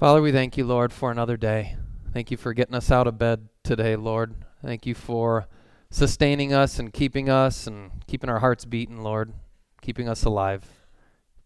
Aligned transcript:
Father, 0.00 0.22
we 0.22 0.32
thank 0.32 0.56
you, 0.56 0.64
Lord, 0.64 0.94
for 0.94 1.10
another 1.10 1.36
day. 1.36 1.76
Thank 2.14 2.30
you 2.30 2.38
for 2.38 2.54
getting 2.54 2.74
us 2.74 2.90
out 2.90 3.06
of 3.06 3.18
bed 3.18 3.50
today, 3.62 3.96
Lord. 3.96 4.34
Thank 4.64 4.86
you 4.86 4.94
for 4.94 5.46
sustaining 5.90 6.54
us 6.54 6.78
and 6.78 6.90
keeping 6.90 7.28
us 7.28 7.66
and 7.66 7.90
keeping 8.06 8.30
our 8.30 8.38
hearts 8.38 8.64
beating, 8.64 9.02
Lord, 9.02 9.34
keeping 9.82 10.08
us 10.08 10.24
alive. 10.24 10.64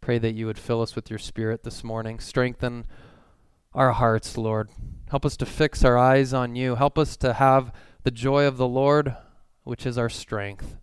Pray 0.01 0.19
that 0.19 0.35
you 0.35 0.47
would 0.47 0.61
fill 0.61 0.83
us 0.83 0.95
with 0.95 1.11
your 1.11 1.19
spirit 1.19 1.65
this 1.65 1.83
morning. 1.83 2.21
Strengthen 2.21 2.87
our 3.73 3.91
hearts, 3.91 4.39
Lord. 4.39 4.71
Help 5.11 5.27
us 5.27 5.37
to 5.39 5.47
fix 5.47 5.85
our 5.85 5.99
eyes 5.99 6.33
on 6.33 6.55
you. 6.55 6.77
Help 6.77 6.97
us 6.97 7.17
to 7.17 7.33
have 7.33 7.73
the 8.05 8.13
joy 8.13 8.47
of 8.47 8.57
the 8.57 8.69
Lord, 8.69 9.17
which 9.65 9.85
is 9.85 9.99
our 9.99 10.09
strength. 10.09 10.77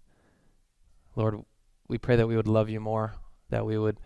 Lord, 1.15 1.45
we 1.87 1.97
pray 1.97 2.17
that 2.17 2.27
we 2.27 2.35
would 2.35 2.49
love 2.49 2.69
you 2.69 2.81
more, 2.81 3.13
that 3.49 3.65
we 3.65 3.77
would 3.77 3.97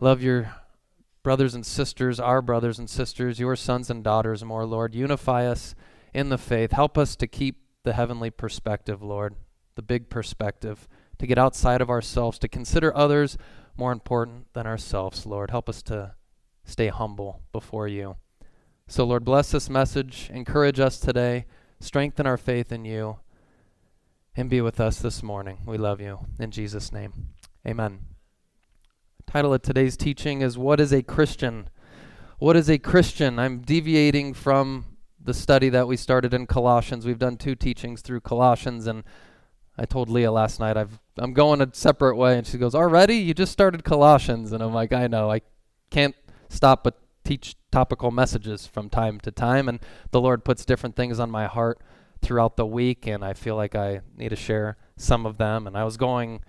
love 0.00 0.20
your 0.20 0.52
brothers 1.24 1.54
and 1.54 1.66
sisters, 1.66 2.20
our 2.20 2.40
brothers 2.40 2.78
and 2.78 2.88
sisters, 2.88 3.40
your 3.40 3.56
sons 3.56 3.90
and 3.90 4.04
daughters 4.04 4.44
more, 4.44 4.64
Lord. 4.64 4.94
Unify 4.94 5.46
us 5.46 5.74
in 6.12 6.28
the 6.28 6.38
faith. 6.38 6.70
Help 6.70 6.96
us 6.96 7.16
to 7.16 7.26
keep 7.26 7.56
the 7.82 7.94
heavenly 7.94 8.30
perspective, 8.30 9.02
Lord, 9.02 9.34
the 9.74 9.82
big 9.82 10.08
perspective, 10.08 10.86
to 11.18 11.26
get 11.26 11.38
outside 11.38 11.80
of 11.80 11.90
ourselves, 11.90 12.38
to 12.38 12.48
consider 12.48 12.96
others 12.96 13.36
more 13.76 13.90
important 13.90 14.52
than 14.52 14.66
ourselves, 14.66 15.26
Lord. 15.26 15.50
Help 15.50 15.68
us 15.68 15.82
to 15.84 16.14
stay 16.62 16.88
humble 16.88 17.42
before 17.50 17.88
you. 17.88 18.16
So, 18.86 19.04
Lord, 19.04 19.24
bless 19.24 19.50
this 19.50 19.70
message. 19.70 20.30
Encourage 20.32 20.78
us 20.78 21.00
today. 21.00 21.46
Strengthen 21.80 22.26
our 22.26 22.36
faith 22.36 22.70
in 22.70 22.84
you. 22.84 23.18
And 24.36 24.50
be 24.50 24.60
with 24.60 24.80
us 24.80 24.98
this 24.98 25.22
morning. 25.22 25.58
We 25.64 25.78
love 25.78 26.00
you. 26.00 26.18
In 26.38 26.50
Jesus' 26.50 26.92
name, 26.92 27.28
amen. 27.66 28.13
Title 29.26 29.52
of 29.52 29.62
today's 29.62 29.96
teaching 29.96 30.42
is 30.42 30.56
What 30.56 30.80
is 30.80 30.92
a 30.92 31.02
Christian? 31.02 31.68
What 32.38 32.56
is 32.56 32.70
a 32.70 32.78
Christian? 32.78 33.38
I'm 33.38 33.60
deviating 33.60 34.34
from 34.34 34.84
the 35.22 35.34
study 35.34 35.68
that 35.70 35.88
we 35.88 35.96
started 35.96 36.32
in 36.32 36.46
Colossians. 36.46 37.04
We've 37.04 37.18
done 37.18 37.36
two 37.36 37.54
teachings 37.54 38.00
through 38.00 38.20
Colossians, 38.20 38.86
and 38.86 39.02
I 39.76 39.86
told 39.86 40.08
Leah 40.08 40.30
last 40.30 40.60
night 40.60 40.76
I've 40.76 41.00
I'm 41.18 41.32
going 41.32 41.60
a 41.60 41.68
separate 41.72 42.16
way, 42.16 42.38
and 42.38 42.46
she 42.46 42.58
goes, 42.58 42.74
"Already? 42.74 43.16
You 43.16 43.34
just 43.34 43.52
started 43.52 43.82
Colossians?" 43.84 44.52
And 44.52 44.62
I'm 44.62 44.74
like, 44.74 44.92
"I 44.92 45.06
know. 45.06 45.30
I 45.30 45.40
can't 45.90 46.14
stop 46.48 46.84
but 46.84 46.98
teach 47.24 47.56
topical 47.72 48.10
messages 48.10 48.66
from 48.66 48.88
time 48.88 49.18
to 49.20 49.32
time, 49.32 49.68
and 49.68 49.80
the 50.12 50.20
Lord 50.20 50.44
puts 50.44 50.64
different 50.64 50.94
things 50.94 51.18
on 51.18 51.30
my 51.30 51.46
heart 51.46 51.80
throughout 52.22 52.56
the 52.56 52.66
week, 52.66 53.06
and 53.06 53.24
I 53.24 53.32
feel 53.32 53.56
like 53.56 53.74
I 53.74 54.02
need 54.16 54.28
to 54.28 54.36
share 54.36 54.76
some 54.96 55.26
of 55.26 55.38
them. 55.38 55.66
And 55.66 55.76
I 55.76 55.84
was 55.84 55.96
going 55.96 56.40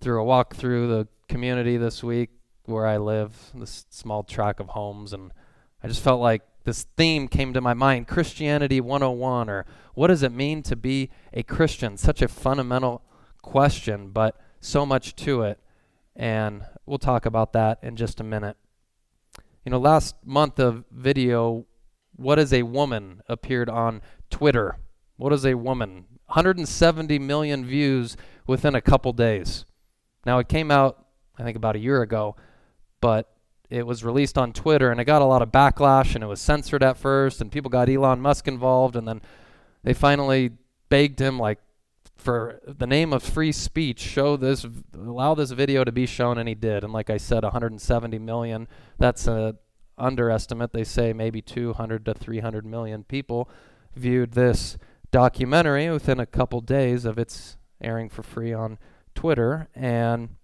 through 0.00 0.20
a 0.20 0.24
walk 0.24 0.54
through 0.54 0.88
the 0.88 1.08
community 1.28 1.76
this 1.76 2.02
week 2.02 2.30
where 2.64 2.86
I 2.86 2.96
live, 2.96 3.50
this 3.54 3.86
small 3.90 4.22
tract 4.22 4.60
of 4.60 4.68
homes, 4.68 5.12
and 5.12 5.32
I 5.82 5.88
just 5.88 6.02
felt 6.02 6.20
like 6.20 6.42
this 6.64 6.84
theme 6.96 7.28
came 7.28 7.52
to 7.52 7.60
my 7.60 7.74
mind 7.74 8.08
Christianity 8.08 8.80
101, 8.80 9.48
or 9.48 9.66
what 9.94 10.08
does 10.08 10.22
it 10.22 10.32
mean 10.32 10.62
to 10.64 10.76
be 10.76 11.10
a 11.32 11.42
Christian? 11.42 11.96
Such 11.96 12.22
a 12.22 12.28
fundamental 12.28 13.02
question, 13.42 14.10
but 14.10 14.40
so 14.60 14.84
much 14.84 15.16
to 15.16 15.42
it. 15.42 15.58
And 16.14 16.64
we'll 16.86 16.98
talk 16.98 17.26
about 17.26 17.52
that 17.54 17.78
in 17.82 17.96
just 17.96 18.20
a 18.20 18.24
minute. 18.24 18.56
You 19.64 19.70
know, 19.70 19.78
last 19.78 20.16
month 20.24 20.58
of 20.58 20.84
video, 20.90 21.66
What 22.16 22.38
is 22.38 22.52
a 22.52 22.62
Woman 22.62 23.22
appeared 23.28 23.68
on 23.68 24.02
Twitter. 24.30 24.78
What 25.16 25.32
is 25.32 25.44
a 25.44 25.54
woman? 25.54 26.06
170 26.26 27.18
million 27.18 27.64
views 27.64 28.16
within 28.46 28.74
a 28.74 28.80
couple 28.80 29.12
days. 29.12 29.64
Now, 30.24 30.38
it 30.38 30.48
came 30.48 30.70
out, 30.70 31.06
I 31.38 31.42
think, 31.42 31.56
about 31.56 31.76
a 31.76 31.78
year 31.78 32.02
ago, 32.02 32.36
but 33.00 33.32
it 33.70 33.86
was 33.86 34.04
released 34.04 34.36
on 34.36 34.52
Twitter 34.52 34.90
and 34.90 35.00
it 35.00 35.04
got 35.04 35.22
a 35.22 35.24
lot 35.24 35.42
of 35.42 35.50
backlash 35.50 36.14
and 36.14 36.24
it 36.24 36.26
was 36.26 36.40
censored 36.40 36.82
at 36.82 36.96
first 36.96 37.40
and 37.40 37.52
people 37.52 37.70
got 37.70 37.88
Elon 37.88 38.20
Musk 38.20 38.48
involved 38.48 38.96
and 38.96 39.06
then 39.06 39.22
they 39.84 39.94
finally 39.94 40.50
begged 40.88 41.20
him 41.20 41.38
like 41.38 41.60
for 42.16 42.60
the 42.66 42.86
name 42.86 43.12
of 43.12 43.22
free 43.22 43.52
speech 43.52 44.00
show 44.00 44.36
this 44.36 44.66
allow 44.92 45.34
this 45.34 45.52
video 45.52 45.84
to 45.84 45.92
be 45.92 46.04
shown 46.04 46.36
and 46.36 46.48
he 46.48 46.54
did. 46.54 46.82
And 46.84 46.92
like 46.92 47.08
I 47.08 47.16
said 47.16 47.44
170 47.44 48.18
million 48.18 48.66
that's 48.98 49.26
an 49.28 49.56
underestimate. 49.96 50.72
They 50.72 50.84
say 50.84 51.12
maybe 51.12 51.40
200 51.40 52.04
to 52.06 52.14
300 52.14 52.66
million 52.66 53.04
people 53.04 53.48
viewed 53.94 54.32
this 54.32 54.76
documentary 55.12 55.88
within 55.90 56.18
a 56.20 56.26
couple 56.26 56.60
days 56.60 57.04
of 57.04 57.18
its 57.18 57.56
airing 57.80 58.08
for 58.08 58.22
free 58.22 58.52
on 58.52 58.78
Twitter 59.14 59.68
and 59.74 60.36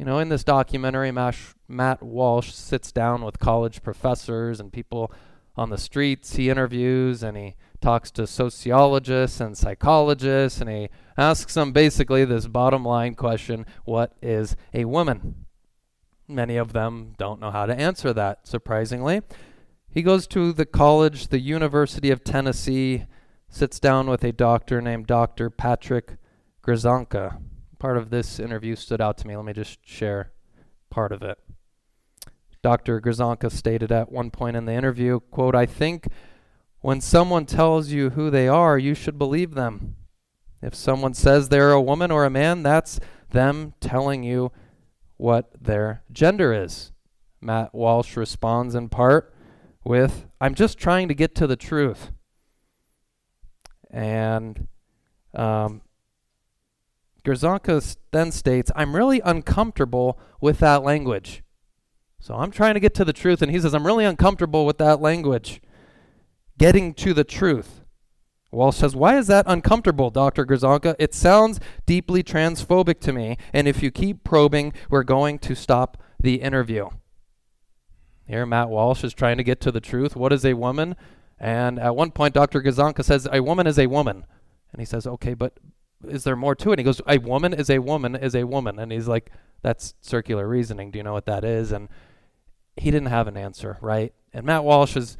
you 0.00 0.06
know, 0.06 0.18
in 0.18 0.30
this 0.30 0.44
documentary, 0.44 1.12
Mash, 1.12 1.54
Matt 1.68 2.02
Walsh 2.02 2.54
sits 2.54 2.90
down 2.90 3.22
with 3.22 3.38
college 3.38 3.82
professors 3.82 4.58
and 4.58 4.72
people 4.72 5.12
on 5.56 5.68
the 5.68 5.76
streets. 5.76 6.36
He 6.36 6.48
interviews 6.48 7.22
and 7.22 7.36
he 7.36 7.54
talks 7.82 8.10
to 8.12 8.26
sociologists 8.26 9.40
and 9.40 9.58
psychologists 9.58 10.58
and 10.62 10.70
he 10.70 10.88
asks 11.18 11.52
them 11.52 11.72
basically 11.72 12.24
this 12.24 12.46
bottom 12.46 12.82
line 12.82 13.14
question 13.14 13.66
What 13.84 14.16
is 14.22 14.56
a 14.72 14.86
woman? 14.86 15.44
Many 16.26 16.56
of 16.56 16.72
them 16.72 17.12
don't 17.18 17.38
know 17.38 17.50
how 17.50 17.66
to 17.66 17.78
answer 17.78 18.14
that, 18.14 18.46
surprisingly. 18.46 19.20
He 19.90 20.00
goes 20.00 20.26
to 20.28 20.54
the 20.54 20.64
college, 20.64 21.28
the 21.28 21.40
University 21.40 22.10
of 22.10 22.24
Tennessee, 22.24 23.04
sits 23.50 23.78
down 23.78 24.08
with 24.08 24.24
a 24.24 24.32
doctor 24.32 24.80
named 24.80 25.08
Dr. 25.08 25.50
Patrick 25.50 26.16
Grzanka 26.64 27.36
part 27.80 27.96
of 27.96 28.10
this 28.10 28.38
interview 28.38 28.76
stood 28.76 29.00
out 29.00 29.18
to 29.18 29.26
me. 29.26 29.34
Let 29.34 29.44
me 29.44 29.52
just 29.52 29.78
share 29.84 30.30
part 30.90 31.10
of 31.10 31.22
it. 31.22 31.38
Dr. 32.62 33.00
Grzanka 33.00 33.50
stated 33.50 33.90
at 33.90 34.12
one 34.12 34.30
point 34.30 34.56
in 34.56 34.66
the 34.66 34.74
interview, 34.74 35.18
quote, 35.18 35.54
I 35.54 35.66
think 35.66 36.06
when 36.80 37.00
someone 37.00 37.46
tells 37.46 37.88
you 37.88 38.10
who 38.10 38.30
they 38.30 38.46
are, 38.46 38.78
you 38.78 38.94
should 38.94 39.18
believe 39.18 39.54
them. 39.54 39.96
If 40.62 40.74
someone 40.74 41.14
says 41.14 41.48
they're 41.48 41.72
a 41.72 41.80
woman 41.80 42.10
or 42.10 42.24
a 42.24 42.30
man, 42.30 42.62
that's 42.62 43.00
them 43.30 43.74
telling 43.80 44.22
you 44.22 44.52
what 45.16 45.50
their 45.58 46.02
gender 46.12 46.52
is. 46.52 46.92
Matt 47.40 47.74
Walsh 47.74 48.16
responds 48.16 48.74
in 48.74 48.90
part 48.90 49.34
with, 49.84 50.26
I'm 50.40 50.54
just 50.54 50.78
trying 50.78 51.08
to 51.08 51.14
get 51.14 51.34
to 51.36 51.46
the 51.46 51.56
truth. 51.56 52.10
And 53.90 54.68
um, 55.34 55.80
Grzanka 57.24 57.96
then 58.12 58.32
states, 58.32 58.70
I'm 58.74 58.96
really 58.96 59.20
uncomfortable 59.20 60.18
with 60.40 60.58
that 60.60 60.82
language. 60.82 61.42
So 62.18 62.34
I'm 62.34 62.50
trying 62.50 62.74
to 62.74 62.80
get 62.80 62.94
to 62.94 63.04
the 63.04 63.12
truth, 63.12 63.40
and 63.42 63.50
he 63.50 63.58
says, 63.60 63.74
I'm 63.74 63.86
really 63.86 64.04
uncomfortable 64.04 64.66
with 64.66 64.78
that 64.78 65.00
language. 65.00 65.60
Getting 66.58 66.92
to 66.94 67.14
the 67.14 67.24
truth. 67.24 67.80
Walsh 68.52 68.76
says, 68.76 68.96
Why 68.96 69.16
is 69.16 69.26
that 69.28 69.44
uncomfortable, 69.48 70.10
Dr. 70.10 70.44
Grzanka? 70.44 70.96
It 70.98 71.14
sounds 71.14 71.60
deeply 71.86 72.22
transphobic 72.22 73.00
to 73.00 73.12
me, 73.12 73.38
and 73.52 73.66
if 73.68 73.82
you 73.82 73.90
keep 73.90 74.24
probing, 74.24 74.72
we're 74.90 75.04
going 75.04 75.38
to 75.40 75.54
stop 75.54 76.02
the 76.18 76.36
interview. 76.42 76.88
Here, 78.26 78.44
Matt 78.44 78.68
Walsh 78.68 79.02
is 79.02 79.14
trying 79.14 79.38
to 79.38 79.44
get 79.44 79.60
to 79.62 79.72
the 79.72 79.80
truth. 79.80 80.14
What 80.14 80.32
is 80.32 80.44
a 80.44 80.54
woman? 80.54 80.96
And 81.38 81.78
at 81.78 81.96
one 81.96 82.10
point, 82.10 82.34
Dr. 82.34 82.60
Grzanka 82.60 83.02
says, 83.02 83.26
A 83.32 83.42
woman 83.42 83.66
is 83.66 83.78
a 83.78 83.86
woman. 83.86 84.24
And 84.72 84.80
he 84.80 84.84
says, 84.84 85.06
Okay, 85.06 85.34
but 85.34 85.58
is 86.08 86.24
there 86.24 86.36
more 86.36 86.54
to 86.54 86.70
it? 86.70 86.72
And 86.72 86.80
he 86.80 86.84
goes, 86.84 87.00
a 87.06 87.18
woman 87.18 87.52
is 87.52 87.70
a 87.70 87.78
woman 87.78 88.16
is 88.16 88.34
a 88.34 88.44
woman. 88.44 88.78
And 88.78 88.92
he's 88.92 89.08
like, 89.08 89.30
that's 89.62 89.94
circular 90.00 90.48
reasoning. 90.48 90.90
Do 90.90 90.98
you 90.98 91.02
know 91.02 91.12
what 91.12 91.26
that 91.26 91.44
is? 91.44 91.72
And 91.72 91.88
he 92.76 92.90
didn't 92.90 93.08
have 93.08 93.28
an 93.28 93.36
answer, 93.36 93.78
right? 93.80 94.12
And 94.32 94.46
Matt 94.46 94.64
Walsh 94.64 94.96
is, 94.96 95.16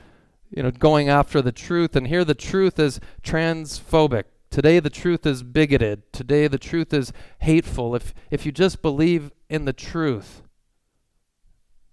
you 0.51 0.63
know, 0.63 0.71
going 0.71 1.09
after 1.09 1.43
the 1.43 1.53
truth. 1.53 1.95
And 1.97 2.07
here 2.07 2.25
the 2.25 2.35
truth 2.35 2.79
is 2.79 3.01
transphobic. 3.23 4.25
Today 4.51 4.81
the 4.81 4.91
truth 4.91 5.27
is 5.27 5.43
bigoted. 5.43 6.13
Today 6.13 6.49
the 6.49 6.59
truth 6.59 6.93
is 6.93 7.13
hateful. 7.41 7.95
If 7.95 8.15
if 8.31 8.45
you 8.45 8.53
just 8.53 8.83
believe 8.83 9.31
in 9.49 9.65
the 9.65 9.73
truth, 9.73 10.43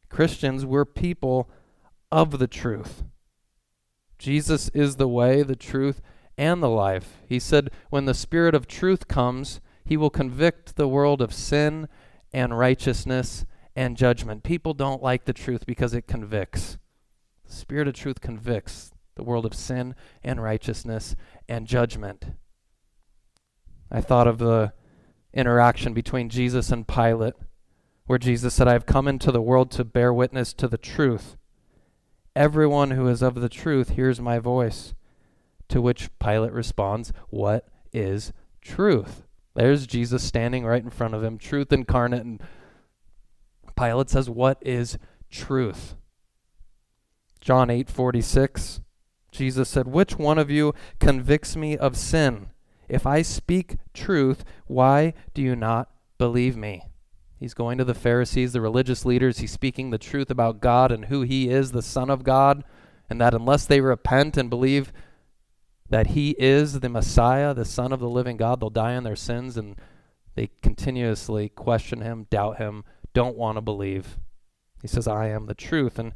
Christians, 0.10 0.66
we're 0.66 0.86
people 0.86 1.50
of 2.12 2.40
the 2.40 2.48
truth. 2.48 3.04
Jesus 4.18 4.70
is 4.70 4.96
the 4.96 5.08
way, 5.08 5.44
the 5.44 5.56
truth, 5.56 6.02
and 6.38 6.62
the 6.62 6.70
life. 6.70 7.18
He 7.28 7.40
said, 7.40 7.72
When 7.90 8.06
the 8.06 8.14
Spirit 8.14 8.54
of 8.54 8.68
truth 8.68 9.08
comes, 9.08 9.60
he 9.84 9.98
will 9.98 10.10
convict 10.10 10.76
the 10.76 10.88
world 10.88 11.22
of 11.22 11.34
sin 11.34 11.88
and 12.34 12.58
righteousness 12.58 13.46
and 13.76 13.98
judgment. 13.98 14.44
People 14.44 14.74
don't 14.74 15.02
like 15.02 15.26
the 15.26 15.34
truth 15.34 15.66
because 15.66 15.94
it 15.94 16.08
convicts. 16.08 16.78
The 17.46 17.54
Spirit 17.54 17.88
of 17.88 17.94
truth 17.94 18.22
convicts 18.22 18.92
the 19.16 19.24
world 19.24 19.46
of 19.46 19.54
sin 19.54 19.96
and 20.24 20.42
righteousness 20.42 21.16
and 21.48 21.68
judgment. 21.68 22.26
I 23.92 24.02
thought 24.02 24.28
of 24.28 24.38
the 24.38 24.74
interaction 25.34 25.94
between 25.94 26.30
Jesus 26.30 26.72
and 26.72 26.88
Pilate, 26.88 27.36
where 28.06 28.20
Jesus 28.20 28.54
said, 28.54 28.68
I 28.68 28.74
have 28.74 28.86
come 28.86 29.08
into 29.08 29.32
the 29.32 29.42
world 29.42 29.72
to 29.72 29.84
bear 29.84 30.14
witness 30.14 30.54
to 30.54 30.68
the 30.68 30.78
truth. 30.78 31.38
Everyone 32.36 32.92
who 32.92 33.08
is 33.08 33.22
of 33.22 33.36
the 33.36 33.50
truth 33.50 33.90
hears 33.90 34.20
my 34.22 34.40
voice. 34.40 34.94
To 35.70 35.82
which 35.82 36.10
Pilate 36.20 36.54
responds, 36.54 37.12
What 37.30 37.68
is 37.92 38.32
truth? 38.62 39.24
There's 39.56 39.88
Jesus 39.88 40.24
standing 40.24 40.66
right 40.66 40.84
in 40.84 40.90
front 40.90 41.14
of 41.14 41.24
him, 41.24 41.38
truth 41.38 41.74
incarnate. 41.74 42.24
And 42.24 42.42
Pilate 43.76 44.10
says, 44.10 44.30
What 44.30 44.58
is 44.62 44.98
truth? 45.30 45.96
John 47.40 47.70
8:46 47.70 48.82
Jesus 49.32 49.70
said, 49.70 49.88
"Which 49.88 50.18
one 50.18 50.38
of 50.38 50.50
you 50.50 50.74
convicts 51.00 51.56
me 51.56 51.78
of 51.78 51.96
sin? 51.96 52.48
If 52.90 53.06
I 53.06 53.22
speak 53.22 53.78
truth, 53.94 54.44
why 54.66 55.14
do 55.34 55.42
you 55.42 55.56
not 55.56 55.90
believe 56.18 56.58
me?" 56.58 56.84
He's 57.40 57.54
going 57.54 57.78
to 57.78 57.86
the 57.86 57.94
Pharisees, 57.94 58.54
the 58.54 58.62
religious 58.62 59.06
leaders. 59.06 59.38
He's 59.38 59.52
speaking 59.52 59.92
the 59.92 59.98
truth 59.98 60.30
about 60.32 60.60
God 60.60 60.92
and 60.92 61.06
who 61.06 61.22
he 61.22 61.50
is, 61.50 61.72
the 61.72 61.82
Son 61.82 62.10
of 62.10 62.24
God, 62.24 62.64
and 63.10 63.22
that 63.22 63.34
unless 63.34 63.66
they 63.66 63.80
repent 63.80 64.36
and 64.38 64.50
believe 64.50 64.92
that 65.90 66.08
he 66.08 66.32
is 66.32 66.80
the 66.80 66.90
Messiah, 66.90 67.54
the 67.54 67.66
Son 67.66 67.92
of 67.92 68.00
the 68.00 68.10
living 68.10 68.38
God, 68.38 68.60
they'll 68.60 68.70
die 68.70 68.94
in 68.94 69.04
their 69.04 69.16
sins 69.16 69.58
and 69.58 69.76
they 70.36 70.50
continuously 70.62 71.50
question 71.50 72.02
him, 72.02 72.28
doubt 72.30 72.58
him, 72.58 72.84
don't 73.14 73.38
want 73.38 73.58
to 73.58 73.62
believe. 73.62 74.18
He 74.82 74.88
says, 74.88 75.08
I 75.08 75.30
am 75.30 75.48
the 75.48 75.56
truth. 75.56 75.98
And 75.98 76.14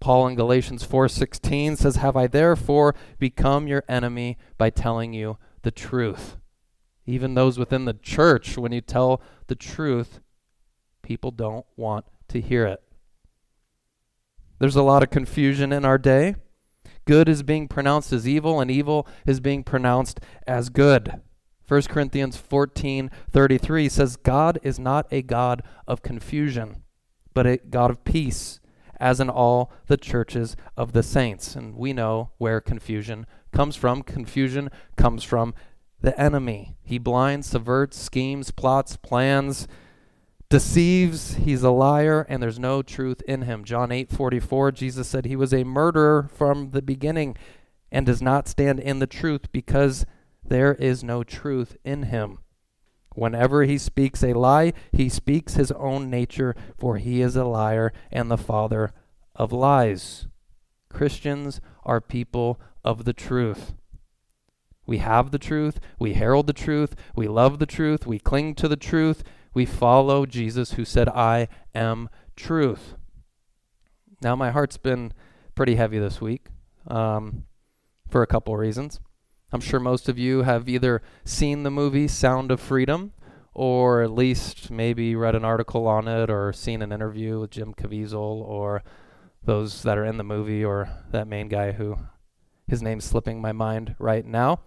Paul 0.00 0.26
in 0.28 0.34
Galatians 0.34 0.82
4:16 0.82 1.76
says, 1.76 1.96
"Have 1.96 2.16
I 2.16 2.26
therefore 2.26 2.94
become 3.18 3.68
your 3.68 3.84
enemy 3.86 4.38
by 4.56 4.70
telling 4.70 5.12
you 5.12 5.36
the 5.60 5.70
truth?" 5.70 6.38
Even 7.04 7.34
those 7.34 7.58
within 7.58 7.84
the 7.84 7.94
church, 7.94 8.56
when 8.56 8.72
you 8.72 8.80
tell 8.80 9.20
the 9.48 9.54
truth, 9.54 10.20
people 11.02 11.30
don't 11.30 11.66
want 11.76 12.06
to 12.28 12.40
hear 12.40 12.64
it. 12.66 12.82
There's 14.58 14.76
a 14.76 14.82
lot 14.82 15.02
of 15.02 15.10
confusion 15.10 15.72
in 15.72 15.84
our 15.84 15.98
day. 15.98 16.36
Good 17.10 17.28
is 17.28 17.42
being 17.42 17.66
pronounced 17.66 18.12
as 18.12 18.28
evil, 18.28 18.60
and 18.60 18.70
evil 18.70 19.04
is 19.26 19.40
being 19.40 19.64
pronounced 19.64 20.20
as 20.46 20.68
good. 20.68 21.20
1 21.66 21.88
Corinthians 21.88 22.36
14:33 22.36 23.88
says 23.88 24.14
God 24.14 24.60
is 24.62 24.78
not 24.78 25.08
a 25.10 25.20
God 25.20 25.64
of 25.88 26.02
confusion, 26.02 26.84
but 27.34 27.48
a 27.48 27.56
God 27.56 27.90
of 27.90 28.04
peace, 28.04 28.60
as 29.00 29.18
in 29.18 29.28
all 29.28 29.72
the 29.88 29.96
churches 29.96 30.54
of 30.76 30.92
the 30.92 31.02
saints. 31.02 31.56
And 31.56 31.74
we 31.74 31.92
know 31.92 32.30
where 32.38 32.60
confusion 32.60 33.26
comes 33.50 33.74
from. 33.74 34.04
Confusion 34.04 34.70
comes 34.96 35.24
from 35.24 35.52
the 36.00 36.16
enemy. 36.16 36.76
He 36.84 36.98
blinds, 36.98 37.48
subverts, 37.48 37.98
schemes, 37.98 38.52
plots, 38.52 38.96
plans, 38.96 39.66
deceives. 40.50 41.36
He's 41.36 41.62
a 41.62 41.70
liar, 41.70 42.26
and 42.28 42.42
there's 42.42 42.58
no 42.58 42.82
truth 42.82 43.22
in 43.22 43.42
him. 43.42 43.64
John 43.64 43.90
8 43.90 44.10
44, 44.10 44.72
Jesus 44.72 45.08
said 45.08 45.24
he 45.24 45.36
was 45.36 45.54
a 45.54 45.64
murderer 45.64 46.28
from 46.34 46.72
the 46.72 46.82
beginning 46.82 47.36
and 47.90 48.04
does 48.04 48.20
not 48.20 48.48
stand 48.48 48.78
in 48.80 48.98
the 48.98 49.06
truth 49.06 49.50
because 49.52 50.04
there 50.44 50.74
is 50.74 51.02
no 51.02 51.22
truth 51.22 51.76
in 51.84 52.04
him. 52.04 52.38
Whenever 53.14 53.64
he 53.64 53.78
speaks 53.78 54.22
a 54.22 54.34
lie, 54.34 54.72
he 54.92 55.08
speaks 55.08 55.54
his 55.54 55.72
own 55.72 56.10
nature, 56.10 56.54
for 56.76 56.96
he 56.96 57.22
is 57.22 57.36
a 57.36 57.44
liar 57.44 57.92
and 58.10 58.30
the 58.30 58.36
father 58.36 58.92
of 59.34 59.52
lies. 59.52 60.26
Christians 60.88 61.60
are 61.84 62.00
people 62.00 62.60
of 62.84 63.04
the 63.04 63.12
truth. 63.12 63.74
We 64.86 64.98
have 64.98 65.30
the 65.30 65.38
truth. 65.38 65.78
We 65.98 66.14
herald 66.14 66.46
the 66.46 66.52
truth. 66.52 66.96
We 67.14 67.28
love 67.28 67.58
the 67.58 67.66
truth. 67.66 68.06
We 68.06 68.18
cling 68.18 68.54
to 68.56 68.68
the 68.68 68.76
truth. 68.76 69.22
We 69.52 69.66
follow 69.66 70.26
Jesus 70.26 70.72
who 70.72 70.84
said, 70.84 71.08
I 71.08 71.48
am 71.74 72.08
truth. 72.36 72.94
Now, 74.22 74.36
my 74.36 74.50
heart's 74.50 74.76
been 74.76 75.12
pretty 75.54 75.76
heavy 75.76 75.98
this 75.98 76.20
week 76.20 76.46
um, 76.86 77.44
for 78.08 78.22
a 78.22 78.26
couple 78.26 78.56
reasons. 78.56 79.00
I'm 79.52 79.60
sure 79.60 79.80
most 79.80 80.08
of 80.08 80.18
you 80.18 80.42
have 80.42 80.68
either 80.68 81.02
seen 81.24 81.64
the 81.64 81.70
movie 81.70 82.06
Sound 82.06 82.50
of 82.50 82.60
Freedom 82.60 83.12
or 83.52 84.02
at 84.02 84.12
least 84.12 84.70
maybe 84.70 85.16
read 85.16 85.34
an 85.34 85.44
article 85.44 85.86
on 85.88 86.06
it 86.06 86.30
or 86.30 86.52
seen 86.52 86.82
an 86.82 86.92
interview 86.92 87.40
with 87.40 87.50
Jim 87.50 87.74
Caviezel 87.74 88.14
or 88.14 88.82
those 89.42 89.82
that 89.82 89.98
are 89.98 90.04
in 90.04 90.18
the 90.18 90.24
movie 90.24 90.64
or 90.64 90.88
that 91.10 91.26
main 91.26 91.48
guy 91.48 91.72
who 91.72 91.96
his 92.68 92.82
name's 92.82 93.04
slipping 93.04 93.40
my 93.40 93.52
mind 93.52 93.96
right 93.98 94.24
now. 94.24 94.60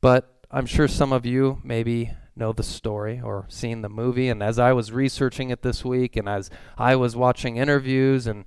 But 0.00 0.46
I'm 0.50 0.66
sure 0.66 0.88
some 0.88 1.12
of 1.12 1.24
you 1.24 1.60
maybe 1.62 2.10
know 2.38 2.52
the 2.52 2.62
story 2.62 3.20
or 3.22 3.46
seen 3.48 3.82
the 3.82 3.88
movie. 3.88 4.28
And 4.28 4.42
as 4.42 4.58
I 4.58 4.72
was 4.72 4.92
researching 4.92 5.50
it 5.50 5.62
this 5.62 5.84
week 5.84 6.16
and 6.16 6.28
as 6.28 6.50
I 6.76 6.96
was 6.96 7.16
watching 7.16 7.56
interviews, 7.56 8.26
and 8.26 8.44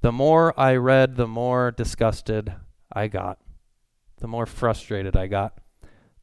the 0.00 0.12
more 0.12 0.58
I 0.58 0.76
read, 0.76 1.16
the 1.16 1.26
more 1.26 1.70
disgusted 1.70 2.54
I 2.92 3.08
got, 3.08 3.38
the 4.18 4.28
more 4.28 4.46
frustrated 4.46 5.16
I 5.16 5.26
got, 5.26 5.58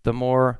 the 0.04 0.14
more 0.14 0.60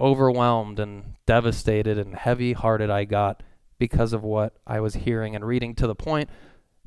overwhelmed 0.00 0.80
and 0.80 1.14
devastated 1.26 1.98
and 1.98 2.14
heavy 2.14 2.52
hearted 2.52 2.90
I 2.90 3.04
got 3.04 3.42
because 3.78 4.12
of 4.12 4.22
what 4.22 4.56
I 4.66 4.80
was 4.80 4.94
hearing 4.94 5.36
and 5.36 5.44
reading 5.44 5.74
to 5.76 5.86
the 5.86 5.94
point 5.94 6.30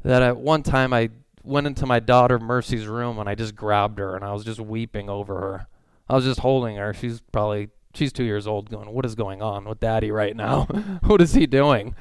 that 0.03 0.21
at 0.21 0.37
one 0.37 0.63
time 0.63 0.93
I 0.93 1.09
went 1.43 1.67
into 1.67 1.85
my 1.85 1.99
daughter 1.99 2.39
Mercy's 2.39 2.87
room 2.87 3.19
and 3.19 3.29
I 3.29 3.35
just 3.35 3.55
grabbed 3.55 3.99
her 3.99 4.15
and 4.15 4.25
I 4.25 4.33
was 4.33 4.43
just 4.43 4.59
weeping 4.59 5.09
over 5.09 5.35
her. 5.39 5.67
I 6.09 6.15
was 6.15 6.25
just 6.25 6.39
holding 6.39 6.75
her. 6.77 6.93
She's 6.93 7.21
probably 7.31 7.69
she's 7.97 8.13
2 8.13 8.23
years 8.23 8.47
old 8.47 8.69
going, 8.69 8.91
"What 8.91 9.05
is 9.05 9.15
going 9.15 9.41
on 9.41 9.65
with 9.65 9.79
daddy 9.79 10.11
right 10.11 10.35
now? 10.35 10.65
what 11.03 11.21
is 11.21 11.33
he 11.33 11.45
doing?" 11.45 11.95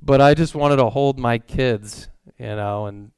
But 0.00 0.20
I 0.20 0.34
just 0.34 0.54
wanted 0.54 0.76
to 0.76 0.90
hold 0.90 1.18
my 1.18 1.38
kids, 1.38 2.08
you 2.38 2.56
know, 2.56 2.86
and 2.86 3.10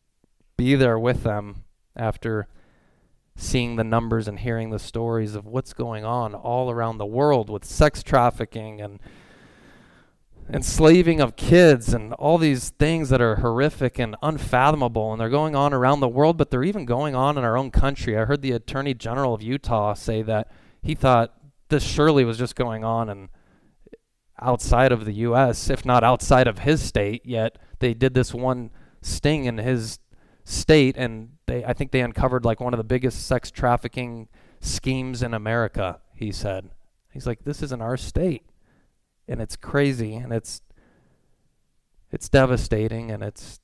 be 0.56 0.75
there 0.75 0.99
with 0.99 1.22
them 1.22 1.64
after 1.96 2.49
seeing 3.37 3.76
the 3.76 3.84
numbers 3.84 4.26
and 4.26 4.40
hearing 4.40 4.70
the 4.70 4.78
stories 4.78 5.34
of 5.34 5.46
what's 5.46 5.72
going 5.72 6.05
on 6.05 6.34
all 6.34 6.70
around 6.70 6.99
the 6.99 7.06
world 7.06 7.49
with 7.49 7.64
sex 7.64 8.02
trafficking 8.02 8.81
and 8.81 8.99
enslaving 10.52 11.20
of 11.20 11.37
kids 11.37 11.93
and 11.94 12.12
all 12.14 12.38
these 12.38 12.70
things 12.70 13.11
that 13.11 13.20
are 13.20 13.37
horrific 13.37 13.99
and 13.99 14.16
unfathomable 14.22 15.12
and 15.12 15.20
they're 15.20 15.28
going 15.28 15.54
on 15.54 15.75
around 15.75 16.00
the 16.00 16.08
world 16.08 16.37
but 16.38 16.50
they're 16.50 16.64
even 16.64 16.84
going 16.87 17.14
on 17.14 17.37
in 17.37 17.44
our 17.44 17.56
own 17.56 17.70
country 17.70 18.16
i 18.16 18.25
heard 18.25 18.40
the 18.40 18.52
attorney 18.52 18.94
general 18.94 19.34
of 19.34 19.43
utah 19.43 19.93
say 19.93 20.22
that 20.22 20.50
he 20.82 20.94
thought 20.94 21.34
this 21.69 21.82
surely 21.82 22.25
was 22.25 22.38
just 22.38 22.56
going 22.56 22.85
on 22.85 23.09
and 23.09 23.29
outside 24.41 24.93
of 24.93 25.05
the 25.05 25.12
us 25.12 25.69
if 25.69 25.85
not 25.85 26.05
outside 26.05 26.47
of 26.47 26.61
his 26.61 26.81
state 26.81 27.25
yet 27.25 27.59
they 27.81 27.93
did 27.93 28.15
this 28.15 28.32
one 28.32 28.70
sting 29.03 29.44
in 29.44 29.59
his 29.59 29.99
state 30.44 30.97
and 30.97 31.31
they 31.47 31.65
i 31.65 31.73
think 31.73 31.91
they 31.91 32.00
uncovered 32.00 32.44
like 32.44 32.61
one 32.61 32.73
of 32.73 32.79
the 32.79 32.85
biggest 32.85 33.26
sex 33.26 33.50
trafficking 33.50 34.29
schemes 34.61 35.23
in 35.23 35.35
america 35.35 36.00
he 36.19 36.32
said. 36.32 36.70
He's 37.12 37.26
like 37.26 37.44
this 37.44 37.62
isn't 37.62 37.81
our 37.81 37.97
state 37.97 38.44
and 39.29 39.41
it's 39.41 39.56
crazy 39.56 40.17
and 40.17 40.32
it's 40.32 40.61
it's 42.11 42.29
devastating 42.29 43.11
and 43.11 43.23
it's 43.23 43.61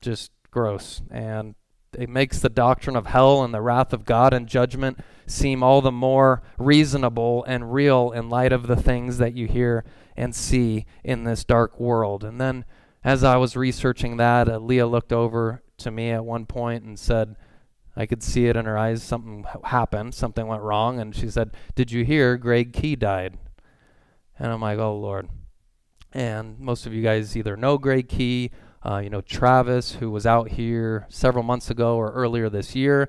just 0.00 0.30
gross. 0.50 1.02
And 1.10 1.54
it 1.98 2.08
makes 2.08 2.38
the 2.38 2.48
doctrine 2.48 2.96
of 2.96 3.06
hell 3.06 3.42
and 3.42 3.52
the 3.52 3.60
wrath 3.60 3.92
of 3.92 4.04
God 4.04 4.32
and 4.32 4.46
judgment 4.46 4.98
seem 5.26 5.62
all 5.62 5.80
the 5.80 5.92
more 5.92 6.42
reasonable 6.58 7.44
and 7.44 7.72
real 7.72 8.10
in 8.12 8.28
light 8.28 8.52
of 8.52 8.66
the 8.66 8.76
things 8.76 9.18
that 9.18 9.34
you 9.34 9.46
hear 9.46 9.84
and 10.16 10.34
see 10.34 10.86
in 11.04 11.24
this 11.24 11.44
dark 11.44 11.78
world. 11.78 12.24
And 12.24 12.40
then, 12.40 12.64
as 13.04 13.24
I 13.24 13.36
was 13.36 13.56
researching 13.56 14.16
that, 14.16 14.48
uh, 14.48 14.58
Leah 14.58 14.86
looked 14.86 15.12
over 15.12 15.62
to 15.78 15.90
me 15.90 16.10
at 16.10 16.24
one 16.24 16.46
point 16.46 16.84
and 16.84 16.98
said, 16.98 17.36
I 17.94 18.06
could 18.06 18.22
see 18.22 18.46
it 18.46 18.56
in 18.56 18.64
her 18.64 18.78
eyes, 18.78 19.02
something 19.02 19.44
happened, 19.64 20.14
something 20.14 20.46
went 20.46 20.62
wrong. 20.62 20.98
And 20.98 21.14
she 21.14 21.28
said, 21.28 21.50
Did 21.74 21.90
you 21.90 22.04
hear 22.04 22.36
Greg 22.38 22.72
Key 22.72 22.96
died? 22.96 23.38
And 24.38 24.50
I'm 24.50 24.60
like, 24.60 24.78
oh, 24.78 24.96
Lord. 24.96 25.28
And 26.12 26.58
most 26.58 26.86
of 26.86 26.92
you 26.92 27.02
guys 27.02 27.36
either 27.36 27.56
know 27.56 27.78
Greg 27.78 28.08
Key, 28.08 28.50
uh, 28.84 28.98
you 28.98 29.10
know, 29.10 29.20
Travis, 29.20 29.92
who 29.92 30.10
was 30.10 30.26
out 30.26 30.50
here 30.50 31.06
several 31.08 31.44
months 31.44 31.70
ago 31.70 31.96
or 31.96 32.12
earlier 32.12 32.48
this 32.48 32.74
year. 32.74 33.08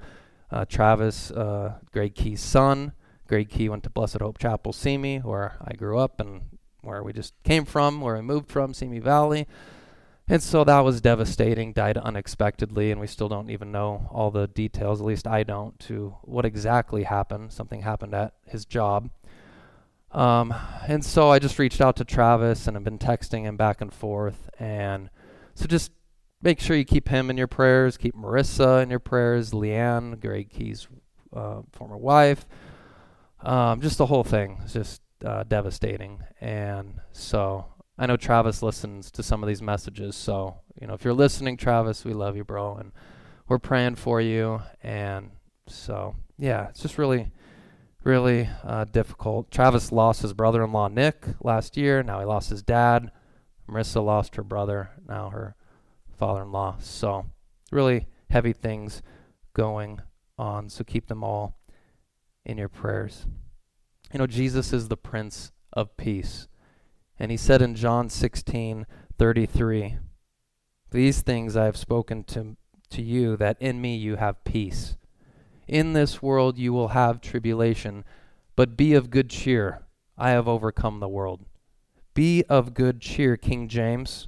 Uh, 0.52 0.66
Travis, 0.66 1.32
uh, 1.32 1.80
Greg 1.92 2.16
Key's 2.16 2.42
son. 2.42 2.94
Greg 3.28 3.50
Key 3.50 3.70
went 3.70 3.84
to 3.84 3.90
Blessed 3.90 4.20
Hope 4.20 4.38
Chapel, 4.38 4.74
Simi, 4.74 5.18
where 5.18 5.58
I 5.62 5.74
grew 5.74 5.98
up 5.98 6.20
and 6.20 6.42
where 6.82 7.02
we 7.02 7.14
just 7.14 7.34
came 7.44 7.66
from, 7.66 8.02
where 8.02 8.16
we 8.16 8.22
moved 8.22 8.50
from, 8.50 8.74
Simi 8.74 9.00
Valley. 9.00 9.48
And 10.28 10.42
so 10.42 10.64
that 10.64 10.82
was 10.82 11.02
devastating, 11.02 11.74
died 11.74 11.98
unexpectedly, 11.98 12.92
and 12.92 13.02
we 13.02 13.08
still 13.08 13.28
don't 13.28 13.50
even 13.50 13.72
know 13.72 14.08
all 14.12 14.32
the 14.32 14.48
details, 14.48 15.02
at 15.02 15.08
least 15.08 15.28
I 15.28 15.44
don't, 15.44 15.78
to 15.82 16.16
what 16.22 16.46
exactly 16.46 17.04
happened. 17.04 17.52
Something 17.52 17.82
happened 17.82 18.14
at 18.14 18.34
his 18.46 18.66
job. 18.66 19.10
Um, 20.12 20.54
and 20.88 21.04
so 21.04 21.30
I 21.30 21.40
just 21.40 21.60
reached 21.60 21.82
out 21.82 21.96
to 21.98 22.06
Travis 22.06 22.68
and 22.68 22.78
I've 22.78 22.84
been 22.84 23.00
texting 23.00 23.44
him 23.44 23.58
back 23.58 23.82
and 23.82 23.92
forth. 23.92 24.50
And 24.60 25.10
so 25.56 25.66
just 25.66 25.92
make 26.42 26.60
sure 26.60 26.76
you 26.76 26.86
keep 26.86 27.10
him 27.10 27.30
in 27.30 27.38
your 27.38 27.48
prayers, 27.48 27.98
keep 27.98 28.16
Marissa 28.16 28.84
in 28.84 28.90
your 28.90 29.00
prayers, 29.00 29.52
Leanne, 29.52 30.20
Greg 30.20 30.50
Key's 30.50 30.88
uh, 31.36 31.62
former 31.72 31.98
wife. 31.98 32.46
Um, 33.42 33.82
just 33.82 33.98
the 33.98 34.06
whole 34.06 34.24
thing 34.24 34.62
is 34.66 34.74
just 34.74 35.02
uh, 35.26 35.44
devastating. 35.44 36.24
And 36.42 37.00
so 37.12 37.66
I 37.98 38.06
know 38.06 38.18
Travis 38.18 38.62
listens 38.62 39.12
to 39.12 39.24
some 39.24 39.44
of 39.44 39.48
these 39.48 39.62
messages. 39.62 40.16
So, 40.16 40.58
you 40.80 40.88
know, 40.88 40.94
if 40.94 41.04
you're 41.04 41.14
listening, 41.14 41.58
Travis, 41.58 42.06
we 42.06 42.14
love 42.14 42.36
you, 42.36 42.44
bro. 42.44 42.76
And 42.76 42.92
we're 43.48 43.60
praying 43.60 43.96
for 43.96 44.22
you. 44.22 44.62
And 44.82 45.32
so, 45.68 46.16
yeah, 46.38 46.70
it's 46.70 46.82
just 46.82 46.98
really 46.98 47.32
really 48.04 48.50
uh, 48.64 48.86
difficult. 48.86 49.50
Travis 49.50 49.92
lost 49.92 50.22
his 50.22 50.34
brother 50.34 50.64
in 50.64 50.72
law, 50.72 50.88
Nick, 50.88 51.26
last 51.42 51.78
year. 51.78 52.04
Now 52.04 52.20
he 52.20 52.26
lost 52.26 52.50
his 52.50 52.62
dad. 52.62 53.12
Marissa 53.70 54.04
lost 54.04 54.36
her 54.36 54.44
brother. 54.44 54.92
Now 55.08 55.30
her 55.30 55.56
father 56.18 56.42
in 56.44 56.52
law. 56.52 56.78
So, 56.80 57.26
really 57.72 58.08
heavy 58.30 58.54
things 58.54 59.02
going 59.54 60.02
on. 60.38 60.70
So, 60.70 60.84
keep 60.84 61.08
them 61.08 61.24
all 61.24 61.58
in 62.46 62.58
your 62.58 62.70
prayers. 62.70 63.26
You 64.12 64.20
know, 64.20 64.28
Jesus 64.28 64.74
is 64.74 64.88
the 64.88 64.98
Prince 64.98 65.52
of 65.72 65.98
Peace. 65.98 66.48
And 67.20 67.32
he 67.32 67.38
said 67.38 67.62
in 67.62 67.76
John 67.76 68.10
16 68.10 68.86
33, 69.18 69.98
These 70.92 71.22
things 71.22 71.56
I 71.56 71.66
have 71.66 71.78
spoken 71.78 72.24
to, 72.26 72.58
to 72.90 73.02
you, 73.02 73.38
that 73.38 73.58
in 73.60 73.82
me 73.82 73.96
you 73.96 74.16
have 74.18 74.44
peace. 74.44 74.98
In 75.68 75.94
this 75.94 76.22
world 76.22 76.58
you 76.58 76.74
will 76.74 76.90
have 76.90 77.22
tribulation, 77.22 78.04
but 78.56 78.76
be 78.76 78.94
of 78.94 79.10
good 79.10 79.30
cheer. 79.30 79.84
I 80.18 80.32
have 80.32 80.48
overcome 80.48 81.00
the 81.00 81.08
world. 81.08 81.46
Be 82.14 82.44
of 82.50 82.74
good 82.74 83.02
cheer, 83.02 83.38
King 83.38 83.68
James. 83.68 84.28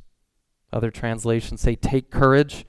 Other 0.74 0.92
translations 0.92 1.62
say, 1.62 1.76
Take 1.76 2.10
courage. 2.12 2.66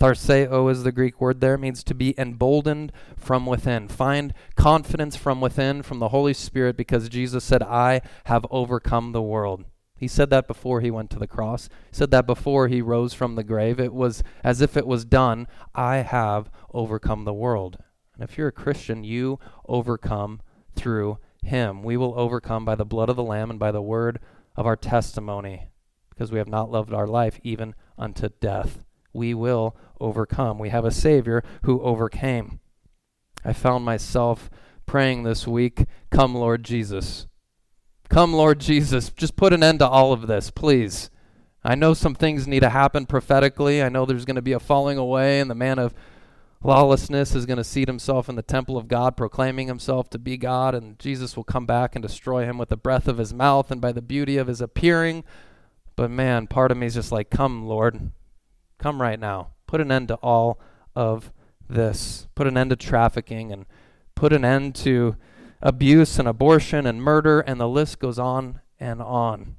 Tharseo 0.00 0.70
is 0.70 0.82
the 0.82 0.92
Greek 0.92 1.20
word 1.20 1.40
there. 1.40 1.56
Means 1.56 1.84
to 1.84 1.94
be 1.94 2.14
emboldened 2.18 2.92
from 3.16 3.46
within. 3.46 3.88
Find 3.88 4.34
confidence 4.56 5.16
from 5.16 5.40
within, 5.40 5.82
from 5.82 5.98
the 5.98 6.08
Holy 6.08 6.34
Spirit, 6.34 6.76
because 6.76 7.08
Jesus 7.08 7.44
said, 7.44 7.62
I 7.62 8.00
have 8.24 8.46
overcome 8.50 9.12
the 9.12 9.22
world. 9.22 9.64
He 9.96 10.08
said 10.08 10.30
that 10.30 10.48
before 10.48 10.80
he 10.80 10.90
went 10.90 11.10
to 11.10 11.18
the 11.18 11.28
cross. 11.28 11.68
He 11.90 11.96
said 11.96 12.10
that 12.10 12.26
before 12.26 12.68
he 12.68 12.82
rose 12.82 13.14
from 13.14 13.36
the 13.36 13.44
grave. 13.44 13.78
It 13.78 13.94
was 13.94 14.22
as 14.42 14.60
if 14.60 14.76
it 14.76 14.86
was 14.86 15.04
done. 15.04 15.46
I 15.74 15.98
have 15.98 16.50
overcome 16.72 17.24
the 17.24 17.32
world. 17.32 17.78
And 18.14 18.28
if 18.28 18.36
you're 18.36 18.48
a 18.48 18.52
Christian, 18.52 19.04
you 19.04 19.38
overcome 19.68 20.40
through 20.74 21.18
him. 21.42 21.82
We 21.82 21.96
will 21.96 22.18
overcome 22.18 22.64
by 22.64 22.74
the 22.74 22.84
blood 22.84 23.08
of 23.08 23.16
the 23.16 23.22
Lamb 23.22 23.50
and 23.50 23.58
by 23.58 23.70
the 23.70 23.82
word 23.82 24.18
of 24.56 24.66
our 24.66 24.76
testimony, 24.76 25.68
because 26.10 26.30
we 26.30 26.38
have 26.38 26.48
not 26.48 26.70
loved 26.70 26.92
our 26.92 27.06
life 27.06 27.40
even 27.42 27.74
unto 27.98 28.28
death. 28.40 28.84
We 29.12 29.34
will 29.34 29.76
overcome. 30.00 30.58
We 30.58 30.70
have 30.70 30.84
a 30.84 30.90
Savior 30.90 31.42
who 31.62 31.80
overcame. 31.82 32.60
I 33.44 33.52
found 33.52 33.84
myself 33.84 34.50
praying 34.86 35.22
this 35.22 35.46
week, 35.46 35.84
Come, 36.10 36.34
Lord 36.34 36.64
Jesus. 36.64 37.26
Come, 38.08 38.32
Lord 38.32 38.60
Jesus. 38.60 39.10
Just 39.10 39.36
put 39.36 39.52
an 39.52 39.62
end 39.62 39.80
to 39.80 39.88
all 39.88 40.12
of 40.12 40.26
this, 40.26 40.50
please. 40.50 41.10
I 41.62 41.74
know 41.74 41.94
some 41.94 42.14
things 42.14 42.46
need 42.46 42.60
to 42.60 42.70
happen 42.70 43.06
prophetically. 43.06 43.82
I 43.82 43.88
know 43.88 44.04
there's 44.04 44.26
going 44.26 44.36
to 44.36 44.42
be 44.42 44.52
a 44.52 44.60
falling 44.60 44.98
away, 44.98 45.40
and 45.40 45.50
the 45.50 45.54
man 45.54 45.78
of 45.78 45.94
lawlessness 46.64 47.34
is 47.34 47.46
going 47.46 47.58
to 47.58 47.64
seat 47.64 47.88
himself 47.88 48.28
in 48.28 48.34
the 48.34 48.42
temple 48.42 48.76
of 48.76 48.88
God, 48.88 49.16
proclaiming 49.16 49.68
himself 49.68 50.08
to 50.10 50.18
be 50.18 50.36
God, 50.36 50.74
and 50.74 50.98
Jesus 50.98 51.36
will 51.36 51.44
come 51.44 51.66
back 51.66 51.94
and 51.94 52.02
destroy 52.02 52.44
him 52.44 52.58
with 52.58 52.70
the 52.70 52.76
breath 52.76 53.06
of 53.06 53.18
his 53.18 53.34
mouth 53.34 53.70
and 53.70 53.80
by 53.80 53.92
the 53.92 54.02
beauty 54.02 54.38
of 54.38 54.46
his 54.46 54.60
appearing. 54.60 55.22
But 55.94 56.10
man, 56.10 56.46
part 56.46 56.72
of 56.72 56.78
me 56.78 56.86
is 56.86 56.94
just 56.94 57.12
like, 57.12 57.30
Come, 57.30 57.66
Lord. 57.66 58.10
Come 58.78 59.00
right 59.00 59.20
now. 59.20 59.50
Put 59.66 59.80
an 59.80 59.92
end 59.92 60.08
to 60.08 60.14
all 60.16 60.58
of 60.96 61.32
this. 61.68 62.26
Put 62.34 62.46
an 62.46 62.56
end 62.56 62.70
to 62.70 62.76
trafficking 62.76 63.52
and 63.52 63.66
put 64.14 64.32
an 64.32 64.44
end 64.44 64.74
to 64.76 65.16
abuse 65.62 66.18
and 66.18 66.26
abortion 66.26 66.86
and 66.86 67.02
murder, 67.02 67.40
and 67.40 67.60
the 67.60 67.68
list 67.68 67.98
goes 67.98 68.18
on 68.18 68.60
and 68.80 69.00
on. 69.00 69.56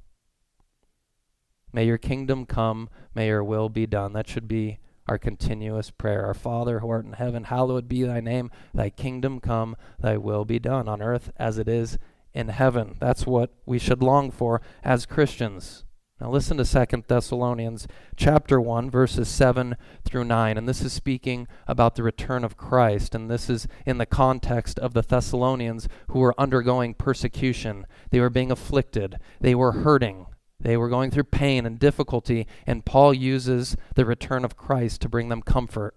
May 1.72 1.86
your 1.86 1.98
kingdom 1.98 2.46
come. 2.46 2.90
May 3.14 3.28
your 3.28 3.44
will 3.44 3.70
be 3.70 3.86
done. 3.86 4.14
That 4.14 4.28
should 4.28 4.48
be 4.48 4.80
our 5.08 5.18
continuous 5.18 5.92
prayer. 5.92 6.26
Our 6.26 6.34
Father 6.34 6.80
who 6.80 6.90
art 6.90 7.06
in 7.06 7.14
heaven, 7.14 7.46
hallowed 7.46 7.88
be 7.88 8.04
thy 8.04 8.22
name. 8.22 8.52
Thy 8.74 8.90
kingdom 8.90 9.40
come, 9.40 9.76
thy 10.00 10.18
will 10.18 10.46
be 10.46 10.60
done 10.60 10.88
on 10.88 11.02
earth 11.02 11.32
as 11.38 11.58
it 11.58 11.68
is 11.68 11.98
in 12.34 12.50
heaven. 12.50 12.96
That's 13.00 13.26
what 13.26 13.52
we 13.66 13.80
should 13.80 14.04
long 14.04 14.32
for 14.32 14.62
as 14.84 15.06
Christians. 15.06 15.86
Now 16.22 16.30
listen 16.30 16.56
to 16.58 16.66
Second 16.66 17.04
Thessalonians 17.08 17.90
chapter 18.16 18.62
1 18.62 18.90
verses 18.90 19.28
7 19.28 19.76
through 20.06 20.24
9 20.24 20.58
and 20.58 20.68
this 20.68 20.82
is 20.82 20.94
speaking 20.94 21.46
about 21.68 21.96
the 21.96 22.04
return 22.04 22.46
of 22.46 22.56
Christ 22.56 23.14
and 23.14 23.30
this 23.30 23.50
is 23.50 23.68
in 23.86 23.98
the 23.98 24.06
context 24.06 24.80
of 24.80 24.94
the 24.94 25.02
Thessalonians 25.02 25.90
who 26.08 26.20
were 26.20 26.34
undergoing 26.40 26.94
persecution. 26.94 27.86
They 28.12 28.22
were 28.22 28.30
being 28.30 28.50
afflicted. 28.50 29.18
They 29.42 29.56
were 29.56 29.74
hurting. 29.74 30.28
They 30.66 30.78
were 30.78 30.90
going 30.90 31.12
through 31.12 31.26
pain 31.26 31.68
and 31.68 31.78
difficulty, 31.78 32.48
and 32.66 32.84
Paul 32.84 33.14
uses 33.14 33.78
the 33.94 34.04
return 34.04 34.44
of 34.44 34.58
Christ 34.58 35.00
to 35.02 35.08
bring 35.08 35.30
them 35.30 35.44
comfort. 35.44 35.94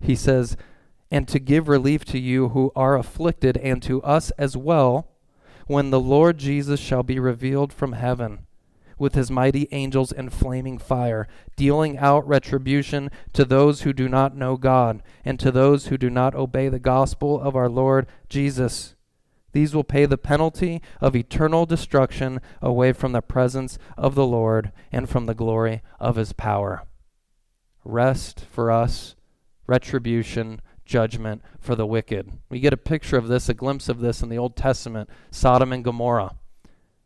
He 0.00 0.16
says, 0.16 0.56
And 1.10 1.28
to 1.28 1.38
give 1.38 1.68
relief 1.68 2.06
to 2.06 2.18
you 2.18 2.48
who 2.48 2.72
are 2.74 2.96
afflicted, 2.96 3.58
and 3.58 3.82
to 3.82 4.02
us 4.02 4.30
as 4.38 4.56
well, 4.56 5.10
when 5.66 5.90
the 5.90 6.00
Lord 6.00 6.38
Jesus 6.38 6.80
shall 6.80 7.02
be 7.02 7.18
revealed 7.18 7.74
from 7.74 7.92
heaven 7.92 8.46
with 8.96 9.14
his 9.14 9.30
mighty 9.30 9.68
angels 9.70 10.12
in 10.12 10.30
flaming 10.30 10.78
fire, 10.78 11.28
dealing 11.54 11.98
out 11.98 12.26
retribution 12.26 13.10
to 13.34 13.44
those 13.44 13.82
who 13.82 13.92
do 13.92 14.08
not 14.08 14.34
know 14.34 14.56
God, 14.56 15.02
and 15.26 15.38
to 15.40 15.52
those 15.52 15.88
who 15.88 15.98
do 15.98 16.08
not 16.08 16.34
obey 16.34 16.70
the 16.70 16.78
gospel 16.78 17.38
of 17.38 17.54
our 17.54 17.68
Lord 17.68 18.06
Jesus. 18.30 18.94
These 19.52 19.74
will 19.74 19.84
pay 19.84 20.06
the 20.06 20.18
penalty 20.18 20.80
of 21.00 21.16
eternal 21.16 21.66
destruction 21.66 22.40
away 22.62 22.92
from 22.92 23.12
the 23.12 23.22
presence 23.22 23.78
of 23.96 24.14
the 24.14 24.26
Lord 24.26 24.72
and 24.92 25.08
from 25.08 25.26
the 25.26 25.34
glory 25.34 25.82
of 25.98 26.16
his 26.16 26.32
power. 26.32 26.84
Rest 27.84 28.44
for 28.50 28.70
us, 28.70 29.16
retribution, 29.66 30.60
judgment 30.84 31.42
for 31.58 31.74
the 31.74 31.86
wicked. 31.86 32.32
We 32.48 32.60
get 32.60 32.72
a 32.72 32.76
picture 32.76 33.16
of 33.16 33.28
this, 33.28 33.48
a 33.48 33.54
glimpse 33.54 33.88
of 33.88 34.00
this 34.00 34.22
in 34.22 34.28
the 34.28 34.38
Old 34.38 34.56
Testament, 34.56 35.08
Sodom 35.30 35.72
and 35.72 35.84
Gomorrah. 35.84 36.34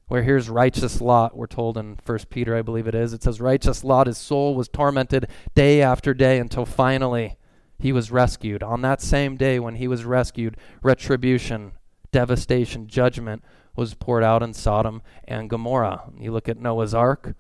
Where 0.07 0.23
here's 0.23 0.51
righteous 0.51 1.01
Lot, 1.01 1.37
we're 1.37 1.47
told 1.47 1.79
in 1.79 1.99
1 2.05 2.19
Peter, 2.31 2.55
I 2.55 2.63
believe 2.63 2.87
it 2.87 2.95
is. 2.95 3.13
It 3.15 3.23
says, 3.23 3.41
Righteous 3.41 3.83
Lot, 3.83 4.07
his 4.07 4.19
soul 4.19 4.55
was 4.55 4.69
tormented 4.69 5.29
day 5.55 5.81
after 5.81 6.13
day 6.13 6.39
until 6.39 6.67
finally 6.67 7.37
he 7.79 7.93
was 7.93 8.11
rescued. 8.11 8.63
On 8.63 8.83
that 8.83 9.01
same 9.01 9.37
day 9.37 9.59
when 9.59 9.77
he 9.77 9.89
was 9.89 10.05
rescued, 10.05 10.57
retribution 10.83 11.73
devastation, 12.15 12.87
judgment 12.87 13.43
was 13.75 13.95
poured 13.95 14.23
out 14.23 14.41
in 14.41 14.55
Sodom 14.55 15.03
and 15.25 15.51
Gomorrah. 15.51 16.13
You 16.17 16.31
look 16.31 16.49
at 16.49 16.61
Noah's 16.61 16.95
ark, 16.95 17.35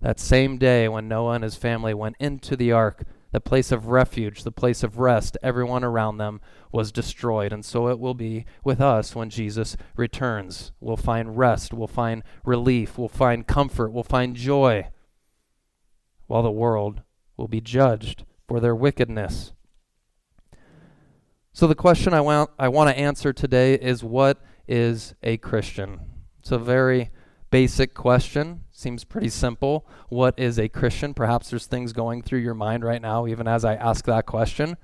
that 0.00 0.20
same 0.20 0.58
day 0.58 0.88
when 0.88 1.08
Noah 1.08 1.34
and 1.34 1.44
his 1.44 1.56
family 1.56 1.92
went 1.92 2.14
into 2.20 2.54
the 2.54 2.70
ark, 2.70 3.02
the 3.32 3.40
place 3.40 3.72
of 3.72 3.88
refuge, 3.88 4.44
the 4.44 4.52
place 4.52 4.84
of 4.84 5.00
rest, 5.00 5.36
everyone 5.42 5.82
around 5.82 6.18
them 6.18 6.40
was 6.70 6.92
destroyed. 6.92 7.52
And 7.52 7.64
so 7.64 7.88
it 7.88 7.98
will 7.98 8.14
be 8.14 8.44
with 8.62 8.80
us 8.80 9.16
when 9.16 9.28
Jesus 9.28 9.76
returns. 9.96 10.70
We'll 10.78 10.96
find 10.96 11.36
rest, 11.36 11.74
we'll 11.74 11.88
find 11.88 12.22
relief, 12.44 12.96
we'll 12.96 13.08
find 13.08 13.44
comfort, 13.44 13.90
we'll 13.90 14.04
find 14.04 14.36
joy, 14.36 14.86
while 16.28 16.44
the 16.44 16.50
world 16.52 17.02
will 17.36 17.48
be 17.48 17.60
judged 17.60 18.24
for 18.46 18.60
their 18.60 18.76
wickedness. 18.76 19.52
So 21.54 21.66
the 21.66 21.74
question 21.74 22.14
I 22.14 22.22
want 22.22 22.50
I 22.58 22.68
want 22.68 22.88
to 22.88 22.98
answer 22.98 23.30
today 23.34 23.74
is 23.74 24.02
what 24.02 24.40
is 24.66 25.14
a 25.22 25.36
Christian? 25.36 26.00
It's 26.40 26.50
a 26.50 26.58
very 26.58 27.10
basic 27.50 27.92
question. 27.92 28.64
Seems 28.70 29.04
pretty 29.04 29.28
simple. 29.28 29.86
What 30.08 30.38
is 30.38 30.58
a 30.58 30.70
Christian? 30.70 31.12
Perhaps 31.12 31.50
there's 31.50 31.66
things 31.66 31.92
going 31.92 32.22
through 32.22 32.38
your 32.38 32.54
mind 32.54 32.84
right 32.84 33.02
now 33.02 33.26
even 33.26 33.46
as 33.46 33.66
I 33.66 33.74
ask 33.74 34.06
that 34.06 34.24
question. 34.24 34.78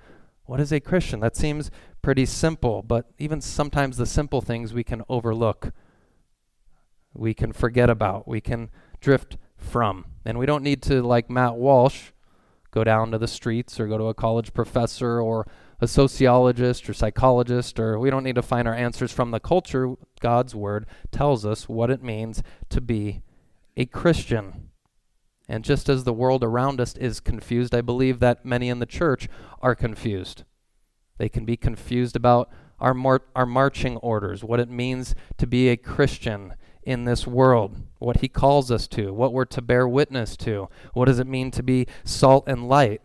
What 0.45 0.61
is 0.61 0.71
a 0.71 0.79
Christian? 0.79 1.21
That 1.21 1.37
seems 1.37 1.71
pretty 2.03 2.27
simple, 2.27 2.83
but 2.83 3.07
even 3.19 3.41
sometimes 3.41 3.97
the 3.97 4.07
simple 4.07 4.43
things 4.43 4.75
we 4.75 4.85
can 4.85 5.03
overlook. 5.09 5.73
We 7.15 7.33
can 7.33 7.55
forget 7.55 7.89
about. 7.89 8.29
We 8.29 8.43
can 8.43 8.69
drift 9.01 9.39
from. 9.57 10.05
And 10.27 10.39
we 10.39 10.45
don't 10.45 10.63
need 10.63 10.83
to 10.83 11.03
like 11.03 11.31
Matt 11.31 11.57
Walsh 11.57 12.11
go 12.71 12.85
down 12.85 13.11
to 13.13 13.19
the 13.19 13.27
streets 13.27 13.81
or 13.81 13.87
go 13.87 13.97
to 13.97 14.05
a 14.05 14.15
college 14.15 14.53
professor 14.53 15.19
or 15.19 15.47
a 15.81 15.89
sociologist 15.89 16.89
or 16.89 16.95
psychologist, 16.95 17.79
or 17.79 17.99
we 17.99 18.11
don't 18.11 18.25
need 18.25 18.35
to 18.35 18.43
find 18.43 18.67
our 18.67 18.75
answers 18.75 19.13
from 19.13 19.31
the 19.31 19.41
culture. 19.41 19.95
God's 20.21 20.55
word 20.55 20.87
tells 21.11 21.47
us 21.47 21.69
what 21.69 21.91
it 21.91 22.03
means 22.03 22.43
to 22.71 22.81
be 22.81 23.23
a 23.77 23.87
Christian. 23.87 24.71
And 25.49 25.65
just 25.65 25.89
as 25.89 26.05
the 26.05 26.13
world 26.13 26.45
around 26.45 26.81
us 26.81 26.97
is 26.97 27.21
confused, 27.21 27.75
I 27.75 27.81
believe 27.81 28.19
that 28.21 28.45
many 28.45 28.69
in 28.69 28.81
the 28.81 28.87
church 28.87 29.29
are 29.63 29.75
confused. 29.75 30.45
They 31.17 31.29
can 31.29 31.45
be 31.45 31.57
confused 31.57 32.17
about 32.17 32.51
our, 32.81 32.95
mar- 32.95 33.23
our 33.35 33.47
marching 33.47 33.97
orders, 33.99 34.45
what 34.45 34.61
it 34.61 34.71
means 34.71 35.15
to 35.39 35.47
be 35.47 35.69
a 35.69 35.77
Christian 35.77 36.55
in 36.83 37.05
this 37.05 37.27
world, 37.27 37.83
what 37.99 38.21
he 38.21 38.29
calls 38.29 38.71
us 38.71 38.87
to, 38.89 39.13
what 39.13 39.33
we're 39.33 39.45
to 39.45 39.61
bear 39.61 39.87
witness 39.87 40.37
to, 40.39 40.69
what 40.95 41.07
does 41.07 41.19
it 41.19 41.27
mean 41.27 41.51
to 41.51 41.63
be 41.63 41.87
salt 42.05 42.45
and 42.47 42.69
light. 42.69 43.03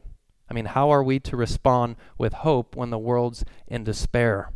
I 0.53 0.55
mean, 0.55 0.65
how 0.65 0.91
are 0.91 1.01
we 1.01 1.19
to 1.21 1.35
respond 1.35 1.95
with 2.15 2.33
hope 2.33 2.75
when 2.75 2.91
the 2.91 2.99
world's 2.99 3.43
in 3.65 3.83
despair? 3.83 4.51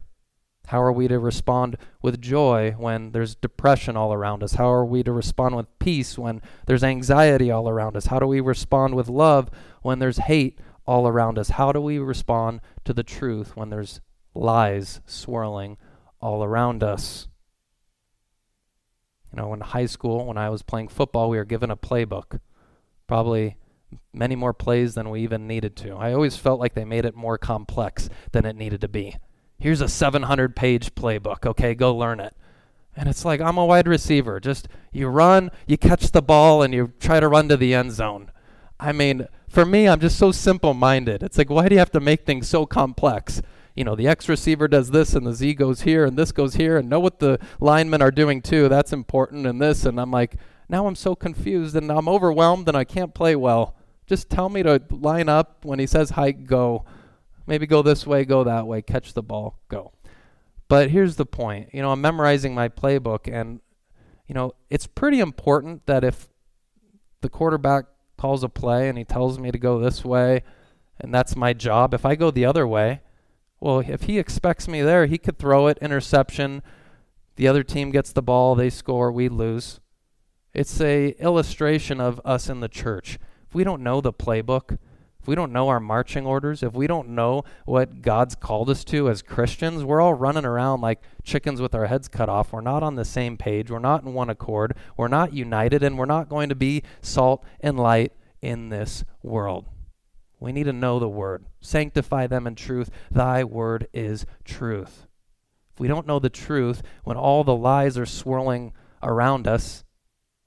How 0.67 0.79
are 0.79 0.91
we 0.91 1.07
to 1.07 1.17
respond 1.17 1.75
with 2.03 2.21
joy 2.21 2.75
when 2.77 3.13
there's 3.13 3.33
depression 3.33 3.97
all 3.97 4.13
around 4.13 4.43
us? 4.43 4.53
How 4.53 4.71
are 4.71 4.85
we 4.85 5.01
to 5.01 5.11
respond 5.11 5.55
with 5.55 5.79
peace 5.79 6.15
when 6.15 6.43
there's 6.67 6.83
anxiety 6.83 7.49
all 7.49 7.67
around 7.67 7.97
us? 7.97 8.05
How 8.05 8.19
do 8.19 8.27
we 8.27 8.41
respond 8.41 8.93
with 8.93 9.09
love 9.09 9.49
when 9.81 9.97
there's 9.97 10.19
hate 10.19 10.59
all 10.85 11.07
around 11.07 11.39
us? 11.39 11.49
How 11.49 11.71
do 11.71 11.81
we 11.81 11.97
respond 11.97 12.61
to 12.85 12.93
the 12.93 13.01
truth 13.01 13.57
when 13.57 13.71
there's 13.71 13.99
lies 14.35 15.01
swirling 15.07 15.77
all 16.21 16.43
around 16.43 16.83
us? 16.83 17.27
You 19.33 19.41
know, 19.41 19.51
in 19.51 19.61
high 19.61 19.87
school, 19.87 20.27
when 20.27 20.37
I 20.37 20.51
was 20.51 20.61
playing 20.61 20.89
football, 20.89 21.31
we 21.31 21.37
were 21.37 21.43
given 21.43 21.71
a 21.71 21.75
playbook. 21.75 22.39
Probably 23.07 23.57
many 24.13 24.35
more 24.35 24.53
plays 24.53 24.95
than 24.95 25.09
we 25.09 25.21
even 25.21 25.47
needed 25.47 25.75
to. 25.77 25.95
I 25.95 26.13
always 26.13 26.35
felt 26.35 26.59
like 26.59 26.73
they 26.73 26.85
made 26.85 27.05
it 27.05 27.15
more 27.15 27.37
complex 27.37 28.09
than 28.31 28.45
it 28.45 28.55
needed 28.55 28.81
to 28.81 28.87
be. 28.87 29.17
Here's 29.59 29.81
a 29.81 29.87
700 29.87 30.55
page 30.55 30.93
playbook. 30.95 31.45
Okay, 31.45 31.73
go 31.73 31.95
learn 31.95 32.19
it. 32.19 32.35
And 32.95 33.07
it's 33.07 33.23
like, 33.23 33.39
I'm 33.39 33.57
a 33.57 33.65
wide 33.65 33.87
receiver. 33.87 34.39
Just 34.39 34.67
you 34.91 35.07
run, 35.07 35.51
you 35.67 35.77
catch 35.77 36.11
the 36.11 36.21
ball, 36.21 36.63
and 36.63 36.73
you 36.73 36.93
try 36.99 37.19
to 37.19 37.27
run 37.27 37.47
to 37.49 37.57
the 37.57 37.73
end 37.73 37.91
zone. 37.91 38.31
I 38.79 38.91
mean, 38.91 39.27
for 39.47 39.65
me, 39.65 39.87
I'm 39.87 39.99
just 39.99 40.17
so 40.17 40.31
simple 40.31 40.73
minded. 40.73 41.23
It's 41.23 41.37
like, 41.37 41.49
why 41.49 41.69
do 41.69 41.75
you 41.75 41.79
have 41.79 41.91
to 41.91 41.99
make 41.99 42.25
things 42.25 42.47
so 42.47 42.65
complex? 42.65 43.41
You 43.75 43.83
know, 43.83 43.95
the 43.95 44.07
X 44.07 44.27
receiver 44.27 44.67
does 44.67 44.89
this, 44.89 45.13
and 45.13 45.25
the 45.25 45.33
Z 45.33 45.53
goes 45.53 45.81
here, 45.81 46.05
and 46.05 46.17
this 46.17 46.31
goes 46.31 46.55
here, 46.55 46.77
and 46.77 46.89
know 46.89 46.99
what 46.99 47.19
the 47.19 47.39
linemen 47.59 48.01
are 48.01 48.11
doing 48.11 48.41
too. 48.41 48.67
That's 48.67 48.91
important, 48.91 49.45
and 49.45 49.61
this. 49.61 49.85
And 49.85 49.99
I'm 49.99 50.11
like, 50.11 50.35
now 50.67 50.87
I'm 50.87 50.95
so 50.95 51.15
confused, 51.15 51.75
and 51.75 51.91
I'm 51.91 52.09
overwhelmed, 52.09 52.67
and 52.67 52.75
I 52.75 52.83
can't 52.83 53.13
play 53.13 53.35
well. 53.35 53.76
Just 54.07 54.29
tell 54.29 54.49
me 54.49 54.63
to 54.63 54.81
line 54.89 55.29
up 55.29 55.65
when 55.65 55.79
he 55.79 55.85
says 55.85 56.11
hike, 56.11 56.45
go. 56.45 56.85
Maybe 57.45 57.67
go 57.67 57.81
this 57.81 58.07
way, 58.07 58.25
go 58.25 58.43
that 58.43 58.65
way, 58.65 58.81
catch 58.81 59.13
the 59.13 59.23
ball, 59.23 59.59
go. 59.69 59.93
But 60.67 60.89
here's 60.89 61.15
the 61.15 61.25
point. 61.25 61.69
You 61.73 61.81
know, 61.81 61.91
I'm 61.91 62.01
memorizing 62.01 62.53
my 62.53 62.69
playbook, 62.69 63.31
and, 63.31 63.61
you 64.27 64.35
know, 64.35 64.53
it's 64.69 64.87
pretty 64.87 65.19
important 65.19 65.85
that 65.85 66.03
if 66.03 66.29
the 67.21 67.29
quarterback 67.29 67.85
calls 68.17 68.43
a 68.43 68.49
play 68.49 68.89
and 68.89 68.97
he 68.97 69.03
tells 69.03 69.39
me 69.39 69.51
to 69.51 69.57
go 69.57 69.79
this 69.79 70.03
way, 70.03 70.43
and 70.99 71.13
that's 71.13 71.35
my 71.35 71.53
job, 71.53 71.93
if 71.93 72.05
I 72.05 72.15
go 72.15 72.31
the 72.31 72.45
other 72.45 72.67
way, 72.67 73.01
well, 73.59 73.79
if 73.79 74.03
he 74.03 74.19
expects 74.19 74.67
me 74.67 74.81
there, 74.81 75.05
he 75.05 75.17
could 75.17 75.39
throw 75.39 75.67
it, 75.67 75.77
interception. 75.81 76.61
The 77.37 77.47
other 77.47 77.63
team 77.63 77.91
gets 77.91 78.11
the 78.11 78.21
ball, 78.21 78.55
they 78.55 78.69
score, 78.69 79.11
we 79.11 79.29
lose. 79.29 79.79
It's 80.53 80.81
a 80.81 81.09
illustration 81.19 82.01
of 82.01 82.19
us 82.25 82.49
in 82.49 82.59
the 82.59 82.67
church. 82.67 83.19
We 83.57 83.63
don't 83.63 83.81
know 83.81 84.01
the 84.01 84.13
playbook, 84.13 84.77
if 85.19 85.27
we 85.27 85.33
don't 85.33 85.51
know 85.51 85.69
our 85.69 85.79
marching 85.79 86.27
orders, 86.27 86.61
if 86.61 86.73
we 86.73 86.85
don't 86.85 87.09
know 87.09 87.43
what 87.65 88.03
God's 88.03 88.35
called 88.35 88.69
us 88.69 88.83
to 88.83 89.09
as 89.09 89.23
Christians, 89.23 89.83
we're 89.83 89.99
all 89.99 90.13
running 90.13 90.45
around 90.45 90.81
like 90.81 91.01
chickens 91.23 91.59
with 91.59 91.73
our 91.73 91.87
heads 91.87 92.07
cut 92.07 92.29
off. 92.29 92.53
We're 92.53 92.61
not 92.61 92.83
on 92.83 92.93
the 92.93 93.03
same 93.03 93.35
page. 93.35 93.71
We're 93.71 93.79
not 93.79 94.03
in 94.03 94.13
one 94.13 94.29
accord. 94.29 94.75
We're 94.95 95.07
not 95.07 95.33
united, 95.33 95.81
and 95.81 95.97
we're 95.97 96.05
not 96.05 96.29
going 96.29 96.49
to 96.49 96.55
be 96.55 96.83
salt 97.01 97.43
and 97.59 97.79
light 97.79 98.13
in 98.43 98.69
this 98.69 99.03
world. 99.23 99.65
We 100.39 100.51
need 100.51 100.65
to 100.65 100.71
know 100.71 100.99
the 100.99 101.09
word. 101.09 101.47
Sanctify 101.59 102.27
them 102.27 102.45
in 102.45 102.53
truth. 102.53 102.91
Thy 103.09 103.43
word 103.43 103.87
is 103.91 104.27
truth. 104.45 105.07
If 105.73 105.79
we 105.79 105.87
don't 105.87 106.05
know 106.05 106.19
the 106.19 106.29
truth, 106.29 106.83
when 107.05 107.17
all 107.17 107.43
the 107.43 107.55
lies 107.55 107.97
are 107.97 108.05
swirling 108.05 108.73
around 109.01 109.47
us, 109.47 109.83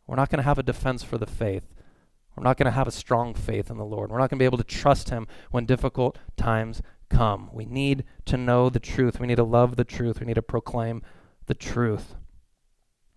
we're 0.06 0.14
not 0.14 0.30
going 0.30 0.38
to 0.38 0.44
have 0.44 0.60
a 0.60 0.62
defense 0.62 1.02
for 1.02 1.18
the 1.18 1.26
faith. 1.26 1.64
We're 2.40 2.44
not 2.44 2.56
going 2.56 2.64
to 2.64 2.70
have 2.70 2.88
a 2.88 2.90
strong 2.90 3.34
faith 3.34 3.70
in 3.70 3.76
the 3.76 3.84
Lord. 3.84 4.10
We're 4.10 4.16
not 4.16 4.30
going 4.30 4.38
to 4.38 4.42
be 4.42 4.46
able 4.46 4.56
to 4.56 4.64
trust 4.64 5.10
Him 5.10 5.26
when 5.50 5.66
difficult 5.66 6.16
times 6.38 6.80
come. 7.10 7.50
We 7.52 7.66
need 7.66 8.04
to 8.24 8.38
know 8.38 8.70
the 8.70 8.80
truth. 8.80 9.20
We 9.20 9.26
need 9.26 9.36
to 9.36 9.44
love 9.44 9.76
the 9.76 9.84
truth. 9.84 10.20
We 10.20 10.26
need 10.26 10.36
to 10.36 10.42
proclaim 10.42 11.02
the 11.44 11.54
truth. 11.54 12.14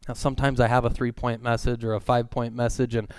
Now, 0.09 0.13
sometimes 0.15 0.59
I 0.59 0.67
have 0.67 0.83
a 0.83 0.89
three 0.89 1.13
point 1.13 1.41
message 1.41 1.85
or 1.85 1.93
a 1.93 2.01
five 2.01 2.29
point 2.29 2.53
message, 2.53 2.95
and 2.95 3.13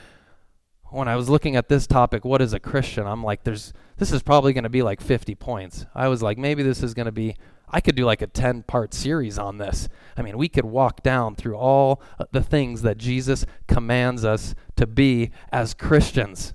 when 0.91 1.09
I 1.09 1.17
was 1.17 1.31
looking 1.31 1.57
at 1.57 1.71
this 1.71 1.87
topic, 1.87 2.23
what 2.23 2.43
is 2.43 2.53
a 2.53 2.61
Christian? 2.61 3.07
I'm 3.07 3.25
like, 3.25 3.45
there's 3.45 3.73
this 3.97 4.13
is 4.13 4.23
probably 4.23 4.53
going 4.53 4.65
to 4.65 4.69
be 4.69 4.83
like 4.83 5.01
50 5.01 5.35
points. 5.37 5.87
I 5.95 6.09
was 6.09 6.23
like, 6.23 6.37
maybe 6.37 6.63
this 6.63 6.83
is 6.83 6.93
going 6.93 7.07
to 7.07 7.13
be 7.13 7.35
I 7.75 7.81
could 7.81 7.97
do 7.97 8.05
like 8.05 8.23
a 8.23 8.27
10 8.27 8.63
part 8.65 8.95
series 8.95 9.39
on 9.39 9.59
this. 9.59 9.89
I 10.17 10.23
mean, 10.23 10.39
we 10.39 10.49
could 10.49 10.65
walk 10.65 11.03
down 11.03 11.35
through 11.35 11.57
all 11.57 12.03
the 12.31 12.43
things 12.43 12.83
that 12.83 12.99
Jesus 12.99 13.47
commands 13.67 14.25
us 14.25 14.55
to 14.77 14.87
be 14.87 15.31
as 15.53 15.75
Christians. 15.75 16.55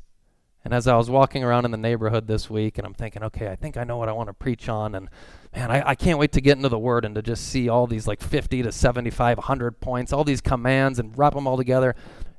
And 0.64 0.74
as 0.74 0.88
I 0.88 0.98
was 0.98 1.10
walking 1.10 1.44
around 1.44 1.66
in 1.66 1.72
the 1.72 1.78
neighborhood 1.78 2.28
this 2.28 2.50
week, 2.50 2.78
and 2.78 2.86
I'm 2.86 2.94
thinking, 2.94 3.24
okay, 3.24 3.48
I 3.48 3.56
think 3.56 3.78
I 3.78 3.84
know 3.84 3.98
what 3.98 4.10
I 4.10 4.12
want 4.12 4.28
to 4.28 4.34
preach 4.34 4.68
on. 4.68 4.94
And 4.94 5.10
man, 5.56 5.72
I, 5.72 5.90
I 5.90 5.96
can't 5.96 6.20
wait 6.20 6.34
to 6.34 6.42
get 6.42 6.58
into 6.58 6.70
the 6.70 6.78
Word 6.78 7.05
and 7.05 7.16
to 7.16 7.22
just 7.22 7.48
see 7.48 7.70
all 7.70 7.88
these 7.88 8.08
like 8.08 8.22
50 8.22 8.64
to 8.64 8.72
75, 8.72 9.38
100 9.38 9.79
points, 9.79 10.12
all 10.12 10.24
these 10.24 10.42
commands, 10.42 11.00
and 11.00 11.18
wrap 11.18 11.34
them 11.34 11.48
all 11.48 11.58
together. 11.58 11.96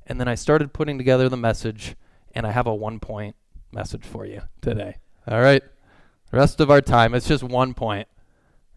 And 0.07 0.21
then 0.21 0.29
I 0.29 0.35
started 0.35 0.73
putting 0.73 0.99
together 0.99 1.29
the 1.29 1.37
message, 1.37 1.97
and 2.35 2.47
I 2.47 2.53
have 2.53 2.66
a 2.66 2.75
one 2.75 3.01
point 3.01 3.37
message 3.73 4.05
for 4.05 4.27
you 4.27 4.43
today. 4.61 4.99
All 5.27 5.40
right? 5.40 5.62
The 6.31 6.37
rest 6.37 6.61
of 6.61 6.71
our 6.71 6.81
time, 6.81 7.14
it's 7.14 7.27
just 7.27 7.43
one 7.43 7.75
point. 7.75 8.07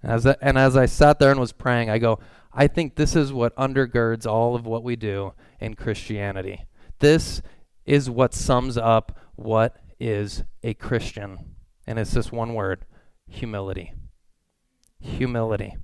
As 0.01 0.25
and 0.25 0.57
as 0.57 0.75
I 0.75 0.85
sat 0.85 1.19
there 1.19 1.31
and 1.31 1.39
was 1.39 1.53
praying, 1.53 1.89
I 1.89 1.97
go, 1.97 2.19
I 2.53 2.67
think 2.67 2.95
this 2.95 3.15
is 3.15 3.31
what 3.31 3.55
undergirds 3.55 4.25
all 4.25 4.55
of 4.55 4.65
what 4.65 4.83
we 4.83 4.95
do 4.95 5.33
in 5.59 5.75
Christianity. 5.75 6.65
This 7.03 7.41
is 7.85 8.09
what 8.09 8.33
sums 8.33 8.77
up 8.77 9.19
what 9.35 9.75
is 9.99 10.45
a 10.63 10.73
Christian. 10.73 11.55
And 11.85 11.99
it's 11.99 12.13
this 12.13 12.31
one 12.31 12.53
word 12.53 12.85
humility. 13.27 13.91
Humility. 15.01 15.75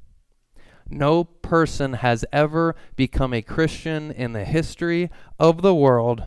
No 0.90 1.26
person 1.26 1.92
has 1.96 2.24
ever 2.32 2.74
become 2.96 3.34
a 3.34 3.42
Christian 3.42 4.12
in 4.12 4.32
the 4.32 4.46
history 4.46 5.10
of 5.38 5.62
the 5.62 5.76
world 5.76 6.24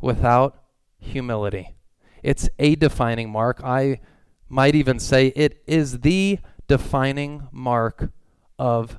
without 0.00 0.64
humility. 0.98 1.76
It's 2.24 2.48
a 2.58 2.74
defining 2.74 3.30
mark. 3.30 3.60
I 3.62 4.00
might 4.48 4.74
even 4.74 4.98
say 4.98 5.28
it 5.36 5.62
is 5.68 6.00
the 6.00 6.40
defining 6.66 7.46
mark 7.52 8.10
of 8.58 8.98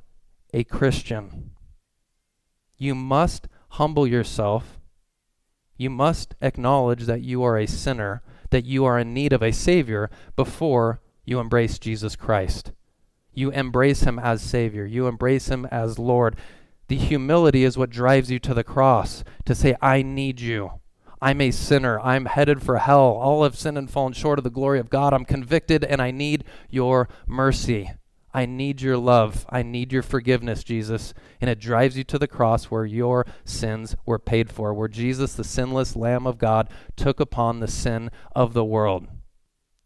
a 0.53 0.63
Christian. 0.63 1.51
You 2.77 2.95
must 2.95 3.49
humble 3.71 4.07
yourself. 4.07 4.79
You 5.83 5.89
must 5.89 6.33
acknowledge 6.41 7.07
that 7.07 7.23
you 7.23 7.43
are 7.43 7.57
a 7.57 7.65
sinner, 7.65 8.21
that 8.51 8.63
you 8.63 8.85
are 8.85 8.97
in 8.97 9.13
need 9.13 9.33
of 9.33 9.43
a 9.43 9.51
Savior 9.51 10.09
before 10.37 11.01
you 11.25 11.41
embrace 11.41 11.77
Jesus 11.77 12.15
Christ. 12.15 12.71
You 13.33 13.51
embrace 13.51 14.03
Him 14.03 14.17
as 14.17 14.41
Savior, 14.41 14.85
you 14.85 15.07
embrace 15.07 15.49
Him 15.49 15.65
as 15.65 15.99
Lord. 15.99 16.37
The 16.87 16.95
humility 16.95 17.65
is 17.65 17.77
what 17.77 17.89
drives 17.89 18.31
you 18.31 18.39
to 18.39 18.53
the 18.53 18.63
cross 18.63 19.25
to 19.43 19.53
say, 19.53 19.75
I 19.81 20.03
need 20.03 20.39
you. 20.39 20.79
I'm 21.21 21.41
a 21.41 21.51
sinner. 21.51 21.99
I'm 21.99 22.27
headed 22.27 22.63
for 22.63 22.77
hell. 22.77 23.17
All 23.19 23.43
have 23.43 23.57
sinned 23.57 23.77
and 23.77 23.91
fallen 23.91 24.13
short 24.13 24.39
of 24.39 24.45
the 24.45 24.49
glory 24.49 24.79
of 24.79 24.89
God. 24.89 25.13
I'm 25.13 25.25
convicted 25.25 25.83
and 25.83 26.01
I 26.01 26.11
need 26.11 26.45
your 26.69 27.09
mercy. 27.27 27.91
I 28.33 28.45
need 28.45 28.81
your 28.81 28.97
love. 28.97 29.45
I 29.49 29.61
need 29.63 29.93
your 29.93 30.01
forgiveness, 30.01 30.63
Jesus. 30.63 31.13
And 31.39 31.49
it 31.49 31.59
drives 31.59 31.97
you 31.97 32.03
to 32.05 32.17
the 32.17 32.27
cross 32.27 32.65
where 32.65 32.85
your 32.85 33.25
sins 33.45 33.95
were 34.05 34.19
paid 34.19 34.51
for, 34.51 34.73
where 34.73 34.87
Jesus, 34.87 35.33
the 35.33 35.43
sinless 35.43 35.95
Lamb 35.95 36.25
of 36.25 36.37
God, 36.37 36.69
took 36.95 37.19
upon 37.19 37.59
the 37.59 37.67
sin 37.67 38.09
of 38.35 38.53
the 38.53 38.65
world. 38.65 39.07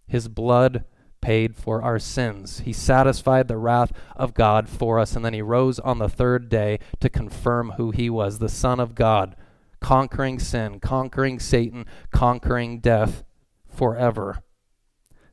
His 0.08 0.28
blood 0.30 0.86
paid 1.20 1.56
for 1.56 1.82
our 1.82 2.00
sins. 2.00 2.60
He 2.60 2.72
satisfied 2.72 3.48
the 3.48 3.58
wrath 3.58 3.92
of 4.16 4.34
God 4.34 4.70
for 4.70 5.00
us, 5.00 5.16
and 5.16 5.26
then 5.26 5.34
he 5.34 5.42
rose 5.42 5.80
on 5.80 6.00
the 6.00 6.08
third 6.08 6.48
day 6.48 6.80
to 7.02 7.10
confirm 7.10 7.72
who 7.72 7.92
he 7.92 8.10
was, 8.10 8.40
the 8.40 8.48
Son 8.48 8.80
of 8.80 8.96
God 8.96 9.36
conquering 9.80 10.40
sin, 10.40 10.80
conquering 10.80 11.40
Satan, 11.40 11.86
conquering 12.12 12.80
death 12.80 13.24
forever. 13.68 14.44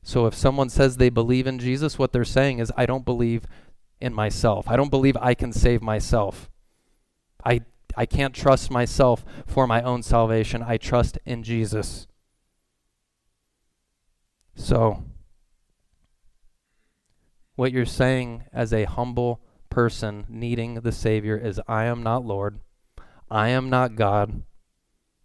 So 0.05 0.27
if 0.27 0.35
someone 0.35 0.69
says 0.69 0.99
they 0.99 1.09
believe 1.09 1.47
in 1.47 1.59
Jesus, 1.59 1.99
what 1.99 2.13
they're 2.13 2.25
saying 2.25 2.59
is, 2.59 2.71
I 2.77 2.85
don't 2.85 3.07
believe 3.07 3.47
in 4.03 4.13
myself. 4.13 4.69
I 4.69 4.77
don't 4.77 4.91
believe 4.91 5.17
I 5.17 5.33
can 5.33 5.51
save 5.51 5.81
myself. 5.81 6.51
I, 7.43 7.63
I 7.97 8.05
can't 8.05 8.35
trust 8.35 8.71
myself 8.71 9.25
for 9.47 9.67
my 9.67 9.81
own 9.81 10.03
salvation. 10.03 10.63
I 10.63 10.77
trust 10.77 11.19
in 11.25 11.43
Jesus. 11.43 12.07
So, 14.55 15.05
what 17.57 17.73
you're 17.73 17.87
saying 17.87 18.45
as 18.53 18.75
a 18.75 18.85
humble 18.85 19.41
person 19.71 20.27
needing 20.29 20.75
the 20.75 20.93
Savior 20.93 21.39
is, 21.39 21.59
I 21.67 21.85
am 21.85 22.03
not 22.03 22.27
Lord. 22.27 22.61
I 23.31 23.49
am 23.49 23.71
not 23.71 23.97
God. 23.97 24.43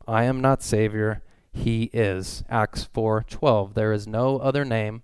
I 0.08 0.24
am 0.24 0.40
not 0.40 0.64
Savior. 0.64 1.22
He 1.52 1.90
is. 1.94 2.44
Acts 2.50 2.84
4:12. 2.84 3.74
There 3.74 3.92
is 3.92 4.08
no 4.08 4.38
other 4.38 4.64
name 4.64 5.04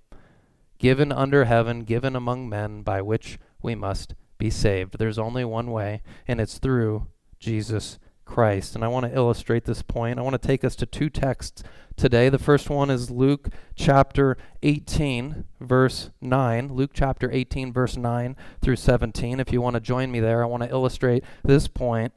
given 0.78 1.12
under 1.12 1.46
heaven, 1.46 1.84
given 1.84 2.16
among 2.16 2.50
men, 2.50 2.82
by 2.82 3.02
which 3.02 3.40
we 3.62 3.76
must 3.76 4.14
be 4.38 4.50
saved. 4.50 4.98
There's 5.00 5.18
only 5.18 5.46
one 5.46 5.72
way, 5.72 6.02
and 6.28 6.40
it's 6.40 6.58
through 6.58 7.08
Jesus 7.40 7.98
Christ. 8.26 8.76
And 8.76 8.84
I 8.84 8.88
want 8.88 9.06
to 9.06 9.16
illustrate 9.16 9.66
this 9.66 9.82
point. 9.82 10.20
I 10.20 10.24
want 10.24 10.40
to 10.40 10.48
take 10.48 10.64
us 10.64 10.76
to 10.78 10.86
two 10.86 11.10
texts 11.10 11.64
today. 11.96 12.30
The 12.30 12.40
first 12.40 12.70
one 12.70 12.90
is 12.90 13.12
Luke 13.12 13.50
chapter 13.76 14.38
18, 14.64 15.46
verse 15.62 16.10
9. 16.22 16.74
Luke 16.74 16.92
chapter 16.94 17.32
18, 17.32 17.72
verse 17.72 17.96
9 17.96 18.36
through 18.62 18.76
17. 18.76 19.40
If 19.40 19.54
you 19.54 19.62
want 19.62 19.76
to 19.76 19.80
join 19.80 20.12
me 20.12 20.20
there, 20.20 20.44
I 20.44 20.48
want 20.48 20.64
to 20.64 20.70
illustrate 20.70 21.24
this 21.44 21.68
point 21.68 22.14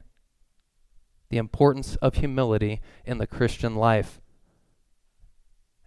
the 1.29 1.37
importance 1.37 1.95
of 1.97 2.15
humility 2.15 2.81
in 3.05 3.17
the 3.17 3.27
Christian 3.27 3.75
life. 3.75 4.19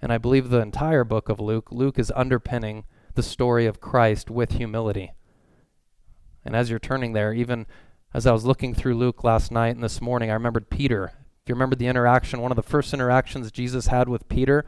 And 0.01 0.13
I 0.13 0.19
believe 0.19 0.49
the 0.49 0.61
entire 0.61 1.05
book 1.05 1.29
of 1.29 1.41
Luke, 1.41 1.71
Luke 1.71 1.99
is 1.99 2.13
underpinning 2.15 2.85
the 3.15 3.23
story 3.23 3.67
of 3.67 3.81
Christ 3.81 4.31
with 4.31 4.53
humility. 4.53 5.13
And 6.45 6.57
as 6.57 6.71
you're 6.71 6.79
turning 6.79 7.13
there, 7.13 7.33
even 7.33 7.67
as 8.15 8.27
I 8.27 8.33
was 8.33 8.45
looking 8.45 8.75
through 8.75 8.97
Luke 8.97 9.23
last 9.25 9.53
night 9.53 9.75
and 9.75 9.83
this 9.83 10.01
morning, 10.01 10.31
I 10.31 10.35
remembered 10.35 10.71
Peter. 10.71 11.13
If 11.43 11.49
you 11.49 11.55
remember 11.55 11.77
the 11.77 11.87
interaction, 11.87 12.41
one 12.41 12.53
of 12.53 12.57
the 12.57 12.63
first 12.63 12.93
interactions 12.93 13.51
Jesus 13.51 13.89
had 13.89 14.09
with 14.09 14.29
Peter, 14.29 14.65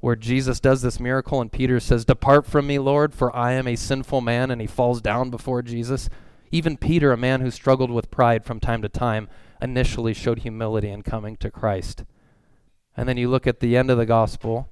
where 0.00 0.16
Jesus 0.16 0.60
does 0.60 0.82
this 0.82 1.00
miracle 1.00 1.40
and 1.40 1.50
Peter 1.50 1.80
says, 1.80 2.04
Depart 2.04 2.46
from 2.46 2.66
me, 2.66 2.78
Lord, 2.78 3.14
for 3.14 3.34
I 3.34 3.52
am 3.52 3.66
a 3.66 3.76
sinful 3.76 4.20
man, 4.20 4.50
and 4.50 4.60
he 4.60 4.66
falls 4.66 5.00
down 5.00 5.30
before 5.30 5.62
Jesus. 5.62 6.08
Even 6.50 6.76
Peter, 6.76 7.12
a 7.12 7.16
man 7.16 7.40
who 7.40 7.50
struggled 7.50 7.90
with 7.90 8.10
pride 8.10 8.44
from 8.44 8.60
time 8.60 8.82
to 8.82 8.88
time, 8.88 9.28
initially 9.60 10.14
showed 10.14 10.40
humility 10.40 10.88
in 10.88 11.02
coming 11.02 11.36
to 11.38 11.50
Christ. 11.50 12.04
And 12.96 13.08
then 13.08 13.16
you 13.16 13.28
look 13.28 13.46
at 13.46 13.60
the 13.60 13.76
end 13.76 13.90
of 13.90 13.98
the 13.98 14.06
gospel 14.06 14.70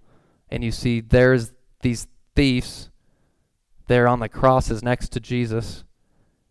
and 0.51 0.64
you 0.64 0.72
see 0.72 1.01
there's 1.01 1.53
these 1.83 2.09
thieves 2.35 2.90
there 3.87 4.09
on 4.09 4.20
the 4.20 4.29
crosses 4.29 4.83
next 4.83 5.11
to 5.11 5.20
Jesus. 5.20 5.85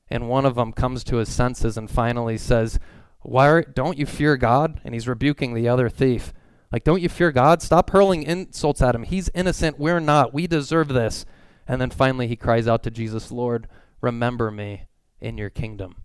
And 0.09 0.29
one 0.29 0.45
of 0.45 0.55
them 0.55 0.71
comes 0.71 1.03
to 1.05 1.17
his 1.17 1.29
senses 1.29 1.77
and 1.77 1.89
finally 1.89 2.37
says, 2.37 2.79
Why 3.21 3.49
are, 3.49 3.61
don't 3.61 3.97
you 3.97 4.05
fear 4.05 4.37
God? 4.37 4.79
And 4.83 4.93
he's 4.93 5.07
rebuking 5.07 5.53
the 5.53 5.67
other 5.67 5.89
thief. 5.89 6.33
Like, 6.71 6.83
don't 6.83 7.01
you 7.01 7.09
fear 7.09 7.31
God? 7.31 7.61
Stop 7.61 7.89
hurling 7.89 8.23
insults 8.23 8.81
at 8.81 8.95
him. 8.95 9.03
He's 9.03 9.29
innocent. 9.33 9.79
We're 9.79 9.99
not. 9.99 10.33
We 10.33 10.47
deserve 10.47 10.89
this. 10.89 11.25
And 11.67 11.81
then 11.81 11.89
finally 11.89 12.27
he 12.27 12.35
cries 12.35 12.67
out 12.67 12.83
to 12.83 12.91
Jesus, 12.91 13.31
Lord, 13.31 13.67
remember 14.01 14.51
me 14.51 14.83
in 15.19 15.37
your 15.37 15.49
kingdom. 15.49 16.03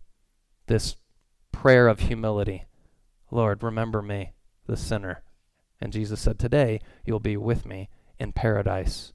This 0.66 0.96
prayer 1.60 1.88
of 1.88 2.00
humility. 2.00 2.64
Lord, 3.30 3.62
remember 3.62 4.00
me, 4.00 4.32
the 4.66 4.78
sinner. 4.78 5.22
And 5.78 5.92
Jesus 5.92 6.18
said, 6.18 6.38
Today 6.38 6.80
you'll 7.04 7.20
be 7.20 7.36
with 7.36 7.66
me 7.66 7.90
in 8.18 8.32
paradise. 8.32 9.12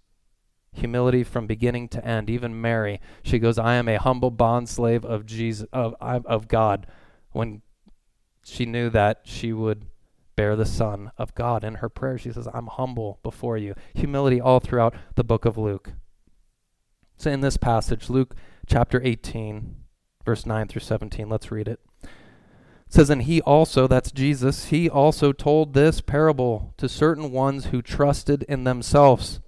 Humility 0.72 1.24
from 1.24 1.48
beginning 1.48 1.88
to 1.90 2.06
end. 2.06 2.30
Even 2.30 2.62
Mary, 2.62 3.02
she 3.24 3.40
goes, 3.40 3.58
I 3.58 3.74
am 3.74 3.90
a 3.90 3.98
humble 3.98 4.32
bondslave 4.32 5.04
of 5.04 5.26
Jesus 5.26 5.68
of, 5.74 5.96
of 6.00 6.48
God. 6.48 6.86
When 7.32 7.64
she 8.44 8.68
knew 8.68 8.92
that 8.92 9.22
she 9.24 9.52
would 9.52 9.88
bear 10.36 10.56
the 10.56 10.68
Son 10.68 11.12
of 11.18 11.34
God. 11.34 11.64
In 11.64 11.76
her 11.76 11.90
prayer, 11.90 12.20
she 12.20 12.32
says, 12.32 12.48
I'm 12.54 12.68
humble 12.68 13.18
before 13.24 13.58
you. 13.58 13.74
Humility 13.96 14.40
all 14.40 14.60
throughout 14.60 14.94
the 15.16 15.24
book 15.24 15.46
of 15.46 15.58
Luke. 15.58 15.94
So 17.18 17.32
in 17.32 17.42
this 17.42 17.58
passage, 17.58 18.08
Luke 18.08 18.36
chapter 18.68 19.02
18, 19.04 19.78
verse 20.24 20.46
9 20.46 20.68
through 20.68 20.82
17, 20.82 21.28
let's 21.28 21.50
read 21.50 21.68
it. 21.68 21.80
It 21.80 21.80
says, 22.96 23.10
And 23.10 23.24
he 23.24 23.42
also, 23.42 23.88
that's 23.88 24.12
Jesus, 24.12 24.66
he 24.66 24.90
also 24.90 25.34
told 25.34 25.74
this 25.74 26.02
parable 26.02 26.74
to 26.78 26.88
certain 26.88 27.32
ones 27.32 27.66
who 27.68 27.82
trusted 27.82 28.44
in 28.44 28.64
themselves 28.64 29.42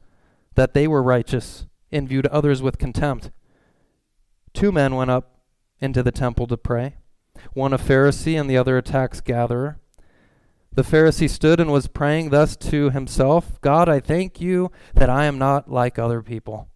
that 0.55 0.73
they 0.73 0.87
were 0.87 1.01
righteous 1.01 1.65
and 1.91 2.09
viewed 2.09 2.27
others 2.27 2.61
with 2.61 2.77
contempt. 2.77 3.31
Two 4.53 4.71
men 4.71 4.95
went 4.95 5.11
up 5.11 5.39
into 5.79 6.03
the 6.03 6.11
temple 6.11 6.45
to 6.47 6.57
pray, 6.57 6.97
one 7.53 7.73
a 7.73 7.77
Pharisee 7.77 8.39
and 8.39 8.49
the 8.49 8.57
other 8.57 8.77
a 8.77 8.81
tax 8.81 9.21
gatherer. 9.21 9.79
The 10.73 10.83
Pharisee 10.83 11.29
stood 11.29 11.59
and 11.59 11.71
was 11.71 11.87
praying 11.87 12.29
thus 12.29 12.55
to 12.57 12.89
himself 12.89 13.61
God, 13.61 13.87
I 13.87 13.99
thank 13.99 14.41
you 14.41 14.71
that 14.93 15.09
I 15.09 15.25
am 15.25 15.37
not 15.37 15.71
like 15.71 15.97
other 15.97 16.21
people, 16.21 16.67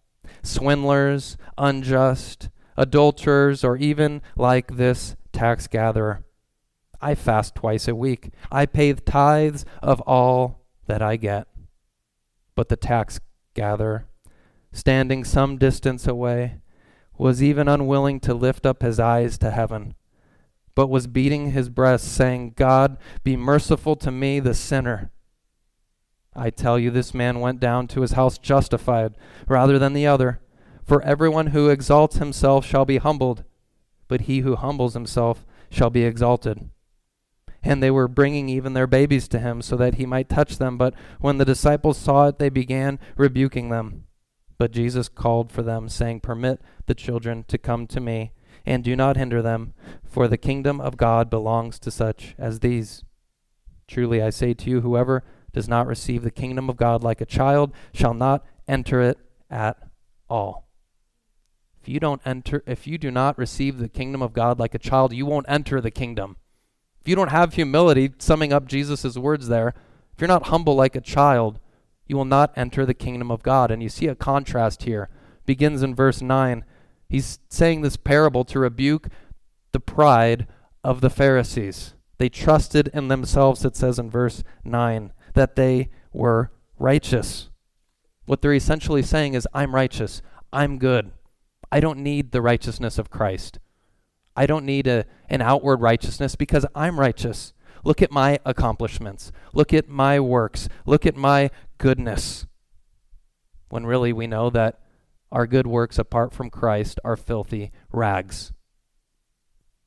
swindlers, 0.42 1.36
unjust, 1.58 2.48
adulterers, 2.76 3.62
or 3.62 3.76
even 3.76 4.22
like 4.36 4.76
this 4.76 5.16
tax 5.32 5.66
gatherer. 5.66 6.24
I 7.02 7.16
fast 7.16 7.56
twice 7.56 7.88
a 7.88 7.96
week. 7.96 8.30
I 8.50 8.64
pay 8.64 8.92
the 8.92 9.00
tithes 9.00 9.64
of 9.82 10.00
all 10.02 10.64
that 10.86 11.02
I 11.02 11.16
get. 11.16 11.48
But 12.54 12.68
the 12.68 12.76
tax 12.76 13.18
gatherer, 13.54 14.06
standing 14.72 15.24
some 15.24 15.58
distance 15.58 16.06
away, 16.06 16.60
was 17.18 17.42
even 17.42 17.66
unwilling 17.66 18.20
to 18.20 18.34
lift 18.34 18.64
up 18.64 18.82
his 18.82 19.00
eyes 19.00 19.36
to 19.38 19.50
heaven, 19.50 19.94
but 20.74 20.88
was 20.88 21.06
beating 21.08 21.50
his 21.50 21.68
breast, 21.68 22.06
saying, 22.06 22.54
God, 22.56 22.98
be 23.24 23.36
merciful 23.36 23.96
to 23.96 24.10
me, 24.10 24.38
the 24.38 24.54
sinner. 24.54 25.10
I 26.34 26.50
tell 26.50 26.78
you, 26.78 26.90
this 26.90 27.12
man 27.12 27.40
went 27.40 27.60
down 27.60 27.88
to 27.88 28.00
his 28.02 28.12
house 28.12 28.38
justified 28.38 29.16
rather 29.48 29.78
than 29.78 29.92
the 29.92 30.06
other. 30.06 30.40
For 30.84 31.02
everyone 31.02 31.48
who 31.48 31.68
exalts 31.68 32.16
himself 32.16 32.64
shall 32.64 32.84
be 32.84 32.96
humbled, 32.98 33.44
but 34.08 34.22
he 34.22 34.40
who 34.40 34.56
humbles 34.56 34.94
himself 34.94 35.44
shall 35.70 35.90
be 35.90 36.04
exalted 36.04 36.70
and 37.62 37.82
they 37.82 37.90
were 37.90 38.08
bringing 38.08 38.48
even 38.48 38.72
their 38.72 38.86
babies 38.86 39.28
to 39.28 39.38
him 39.38 39.62
so 39.62 39.76
that 39.76 39.94
he 39.94 40.06
might 40.06 40.28
touch 40.28 40.58
them. 40.58 40.76
But 40.76 40.94
when 41.20 41.38
the 41.38 41.44
disciples 41.44 41.98
saw 41.98 42.28
it, 42.28 42.38
they 42.38 42.48
began 42.48 42.98
rebuking 43.16 43.68
them. 43.68 44.04
But 44.58 44.72
Jesus 44.72 45.08
called 45.08 45.50
for 45.50 45.62
them, 45.62 45.88
saying, 45.88 46.20
Permit 46.20 46.60
the 46.86 46.94
children 46.94 47.44
to 47.48 47.58
come 47.58 47.86
to 47.88 48.00
me, 48.00 48.32
and 48.64 48.84
do 48.84 48.94
not 48.94 49.16
hinder 49.16 49.42
them, 49.42 49.74
for 50.04 50.28
the 50.28 50.38
kingdom 50.38 50.80
of 50.80 50.96
God 50.96 51.30
belongs 51.30 51.78
to 51.80 51.90
such 51.90 52.34
as 52.38 52.60
these. 52.60 53.02
Truly 53.88 54.22
I 54.22 54.30
say 54.30 54.54
to 54.54 54.70
you, 54.70 54.80
whoever 54.80 55.24
does 55.52 55.68
not 55.68 55.86
receive 55.86 56.22
the 56.22 56.30
kingdom 56.30 56.70
of 56.70 56.76
God 56.76 57.02
like 57.02 57.20
a 57.20 57.26
child 57.26 57.72
shall 57.92 58.14
not 58.14 58.44
enter 58.66 59.00
it 59.02 59.18
at 59.50 59.76
all. 60.28 60.68
If 61.80 61.88
you 61.88 61.98
don't 61.98 62.22
enter 62.24 62.62
if 62.66 62.86
you 62.86 62.96
do 62.96 63.10
not 63.10 63.36
receive 63.36 63.78
the 63.78 63.88
kingdom 63.88 64.22
of 64.22 64.32
God 64.32 64.60
like 64.60 64.74
a 64.74 64.78
child, 64.78 65.12
you 65.12 65.26
won't 65.26 65.46
enter 65.48 65.80
the 65.80 65.90
kingdom. 65.90 66.36
If 67.02 67.08
you 67.08 67.16
don't 67.16 67.32
have 67.32 67.54
humility, 67.54 68.12
summing 68.18 68.52
up 68.52 68.68
Jesus' 68.68 69.16
words 69.16 69.48
there, 69.48 69.74
if 70.14 70.20
you're 70.20 70.28
not 70.28 70.46
humble 70.46 70.76
like 70.76 70.94
a 70.94 71.00
child, 71.00 71.58
you 72.06 72.16
will 72.16 72.24
not 72.24 72.52
enter 72.54 72.86
the 72.86 72.94
kingdom 72.94 73.28
of 73.28 73.42
God. 73.42 73.72
And 73.72 73.82
you 73.82 73.88
see 73.88 74.06
a 74.06 74.14
contrast 74.14 74.84
here. 74.84 75.08
Begins 75.44 75.82
in 75.82 75.96
verse 75.96 76.22
9. 76.22 76.64
He's 77.08 77.40
saying 77.48 77.80
this 77.82 77.96
parable 77.96 78.44
to 78.44 78.60
rebuke 78.60 79.08
the 79.72 79.80
pride 79.80 80.46
of 80.84 81.00
the 81.00 81.10
Pharisees. 81.10 81.94
They 82.18 82.28
trusted 82.28 82.88
in 82.94 83.08
themselves, 83.08 83.64
it 83.64 83.74
says 83.74 83.98
in 83.98 84.08
verse 84.08 84.44
9, 84.62 85.12
that 85.34 85.56
they 85.56 85.90
were 86.12 86.52
righteous. 86.78 87.50
What 88.26 88.42
they're 88.42 88.54
essentially 88.54 89.02
saying 89.02 89.34
is, 89.34 89.48
I'm 89.52 89.74
righteous. 89.74 90.22
I'm 90.52 90.78
good. 90.78 91.10
I 91.72 91.80
don't 91.80 91.98
need 91.98 92.30
the 92.30 92.42
righteousness 92.42 92.96
of 92.96 93.10
Christ. 93.10 93.58
I 94.36 94.46
don't 94.46 94.64
need 94.64 94.86
a, 94.86 95.04
an 95.28 95.42
outward 95.42 95.80
righteousness 95.80 96.36
because 96.36 96.66
I'm 96.74 96.98
righteous. 96.98 97.52
Look 97.84 98.00
at 98.00 98.12
my 98.12 98.38
accomplishments. 98.44 99.32
Look 99.52 99.74
at 99.74 99.88
my 99.88 100.20
works. 100.20 100.68
Look 100.86 101.04
at 101.04 101.16
my 101.16 101.50
goodness. 101.78 102.46
When 103.68 103.86
really 103.86 104.12
we 104.12 104.26
know 104.26 104.50
that 104.50 104.78
our 105.30 105.46
good 105.46 105.66
works 105.66 105.98
apart 105.98 106.32
from 106.32 106.50
Christ 106.50 107.00
are 107.04 107.16
filthy 107.16 107.72
rags. 107.90 108.52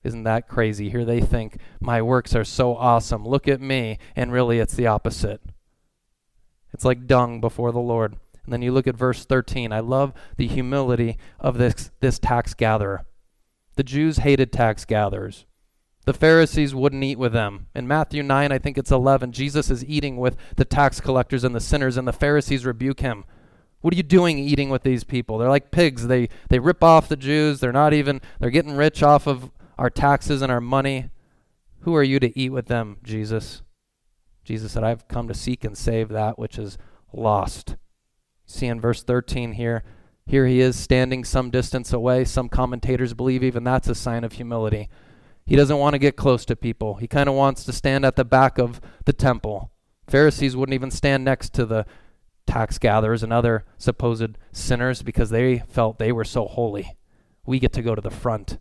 Isn't 0.04 0.24
that 0.24 0.48
crazy? 0.48 0.90
Here 0.90 1.06
they 1.06 1.22
think, 1.22 1.58
my 1.80 2.02
works 2.02 2.36
are 2.36 2.44
so 2.44 2.76
awesome. 2.76 3.26
Look 3.26 3.48
at 3.48 3.62
me. 3.62 3.98
And 4.16 4.32
really, 4.32 4.60
it's 4.60 4.76
the 4.76 4.88
opposite. 4.88 5.42
It's 6.74 6.86
like 6.86 7.08
dung 7.08 7.42
before 7.42 7.72
the 7.72 7.80
Lord. 7.80 8.18
And 8.44 8.54
then 8.54 8.62
you 8.62 8.72
look 8.72 8.86
at 8.86 8.96
verse 8.96 9.26
13. 9.26 9.72
I 9.72 9.80
love 9.80 10.14
the 10.38 10.48
humility 10.48 11.18
of 11.40 11.58
this, 11.58 11.90
this 12.02 12.20
tax 12.20 12.54
gatherer. 12.54 13.06
The 13.76 13.84
Jews 13.84 14.18
hated 14.18 14.52
tax 14.52 14.86
gatherers. 14.86 15.46
The 16.06 16.14
Pharisees 16.14 16.76
wouldn't 16.76 17.04
eat 17.04 17.18
with 17.18 17.34
them. 17.34 17.68
In 17.76 17.88
Matthew 17.88 18.22
9, 18.22 18.52
I 18.52 18.60
think 18.60 18.78
it's 18.78 18.92
11, 18.92 19.32
Jesus 19.32 19.72
is 19.72 19.84
eating 19.86 20.18
with 20.18 20.38
the 20.56 20.66
tax 20.66 21.02
collectors 21.02 21.44
and 21.44 21.56
the 21.56 21.60
sinners, 21.60 21.98
and 21.98 22.08
the 22.08 22.14
Pharisees 22.14 22.66
rebuke 22.66 23.00
him. 23.00 23.26
What 23.82 23.94
are 23.94 23.98
you 23.98 24.04
doing 24.04 24.38
eating 24.38 24.70
with 24.70 24.84
these 24.84 25.04
people? 25.04 25.38
They're 25.38 25.50
like 25.50 25.72
pigs. 25.72 26.08
They, 26.08 26.30
they 26.50 26.60
rip 26.60 26.84
off 26.84 27.10
the 27.10 27.16
Jews. 27.16 27.60
They're 27.60 27.72
not 27.72 27.94
even, 27.94 28.22
they're 28.40 28.50
getting 28.50 28.76
rich 28.76 29.04
off 29.04 29.28
of 29.28 29.52
our 29.78 29.90
taxes 29.90 30.42
and 30.42 30.52
our 30.52 30.62
money. 30.62 31.10
Who 31.82 31.96
are 31.96 32.04
you 32.04 32.20
to 32.20 32.40
eat 32.40 32.50
with 32.50 32.68
them, 32.68 32.98
Jesus? 33.04 33.62
Jesus 34.44 34.72
said, 34.72 34.84
I've 34.84 35.08
come 35.08 35.28
to 35.28 35.34
seek 35.34 35.64
and 35.64 35.78
save 35.78 36.10
that 36.10 36.40
which 36.40 36.58
is 36.58 36.78
lost. 37.14 37.76
See 38.46 38.68
in 38.68 38.80
verse 38.80 39.04
13 39.04 39.54
here, 39.54 39.84
here 40.26 40.48
he 40.48 40.60
is 40.60 40.76
standing 40.76 41.24
some 41.24 41.52
distance 41.52 41.94
away. 41.94 42.26
Some 42.26 42.50
commentators 42.50 43.14
believe 43.14 43.44
even 43.44 43.64
that's 43.64 43.88
a 43.88 43.96
sign 43.96 44.24
of 44.24 44.34
humility. 44.34 44.90
He 45.46 45.56
doesn't 45.56 45.78
want 45.78 45.94
to 45.94 46.00
get 46.00 46.16
close 46.16 46.46
to 46.46 46.56
people. 46.56 46.96
He 46.96 47.08
kind 47.08 47.30
of 47.30 47.36
wants 47.36 47.64
to 47.66 47.72
stand 47.72 48.06
at 48.06 48.16
the 48.16 48.26
back 48.26 48.58
of 48.58 48.82
the 49.06 49.14
temple. 49.14 49.72
Pharisees 50.08 50.56
wouldn't 50.56 50.74
even 50.74 50.90
stand 50.90 51.24
next 51.24 51.54
to 51.54 51.66
the 51.66 51.86
tax 52.48 52.80
gatherers 52.80 53.22
and 53.22 53.32
other 53.32 53.66
supposed 53.78 54.38
sinners 54.52 55.04
because 55.04 55.30
they 55.30 55.60
felt 55.70 56.00
they 56.00 56.12
were 56.12 56.24
so 56.24 56.46
holy. 56.46 56.98
We 57.46 57.60
get 57.60 57.74
to 57.74 57.84
go 57.84 57.94
to 57.94 58.02
the 58.02 58.10
front. 58.10 58.58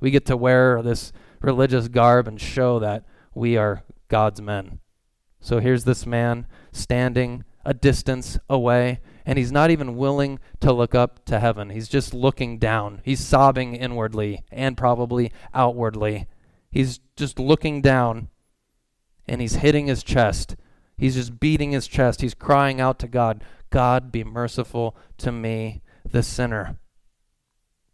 We 0.00 0.12
get 0.12 0.26
to 0.26 0.36
wear 0.36 0.80
this 0.82 1.12
religious 1.40 1.88
garb 1.88 2.28
and 2.28 2.40
show 2.40 2.78
that 2.78 3.04
we 3.34 3.56
are 3.56 3.82
God's 4.08 4.40
men. 4.40 4.78
So 5.40 5.58
here's 5.58 5.84
this 5.84 6.06
man 6.06 6.46
standing 6.72 7.44
a 7.64 7.74
distance 7.74 8.38
away, 8.48 9.00
and 9.28 9.36
he's 9.36 9.52
not 9.52 9.70
even 9.70 9.98
willing 9.98 10.38
to 10.58 10.72
look 10.72 10.94
up 10.94 11.22
to 11.26 11.38
heaven. 11.38 11.68
He's 11.68 11.86
just 11.86 12.14
looking 12.14 12.56
down. 12.56 13.02
He's 13.04 13.20
sobbing 13.20 13.76
inwardly 13.76 14.42
and 14.50 14.74
probably 14.74 15.30
outwardly. 15.52 16.26
He's 16.70 17.00
just 17.14 17.38
looking 17.38 17.82
down 17.82 18.30
and 19.26 19.42
he's 19.42 19.56
hitting 19.56 19.86
his 19.86 20.02
chest. 20.02 20.56
He's 20.96 21.14
just 21.14 21.38
beating 21.38 21.72
his 21.72 21.86
chest. 21.86 22.22
He's 22.22 22.32
crying 22.32 22.80
out 22.80 22.98
to 23.00 23.06
God, 23.06 23.44
God, 23.68 24.10
be 24.10 24.24
merciful 24.24 24.96
to 25.18 25.30
me, 25.30 25.82
the 26.10 26.22
sinner. 26.22 26.78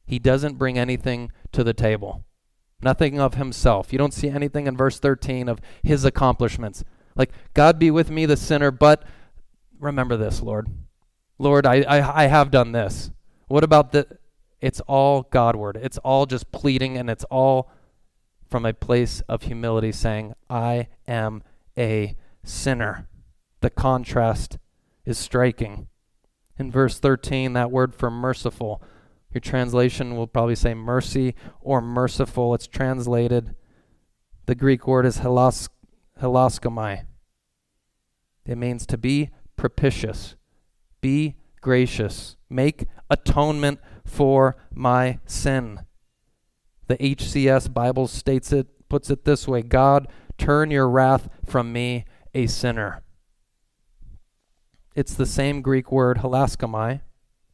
He 0.07 0.20
doesn't 0.20 0.57
bring 0.57 0.79
anything 0.79 1.33
to 1.51 1.64
the 1.64 1.75
table. 1.75 2.25
nothing 2.81 3.18
of 3.18 3.35
himself. 3.35 3.92
You 3.92 3.99
don't 3.99 4.14
see 4.14 4.29
anything 4.29 4.68
in 4.68 4.77
verse 4.77 5.01
13 5.01 5.49
of 5.49 5.61
his 5.83 6.05
accomplishments. 6.05 6.85
Like, 7.16 7.33
God 7.55 7.79
be 7.79 7.90
with 7.90 8.09
me, 8.09 8.25
the 8.25 8.37
sinner, 8.37 8.70
but 8.70 9.03
remember 9.81 10.16
this, 10.16 10.40
Lord. 10.40 10.68
Lord, 11.38 11.66
I, 11.66 11.83
I, 11.83 12.25
I 12.25 12.27
have 12.27 12.51
done 12.51 12.73
this. 12.73 13.11
What 13.49 13.64
about 13.64 13.92
the. 13.92 14.07
It's 14.61 14.81
all 14.87 15.23
Godward. 15.23 15.79
It's 15.81 15.99
all 15.99 16.27
just 16.27 16.51
pleading, 16.53 16.97
and 16.97 17.11
it's 17.11 17.25
all 17.25 17.70
from 18.49 18.64
a 18.64 18.73
place 18.73 19.20
of 19.29 19.42
humility 19.42 19.92
saying, 19.92 20.33
I 20.49 20.88
am 21.09 21.42
a 21.77 22.16
sinner. 22.44 23.09
The 23.61 23.70
contrast 23.70 24.59
is 25.05 25.18
striking. 25.18 25.88
In 26.59 26.70
verse 26.70 26.99
13, 26.99 27.55
that 27.55 27.70
word 27.70 27.94
for 27.94 28.11
merciful, 28.11 28.81
your 29.33 29.40
translation 29.40 30.16
will 30.16 30.29
probably 30.29 30.55
say 30.55 30.73
mercy 30.73 31.35
or 31.61 31.81
merciful. 31.81 32.55
It's 32.55 32.68
translated, 32.68 33.57
the 34.47 34.55
Greek 34.55 34.87
word 34.87 35.05
is 35.05 35.18
hilas, 35.18 35.68
hilaskomai. 36.23 37.07
It 38.47 38.57
means 38.57 38.87
to 38.87 38.97
be 38.97 39.31
propitious, 39.57 40.37
be 41.04 41.36
gracious, 41.60 42.34
make 42.48 42.86
atonement 43.10 43.78
for 44.06 44.56
my 44.72 45.18
sin. 45.26 45.80
The 46.88 46.96
HCS 46.96 47.74
Bible 47.74 48.08
states 48.08 48.50
it, 48.52 48.88
puts 48.88 49.10
it 49.10 49.26
this 49.26 49.46
way 49.46 49.60
God, 49.60 50.08
turn 50.38 50.70
your 50.70 50.88
wrath 50.88 51.28
from 51.44 51.74
me, 51.74 52.06
a 52.32 52.46
sinner. 52.46 53.02
It's 54.96 55.12
the 55.12 55.26
same 55.26 55.60
Greek 55.60 55.92
word 55.92 56.20
hilaskomai, 56.20 57.02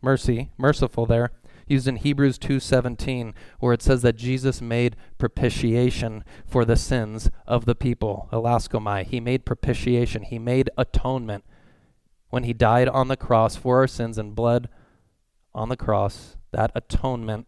mercy, 0.00 0.52
merciful 0.56 1.06
there, 1.06 1.32
used 1.66 1.88
in 1.88 1.96
Hebrews 1.96 2.38
2:17 2.38 3.34
where 3.58 3.72
it 3.72 3.82
says 3.82 4.02
that 4.02 4.14
Jesus 4.14 4.62
made 4.62 4.94
propitiation 5.18 6.22
for 6.46 6.64
the 6.64 6.76
sins 6.76 7.32
of 7.48 7.64
the 7.64 7.74
people. 7.74 8.28
Hilaskomai, 8.30 9.06
he 9.06 9.18
made 9.18 9.44
propitiation, 9.44 10.22
he 10.22 10.38
made 10.38 10.70
atonement 10.78 11.42
when 12.30 12.44
he 12.44 12.52
died 12.52 12.88
on 12.88 13.08
the 13.08 13.16
cross 13.16 13.56
for 13.56 13.78
our 13.78 13.86
sins 13.86 14.18
and 14.18 14.34
bled 14.34 14.68
on 15.54 15.68
the 15.68 15.76
cross. 15.76 16.36
That 16.52 16.72
atonement 16.74 17.46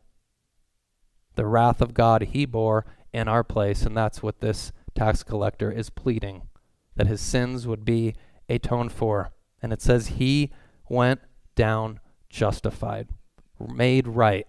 the 1.35 1.47
wrath 1.47 1.81
of 1.81 1.95
God 1.95 2.23
he 2.23 2.45
bore 2.45 2.85
in 3.12 3.27
our 3.29 3.42
place, 3.42 3.83
and 3.83 3.97
that's 3.97 4.23
what 4.23 4.40
this 4.40 4.73
tax 4.95 5.23
collector 5.23 5.71
is 5.73 5.90
pleading 5.90 6.42
that 6.97 7.07
his 7.07 7.21
sins 7.21 7.66
would 7.66 7.85
be 7.85 8.14
atoned 8.49 8.92
for. 8.92 9.33
And 9.62 9.73
it 9.73 9.81
says 9.81 10.09
he 10.09 10.51
went 10.88 11.21
down 11.55 12.01
justified, 12.29 13.09
made 13.59 14.07
right, 14.07 14.47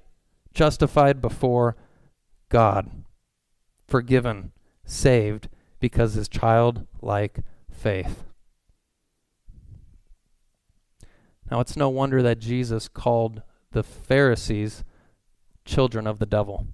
justified 0.54 1.22
before 1.22 1.76
God, 2.50 2.89
forgiven, 3.88 4.52
saved 4.86 5.50
because 5.80 6.15
his 6.15 6.28
childlike 6.28 7.39
faith. 7.72 8.26
Now, 11.53 11.59
it's 11.59 11.77
no 11.77 11.87
wonder 11.87 12.23
that 12.23 12.39
Jesus 12.39 12.87
called 12.87 13.43
the 13.73 13.83
Pharisees 13.83 14.83
children 15.65 16.07
of 16.07 16.17
the 16.17 16.25
devil. 16.25 16.65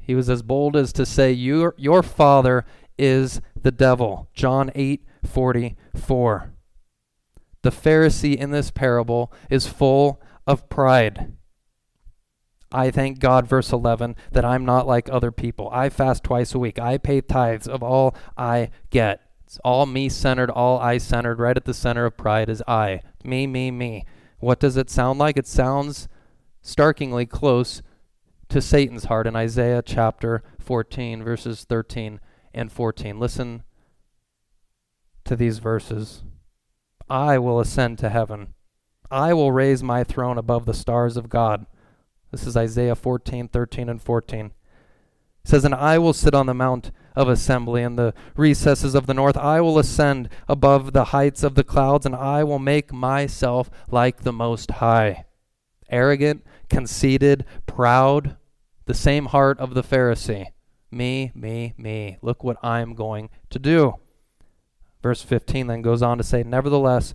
He 0.00 0.14
was 0.14 0.30
as 0.30 0.40
bold 0.40 0.76
as 0.76 0.94
to 0.94 1.04
say, 1.04 1.30
Your, 1.30 1.74
your 1.76 2.02
father 2.02 2.64
is 2.96 3.42
the 3.60 3.70
devil. 3.70 4.30
John 4.32 4.70
8 4.74 5.04
44. 5.26 6.54
The 7.60 7.70
Pharisee 7.70 8.34
in 8.34 8.50
this 8.50 8.70
parable 8.70 9.30
is 9.50 9.66
full 9.66 10.22
of 10.46 10.70
pride. 10.70 11.34
I 12.72 12.90
thank 12.90 13.18
God, 13.18 13.46
verse 13.46 13.72
11, 13.72 14.16
that 14.32 14.46
I'm 14.46 14.64
not 14.64 14.86
like 14.86 15.10
other 15.12 15.30
people. 15.30 15.68
I 15.70 15.90
fast 15.90 16.24
twice 16.24 16.54
a 16.54 16.58
week. 16.58 16.78
I 16.78 16.96
pay 16.96 17.20
tithes 17.20 17.68
of 17.68 17.82
all 17.82 18.16
I 18.38 18.70
get. 18.88 19.25
It's 19.46 19.60
all 19.64 19.86
me 19.86 20.08
centered, 20.08 20.50
all 20.50 20.80
I 20.80 20.98
centered. 20.98 21.38
Right 21.38 21.56
at 21.56 21.64
the 21.64 21.74
center 21.74 22.04
of 22.04 22.16
pride 22.16 22.48
is 22.48 22.64
I. 22.66 23.00
Me, 23.22 23.46
me, 23.46 23.70
me. 23.70 24.04
What 24.40 24.58
does 24.58 24.76
it 24.76 24.90
sound 24.90 25.20
like? 25.20 25.36
It 25.36 25.46
sounds 25.46 26.08
starkingly 26.62 27.26
close 27.26 27.80
to 28.48 28.60
Satan's 28.60 29.04
heart 29.04 29.26
in 29.26 29.36
Isaiah 29.36 29.82
chapter 29.82 30.42
14, 30.58 31.22
verses 31.22 31.62
13 31.62 32.18
and 32.52 32.72
14. 32.72 33.20
Listen 33.20 33.62
to 35.24 35.36
these 35.36 35.58
verses. 35.58 36.24
I 37.08 37.38
will 37.38 37.60
ascend 37.60 37.98
to 37.98 38.08
heaven. 38.08 38.54
I 39.12 39.32
will 39.32 39.52
raise 39.52 39.80
my 39.80 40.02
throne 40.02 40.38
above 40.38 40.66
the 40.66 40.74
stars 40.74 41.16
of 41.16 41.28
God. 41.28 41.66
This 42.32 42.48
is 42.48 42.56
Isaiah 42.56 42.96
14, 42.96 43.46
13, 43.46 43.88
and 43.88 44.02
14. 44.02 44.46
It 44.46 44.52
says, 45.44 45.64
And 45.64 45.74
I 45.74 45.98
will 45.98 46.12
sit 46.12 46.34
on 46.34 46.46
the 46.46 46.54
mount 46.54 46.90
of 47.16 47.28
assembly 47.28 47.82
in 47.82 47.96
the 47.96 48.14
recesses 48.36 48.94
of 48.94 49.06
the 49.06 49.14
north. 49.14 49.36
I 49.36 49.60
will 49.60 49.78
ascend 49.78 50.28
above 50.46 50.92
the 50.92 51.06
heights 51.06 51.42
of 51.42 51.54
the 51.54 51.64
clouds, 51.64 52.04
and 52.04 52.14
I 52.14 52.44
will 52.44 52.58
make 52.58 52.92
myself 52.92 53.70
like 53.90 54.22
the 54.22 54.32
Most 54.32 54.70
High. 54.72 55.24
Arrogant 55.88 56.44
conceited, 56.68 57.44
proud, 57.66 58.36
the 58.84 58.94
same 58.94 59.26
heart 59.26 59.58
of 59.58 59.74
the 59.74 59.82
Pharisee. 59.82 60.48
Me, 60.90 61.32
me, 61.34 61.74
me. 61.76 62.18
Look 62.22 62.44
what 62.44 62.62
I'm 62.62 62.94
going 62.94 63.30
to 63.50 63.58
do. 63.58 63.94
Verse 65.02 65.22
15 65.22 65.66
then 65.66 65.82
goes 65.82 66.02
on 66.02 66.18
to 66.18 66.24
say, 66.24 66.42
Nevertheless, 66.42 67.14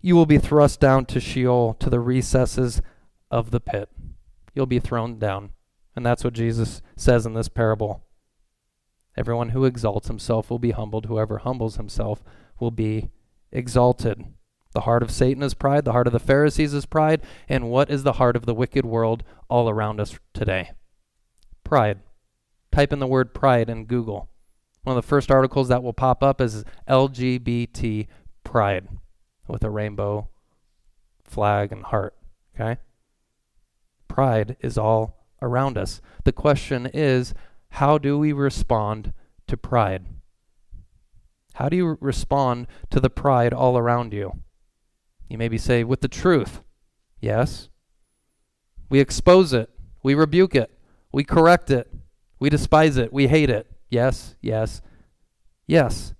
you 0.00 0.14
will 0.14 0.26
be 0.26 0.38
thrust 0.38 0.80
down 0.80 1.04
to 1.06 1.20
Sheol, 1.20 1.74
to 1.74 1.90
the 1.90 2.00
recesses 2.00 2.80
of 3.30 3.50
the 3.50 3.60
pit. 3.60 3.88
You'll 4.54 4.66
be 4.66 4.78
thrown 4.78 5.18
down. 5.18 5.50
And 5.96 6.06
that's 6.06 6.22
what 6.22 6.34
Jesus 6.34 6.80
says 6.96 7.26
in 7.26 7.34
this 7.34 7.48
parable. 7.48 8.04
Everyone 9.18 9.48
who 9.48 9.64
exalts 9.64 10.06
himself 10.06 10.48
will 10.48 10.60
be 10.60 10.70
humbled. 10.70 11.06
Whoever 11.06 11.38
humbles 11.38 11.74
himself 11.74 12.22
will 12.60 12.70
be 12.70 13.10
exalted. 13.50 14.24
The 14.74 14.82
heart 14.82 15.02
of 15.02 15.10
Satan 15.10 15.42
is 15.42 15.54
pride. 15.54 15.84
The 15.84 15.90
heart 15.90 16.06
of 16.06 16.12
the 16.12 16.20
Pharisees 16.20 16.72
is 16.72 16.86
pride. 16.86 17.22
And 17.48 17.68
what 17.68 17.90
is 17.90 18.04
the 18.04 18.12
heart 18.12 18.36
of 18.36 18.46
the 18.46 18.54
wicked 18.54 18.86
world 18.86 19.24
all 19.50 19.68
around 19.68 19.98
us 19.98 20.16
today? 20.32 20.70
Pride. 21.64 21.98
Type 22.70 22.92
in 22.92 23.00
the 23.00 23.08
word 23.08 23.34
pride 23.34 23.68
in 23.68 23.86
Google. 23.86 24.28
One 24.84 24.96
of 24.96 25.02
the 25.02 25.08
first 25.08 25.32
articles 25.32 25.66
that 25.66 25.82
will 25.82 25.92
pop 25.92 26.22
up 26.22 26.40
is 26.40 26.64
LGBT 26.88 28.06
pride 28.44 28.86
with 29.48 29.64
a 29.64 29.70
rainbow 29.70 30.28
flag 31.24 31.72
and 31.72 31.82
heart. 31.82 32.14
Okay? 32.54 32.80
Pride 34.06 34.56
is 34.60 34.78
all 34.78 35.26
around 35.42 35.76
us. 35.76 36.00
The 36.22 36.32
question 36.32 36.88
is 36.94 37.34
how 37.70 37.98
do 37.98 38.18
we 38.18 38.32
respond 38.32 39.12
to 39.46 39.56
pride? 39.56 40.06
How 41.54 41.68
do 41.68 41.76
you 41.76 41.98
respond 42.00 42.66
to 42.90 43.00
the 43.00 43.10
pride 43.10 43.52
all 43.52 43.76
around 43.76 44.12
you? 44.12 44.42
You 45.28 45.38
maybe 45.38 45.58
say, 45.58 45.84
with 45.84 46.00
the 46.00 46.08
truth. 46.08 46.62
Yes. 47.20 47.68
We 48.88 49.00
expose 49.00 49.52
it. 49.52 49.70
We 50.02 50.14
rebuke 50.14 50.54
it. 50.54 50.70
We 51.12 51.24
correct 51.24 51.70
it. 51.70 51.90
We 52.38 52.48
despise 52.50 52.96
it. 52.96 53.12
We 53.12 53.26
hate 53.26 53.50
it. 53.50 53.66
Yes, 53.90 54.36
yes, 54.40 54.80
yes. 55.66 56.14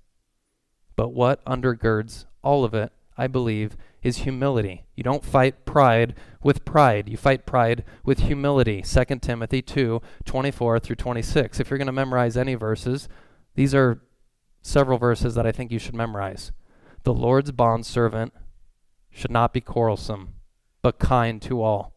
But 0.96 1.10
what 1.10 1.44
undergirds 1.44 2.26
all 2.42 2.64
of 2.64 2.74
it, 2.74 2.92
I 3.16 3.26
believe, 3.26 3.76
is 4.02 4.18
humility. 4.18 4.84
You 4.94 5.02
don't 5.02 5.24
fight 5.24 5.64
pride 5.64 6.14
with 6.42 6.64
pride. 6.64 7.08
You 7.08 7.16
fight 7.16 7.46
pride 7.46 7.84
with 8.04 8.20
humility. 8.20 8.82
2 8.82 9.04
Timothy 9.20 9.62
2 9.62 10.00
24 10.24 10.78
through 10.78 10.96
26. 10.96 11.60
If 11.60 11.70
you're 11.70 11.78
going 11.78 11.86
to 11.86 11.92
memorize 11.92 12.36
any 12.36 12.54
verses, 12.54 13.08
these 13.54 13.74
are 13.74 14.02
several 14.62 14.98
verses 14.98 15.34
that 15.34 15.46
I 15.46 15.52
think 15.52 15.72
you 15.72 15.78
should 15.78 15.94
memorize. 15.94 16.52
The 17.04 17.14
Lord's 17.14 17.52
bondservant 17.52 18.32
should 19.10 19.30
not 19.30 19.52
be 19.52 19.60
quarrelsome, 19.60 20.34
but 20.82 20.98
kind 20.98 21.40
to 21.42 21.62
all, 21.62 21.94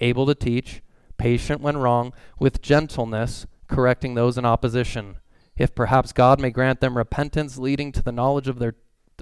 able 0.00 0.26
to 0.26 0.34
teach, 0.34 0.82
patient 1.18 1.60
when 1.60 1.76
wrong, 1.76 2.12
with 2.38 2.62
gentleness, 2.62 3.46
correcting 3.68 4.14
those 4.14 4.38
in 4.38 4.44
opposition. 4.44 5.18
If 5.56 5.74
perhaps 5.74 6.12
God 6.12 6.40
may 6.40 6.50
grant 6.50 6.80
them 6.80 6.96
repentance 6.96 7.58
leading 7.58 7.92
to 7.92 8.02
the 8.02 8.12
knowledge 8.12 8.48
of 8.48 8.58
their 8.58 8.74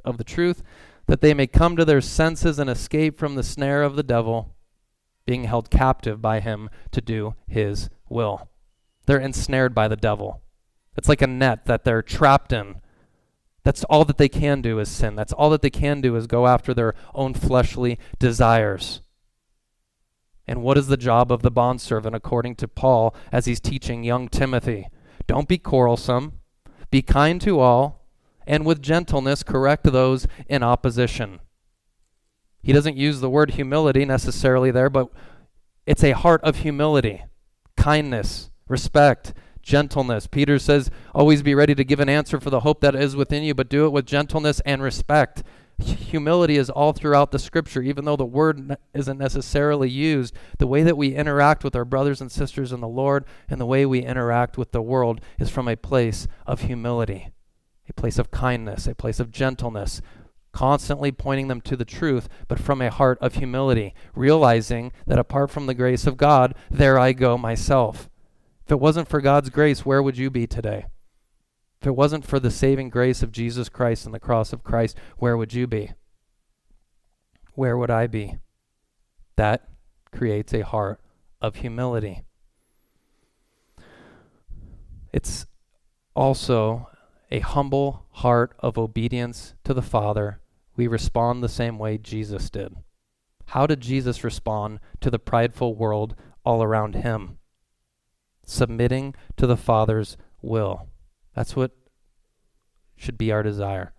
of 0.04 0.18
the 0.18 0.24
truth, 0.24 0.62
that 1.06 1.20
they 1.20 1.34
may 1.34 1.46
come 1.46 1.76
to 1.76 1.84
their 1.84 2.00
senses 2.00 2.58
and 2.58 2.68
escape 2.68 3.18
from 3.18 3.34
the 3.34 3.42
snare 3.42 3.82
of 3.82 3.96
the 3.96 4.02
devil, 4.02 4.54
being 5.24 5.44
held 5.44 5.70
captive 5.70 6.20
by 6.20 6.40
him 6.40 6.68
to 6.90 7.00
do 7.00 7.34
his 7.46 7.88
will. 8.08 8.48
They're 9.06 9.18
ensnared 9.18 9.74
by 9.74 9.88
the 9.88 9.96
devil. 9.96 10.42
It's 10.96 11.08
like 11.08 11.22
a 11.22 11.26
net 11.26 11.66
that 11.66 11.84
they're 11.84 12.02
trapped 12.02 12.52
in 12.52 12.80
that's 13.66 13.82
all 13.90 14.04
that 14.04 14.16
they 14.16 14.28
can 14.28 14.60
do 14.60 14.78
is 14.78 14.88
sin. 14.88 15.16
That's 15.16 15.32
all 15.32 15.50
that 15.50 15.60
they 15.60 15.70
can 15.70 16.00
do 16.00 16.14
is 16.14 16.28
go 16.28 16.46
after 16.46 16.72
their 16.72 16.94
own 17.16 17.34
fleshly 17.34 17.98
desires. 18.20 19.00
And 20.46 20.62
what 20.62 20.78
is 20.78 20.86
the 20.86 20.96
job 20.96 21.32
of 21.32 21.42
the 21.42 21.50
bondservant 21.50 22.14
according 22.14 22.54
to 22.56 22.68
Paul 22.68 23.12
as 23.32 23.46
he's 23.46 23.58
teaching 23.58 24.04
young 24.04 24.28
Timothy? 24.28 24.86
Don't 25.26 25.48
be 25.48 25.58
quarrelsome, 25.58 26.34
be 26.92 27.02
kind 27.02 27.40
to 27.40 27.58
all, 27.58 28.05
and 28.46 28.64
with 28.64 28.82
gentleness 28.82 29.42
correct 29.42 29.84
those 29.84 30.26
in 30.48 30.62
opposition. 30.62 31.40
He 32.62 32.72
doesn't 32.72 32.96
use 32.96 33.20
the 33.20 33.30
word 33.30 33.52
humility 33.52 34.04
necessarily 34.04 34.70
there, 34.70 34.90
but 34.90 35.08
it's 35.86 36.02
a 36.02 36.12
heart 36.12 36.42
of 36.42 36.56
humility, 36.56 37.22
kindness, 37.76 38.50
respect, 38.68 39.32
gentleness. 39.62 40.26
Peter 40.26 40.58
says, 40.58 40.90
always 41.14 41.42
be 41.42 41.54
ready 41.54 41.74
to 41.74 41.84
give 41.84 42.00
an 42.00 42.08
answer 42.08 42.40
for 42.40 42.50
the 42.50 42.60
hope 42.60 42.80
that 42.80 42.94
is 42.94 43.16
within 43.16 43.42
you, 43.42 43.54
but 43.54 43.68
do 43.68 43.86
it 43.86 43.92
with 43.92 44.06
gentleness 44.06 44.60
and 44.60 44.82
respect. 44.82 45.42
Humility 45.78 46.56
is 46.56 46.70
all 46.70 46.92
throughout 46.92 47.32
the 47.32 47.38
scripture, 47.38 47.82
even 47.82 48.04
though 48.04 48.16
the 48.16 48.24
word 48.24 48.76
isn't 48.94 49.18
necessarily 49.18 49.90
used. 49.90 50.34
The 50.58 50.66
way 50.66 50.82
that 50.82 50.96
we 50.96 51.14
interact 51.14 51.64
with 51.64 51.76
our 51.76 51.84
brothers 51.84 52.20
and 52.20 52.32
sisters 52.32 52.72
in 52.72 52.80
the 52.80 52.88
Lord 52.88 53.24
and 53.48 53.60
the 53.60 53.66
way 53.66 53.84
we 53.84 54.00
interact 54.00 54.56
with 54.56 54.72
the 54.72 54.80
world 54.80 55.20
is 55.38 55.50
from 55.50 55.68
a 55.68 55.76
place 55.76 56.26
of 56.46 56.62
humility, 56.62 57.30
a 57.88 57.92
place 57.92 58.18
of 58.18 58.30
kindness, 58.30 58.86
a 58.86 58.94
place 58.94 59.20
of 59.20 59.30
gentleness, 59.30 60.00
constantly 60.52 61.12
pointing 61.12 61.48
them 61.48 61.60
to 61.60 61.76
the 61.76 61.84
truth, 61.84 62.28
but 62.48 62.58
from 62.58 62.80
a 62.80 62.90
heart 62.90 63.18
of 63.20 63.34
humility, 63.34 63.94
realizing 64.14 64.90
that 65.06 65.18
apart 65.18 65.50
from 65.50 65.66
the 65.66 65.74
grace 65.74 66.06
of 66.06 66.16
God, 66.16 66.54
there 66.70 66.98
I 66.98 67.12
go 67.12 67.36
myself. 67.36 68.08
If 68.64 68.72
it 68.72 68.80
wasn't 68.80 69.08
for 69.08 69.20
God's 69.20 69.50
grace, 69.50 69.84
where 69.84 70.02
would 70.02 70.16
you 70.16 70.30
be 70.30 70.46
today? 70.46 70.86
If 71.80 71.86
it 71.86 71.94
wasn't 71.94 72.26
for 72.26 72.40
the 72.40 72.50
saving 72.50 72.88
grace 72.88 73.22
of 73.22 73.32
Jesus 73.32 73.68
Christ 73.68 74.06
and 74.06 74.14
the 74.14 74.18
cross 74.18 74.52
of 74.52 74.64
Christ, 74.64 74.96
where 75.18 75.36
would 75.36 75.52
you 75.52 75.66
be? 75.66 75.92
Where 77.52 77.76
would 77.76 77.90
I 77.90 78.06
be? 78.06 78.38
That 79.36 79.68
creates 80.10 80.54
a 80.54 80.64
heart 80.64 81.00
of 81.40 81.56
humility. 81.56 82.22
It's 85.12 85.46
also 86.14 86.88
a 87.30 87.40
humble 87.40 88.06
heart 88.10 88.54
of 88.60 88.78
obedience 88.78 89.54
to 89.64 89.74
the 89.74 89.82
Father. 89.82 90.40
We 90.76 90.86
respond 90.86 91.42
the 91.42 91.48
same 91.48 91.78
way 91.78 91.98
Jesus 91.98 92.50
did. 92.50 92.74
How 93.46 93.66
did 93.66 93.80
Jesus 93.80 94.24
respond 94.24 94.80
to 95.00 95.10
the 95.10 95.18
prideful 95.18 95.74
world 95.74 96.14
all 96.44 96.62
around 96.62 96.94
him? 96.94 97.38
Submitting 98.44 99.14
to 99.36 99.46
the 99.46 99.56
Father's 99.56 100.16
will. 100.42 100.88
That's 101.34 101.56
what 101.56 101.72
should 102.96 103.18
be 103.18 103.32
our 103.32 103.42
desire. 103.42 103.92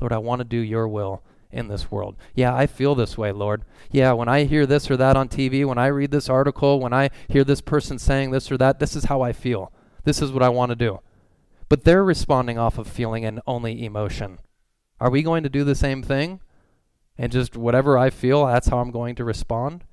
Lord, 0.00 0.12
I 0.12 0.18
want 0.18 0.40
to 0.40 0.44
do 0.44 0.58
your 0.58 0.88
will 0.88 1.22
in 1.50 1.68
this 1.68 1.90
world. 1.90 2.16
Yeah, 2.34 2.54
I 2.54 2.66
feel 2.66 2.94
this 2.94 3.16
way, 3.16 3.32
Lord. 3.32 3.64
Yeah, 3.90 4.12
when 4.12 4.28
I 4.28 4.44
hear 4.44 4.66
this 4.66 4.90
or 4.90 4.96
that 4.96 5.16
on 5.16 5.28
TV, 5.28 5.64
when 5.64 5.78
I 5.78 5.86
read 5.86 6.10
this 6.10 6.28
article, 6.28 6.80
when 6.80 6.92
I 6.92 7.10
hear 7.28 7.44
this 7.44 7.60
person 7.60 7.98
saying 7.98 8.32
this 8.32 8.50
or 8.50 8.58
that, 8.58 8.80
this 8.80 8.96
is 8.96 9.04
how 9.04 9.22
I 9.22 9.32
feel. 9.32 9.72
This 10.04 10.20
is 10.20 10.32
what 10.32 10.42
I 10.42 10.48
want 10.48 10.70
to 10.70 10.76
do. 10.76 11.00
But 11.68 11.84
they're 11.84 12.04
responding 12.04 12.58
off 12.58 12.78
of 12.78 12.86
feeling 12.86 13.24
and 13.24 13.40
only 13.46 13.84
emotion. 13.84 14.38
Are 15.00 15.10
we 15.10 15.22
going 15.22 15.42
to 15.42 15.48
do 15.48 15.64
the 15.64 15.74
same 15.74 16.02
thing? 16.02 16.40
And 17.16 17.32
just 17.32 17.56
whatever 17.56 17.96
I 17.96 18.10
feel, 18.10 18.46
that's 18.46 18.68
how 18.68 18.78
I'm 18.78 18.90
going 18.90 19.14
to 19.16 19.24
respond? 19.24 19.84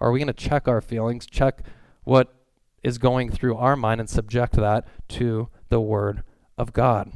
Or 0.00 0.08
are 0.08 0.12
we 0.12 0.18
going 0.18 0.26
to 0.26 0.32
check 0.32 0.66
our 0.66 0.80
feelings, 0.80 1.26
check 1.26 1.62
what 2.04 2.34
is 2.82 2.98
going 2.98 3.30
through 3.30 3.56
our 3.56 3.76
mind, 3.76 4.00
and 4.00 4.10
subject 4.10 4.54
that 4.56 4.86
to 5.08 5.48
the 5.68 5.80
Word 5.80 6.24
of 6.58 6.72
God. 6.72 7.12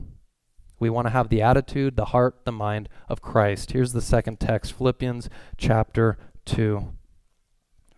We 0.79 0.91
want 0.91 1.07
to 1.07 1.13
have 1.13 1.29
the 1.29 1.43
attitude, 1.43 1.97
the 1.97 2.07
heart, 2.07 2.45
the 2.45 2.53
mind 2.53 2.89
of 3.09 3.23
Christ. 3.23 3.73
Here's 3.73 3.93
the 3.93 4.03
second 4.03 4.39
text 4.39 4.73
Philippians 4.75 5.29
chapter 5.57 6.19
2, 6.45 6.93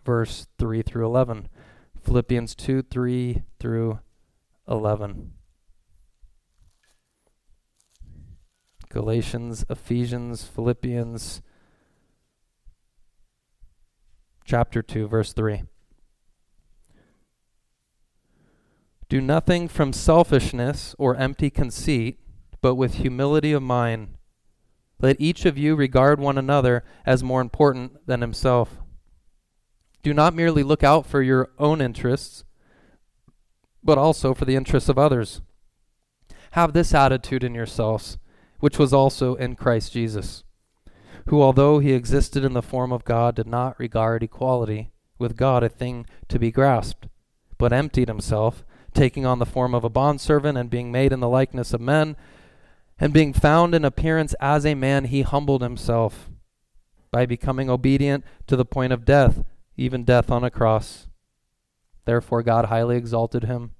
verse 0.05 0.47
3 0.57 0.81
through 0.81 1.05
11. 1.05 1.49
Philippians 2.01 2.55
2 2.55 2.81
3 2.83 3.43
through 3.59 3.99
11. 4.67 5.33
Galatians, 8.91 9.63
Ephesians, 9.69 10.43
Philippians, 10.43 11.41
chapter 14.43 14.81
2, 14.81 15.07
verse 15.07 15.31
3. 15.31 15.61
Do 19.07 19.21
nothing 19.21 19.67
from 19.67 19.93
selfishness 19.93 20.95
or 20.97 21.15
empty 21.15 21.51
conceit, 21.51 22.19
but 22.61 22.75
with 22.75 22.95
humility 22.95 23.51
of 23.53 23.61
mind. 23.61 24.15
Let 24.99 25.21
each 25.21 25.45
of 25.45 25.57
you 25.57 25.75
regard 25.75 26.19
one 26.19 26.37
another 26.37 26.83
as 27.05 27.23
more 27.23 27.41
important 27.41 28.05
than 28.07 28.21
himself. 28.21 28.77
Do 30.01 30.13
not 30.13 30.33
merely 30.33 30.63
look 30.63 30.83
out 30.83 31.05
for 31.05 31.21
your 31.21 31.51
own 31.59 31.79
interests, 31.79 32.43
but 33.83 33.97
also 33.97 34.33
for 34.33 34.45
the 34.45 34.55
interests 34.55 34.89
of 34.89 34.97
others. 34.97 35.41
Have 36.51 36.73
this 36.73 36.93
attitude 36.93 37.43
in 37.43 37.53
yourselves, 37.53 38.17
which 38.59 38.77
was 38.77 38.93
also 38.93 39.35
in 39.35 39.55
Christ 39.55 39.93
Jesus, 39.93 40.43
who, 41.27 41.41
although 41.41 41.79
he 41.79 41.93
existed 41.93 42.43
in 42.43 42.53
the 42.53 42.61
form 42.61 42.91
of 42.91 43.05
God, 43.05 43.35
did 43.35 43.47
not 43.47 43.79
regard 43.79 44.23
equality 44.23 44.91
with 45.17 45.37
God 45.37 45.63
a 45.63 45.69
thing 45.69 46.05
to 46.27 46.39
be 46.39 46.51
grasped, 46.51 47.07
but 47.57 47.73
emptied 47.73 48.07
himself 48.07 48.63
taking 48.93 49.25
on 49.25 49.39
the 49.39 49.45
form 49.45 49.75
of 49.75 49.83
a 49.83 49.89
bondservant 49.89 50.57
and 50.57 50.69
being 50.69 50.91
made 50.91 51.13
in 51.13 51.19
the 51.19 51.29
likeness 51.29 51.73
of 51.73 51.81
men. 51.81 52.15
And 52.97 53.13
being 53.13 53.33
found 53.33 53.73
in 53.73 53.85
appearance 53.85 54.35
as 54.41 54.65
a 54.65 54.75
man, 54.75 55.05
he 55.05 55.21
humbled 55.21 55.61
himself 55.61 56.29
by 57.11 57.25
becoming 57.25 57.69
obedient 57.69 58.25
to 58.47 58.55
the 58.55 58.65
point 58.65 58.91
of 58.91 59.05
death, 59.05 59.43
even 59.77 60.03
death 60.03 60.29
on 60.29 60.43
a 60.43 60.51
cross. 60.51 61.07
Therefore, 62.05 62.43
God 62.43 62.65
highly 62.65 62.97
exalted 62.97 63.45
him 63.45 63.71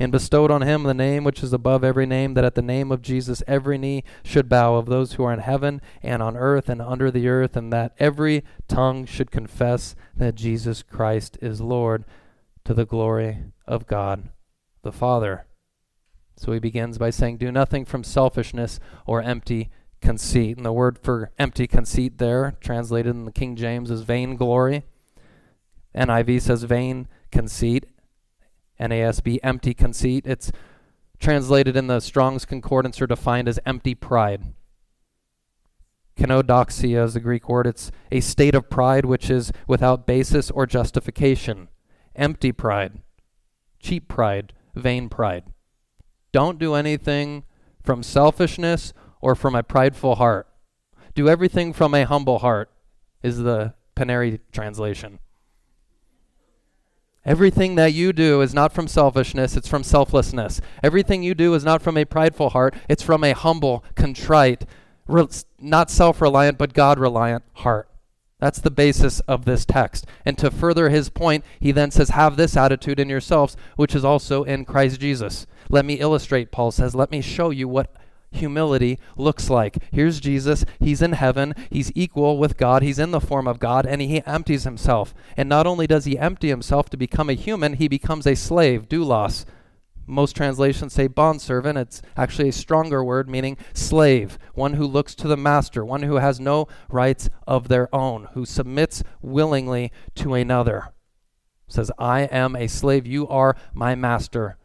and 0.00 0.10
bestowed 0.10 0.50
on 0.50 0.62
him 0.62 0.82
the 0.82 0.94
name 0.94 1.22
which 1.22 1.42
is 1.42 1.52
above 1.52 1.84
every 1.84 2.06
name, 2.06 2.34
that 2.34 2.44
at 2.44 2.54
the 2.54 2.62
name 2.62 2.90
of 2.90 3.02
Jesus 3.02 3.42
every 3.46 3.76
knee 3.76 4.02
should 4.24 4.48
bow 4.48 4.76
of 4.76 4.86
those 4.86 5.12
who 5.12 5.24
are 5.24 5.32
in 5.32 5.40
heaven 5.40 5.82
and 6.02 6.22
on 6.22 6.36
earth 6.36 6.70
and 6.70 6.80
under 6.80 7.10
the 7.10 7.28
earth, 7.28 7.54
and 7.54 7.72
that 7.72 7.94
every 7.98 8.42
tongue 8.66 9.04
should 9.04 9.30
confess 9.30 9.94
that 10.16 10.34
Jesus 10.34 10.82
Christ 10.82 11.36
is 11.42 11.60
Lord 11.60 12.04
to 12.64 12.72
the 12.72 12.86
glory 12.86 13.44
of 13.66 13.86
God 13.86 14.30
the 14.82 14.90
Father. 14.90 15.44
So 16.36 16.52
he 16.52 16.58
begins 16.58 16.96
by 16.96 17.10
saying, 17.10 17.36
Do 17.36 17.52
nothing 17.52 17.84
from 17.84 18.02
selfishness 18.02 18.80
or 19.06 19.20
empty 19.20 19.68
conceit. 20.00 20.56
And 20.56 20.64
the 20.64 20.72
word 20.72 20.98
for 20.98 21.30
empty 21.38 21.66
conceit 21.66 22.16
there, 22.16 22.56
translated 22.60 23.14
in 23.14 23.26
the 23.26 23.32
King 23.32 23.56
James, 23.56 23.90
is 23.90 24.00
vainglory. 24.00 24.84
NIV 25.94 26.40
says 26.40 26.62
vain 26.62 27.08
conceit. 27.30 27.84
NASB, 28.80 29.38
empty 29.42 29.74
conceit. 29.74 30.26
It's 30.26 30.50
translated 31.18 31.76
in 31.76 31.86
the 31.86 32.00
Strong's 32.00 32.44
Concordance 32.44 33.00
or 33.00 33.06
defined 33.06 33.48
as 33.48 33.60
empty 33.66 33.94
pride. 33.94 34.54
Kenodoxia 36.16 37.04
is 37.04 37.14
the 37.14 37.20
Greek 37.20 37.48
word. 37.48 37.66
It's 37.66 37.90
a 38.10 38.20
state 38.20 38.54
of 38.54 38.68
pride 38.68 39.04
which 39.04 39.30
is 39.30 39.52
without 39.66 40.06
basis 40.06 40.50
or 40.50 40.66
justification. 40.66 41.68
Empty 42.14 42.52
pride, 42.52 43.00
cheap 43.78 44.08
pride, 44.08 44.52
vain 44.74 45.08
pride. 45.08 45.44
Don't 46.32 46.58
do 46.58 46.74
anything 46.74 47.44
from 47.82 48.02
selfishness 48.02 48.92
or 49.20 49.34
from 49.34 49.54
a 49.54 49.62
prideful 49.62 50.16
heart. 50.16 50.46
Do 51.14 51.28
everything 51.28 51.72
from 51.72 51.94
a 51.94 52.04
humble 52.04 52.38
heart, 52.38 52.70
is 53.22 53.38
the 53.38 53.74
Plenary 53.94 54.40
translation. 54.52 55.18
Everything 57.24 57.74
that 57.74 57.92
you 57.92 58.12
do 58.12 58.40
is 58.40 58.54
not 58.54 58.72
from 58.72 58.88
selfishness, 58.88 59.56
it's 59.56 59.68
from 59.68 59.82
selflessness. 59.82 60.60
Everything 60.82 61.22
you 61.22 61.34
do 61.34 61.54
is 61.54 61.64
not 61.64 61.82
from 61.82 61.96
a 61.96 62.04
prideful 62.04 62.50
heart, 62.50 62.74
it's 62.88 63.02
from 63.02 63.22
a 63.22 63.32
humble, 63.32 63.84
contrite, 63.94 64.64
re- 65.06 65.26
not 65.58 65.90
self 65.90 66.20
reliant, 66.20 66.56
but 66.56 66.72
God 66.72 66.98
reliant 66.98 67.44
heart. 67.54 67.88
That's 68.38 68.58
the 68.58 68.70
basis 68.70 69.20
of 69.20 69.44
this 69.44 69.66
text. 69.66 70.06
And 70.24 70.38
to 70.38 70.50
further 70.50 70.88
his 70.88 71.10
point, 71.10 71.44
he 71.60 71.72
then 71.72 71.90
says, 71.90 72.08
Have 72.10 72.36
this 72.36 72.56
attitude 72.56 72.98
in 72.98 73.10
yourselves, 73.10 73.54
which 73.76 73.94
is 73.94 74.04
also 74.04 74.44
in 74.44 74.64
Christ 74.64 74.98
Jesus. 74.98 75.46
Let 75.68 75.84
me 75.84 75.94
illustrate, 75.94 76.50
Paul 76.50 76.72
says, 76.72 76.96
let 76.96 77.12
me 77.12 77.20
show 77.20 77.50
you 77.50 77.68
what 77.68 77.94
humility 78.30 78.98
looks 79.16 79.50
like. 79.50 79.78
Here's 79.90 80.20
Jesus. 80.20 80.64
He's 80.78 81.02
in 81.02 81.12
heaven. 81.12 81.54
He's 81.70 81.92
equal 81.94 82.38
with 82.38 82.56
God. 82.56 82.82
He's 82.82 82.98
in 82.98 83.10
the 83.10 83.20
form 83.20 83.46
of 83.46 83.58
God, 83.58 83.86
and 83.86 84.00
he 84.00 84.22
empties 84.26 84.64
himself. 84.64 85.14
And 85.36 85.48
not 85.48 85.66
only 85.66 85.86
does 85.86 86.04
he 86.04 86.18
empty 86.18 86.48
himself 86.48 86.88
to 86.90 86.96
become 86.96 87.30
a 87.30 87.34
human, 87.34 87.74
he 87.74 87.88
becomes 87.88 88.26
a 88.26 88.34
slave, 88.34 88.88
doulos, 88.88 89.44
most 90.10 90.34
translations 90.34 90.92
say 90.92 91.06
bondservant. 91.06 91.78
It's 91.78 92.02
actually 92.16 92.48
a 92.48 92.52
stronger 92.52 93.02
word 93.04 93.30
meaning 93.30 93.56
slave, 93.72 94.38
one 94.54 94.74
who 94.74 94.84
looks 94.84 95.14
to 95.14 95.28
the 95.28 95.36
master, 95.36 95.84
one 95.84 96.02
who 96.02 96.16
has 96.16 96.40
no 96.40 96.66
rights 96.88 97.30
of 97.46 97.68
their 97.68 97.94
own, 97.94 98.28
who 98.32 98.44
submits 98.44 99.04
willingly 99.22 99.92
to 100.16 100.34
another. 100.34 100.92
Says, 101.68 101.92
I 101.98 102.22
am 102.22 102.56
a 102.56 102.66
slave, 102.66 103.06
you 103.06 103.28
are 103.28 103.56
my 103.72 103.94
master. 103.94 104.56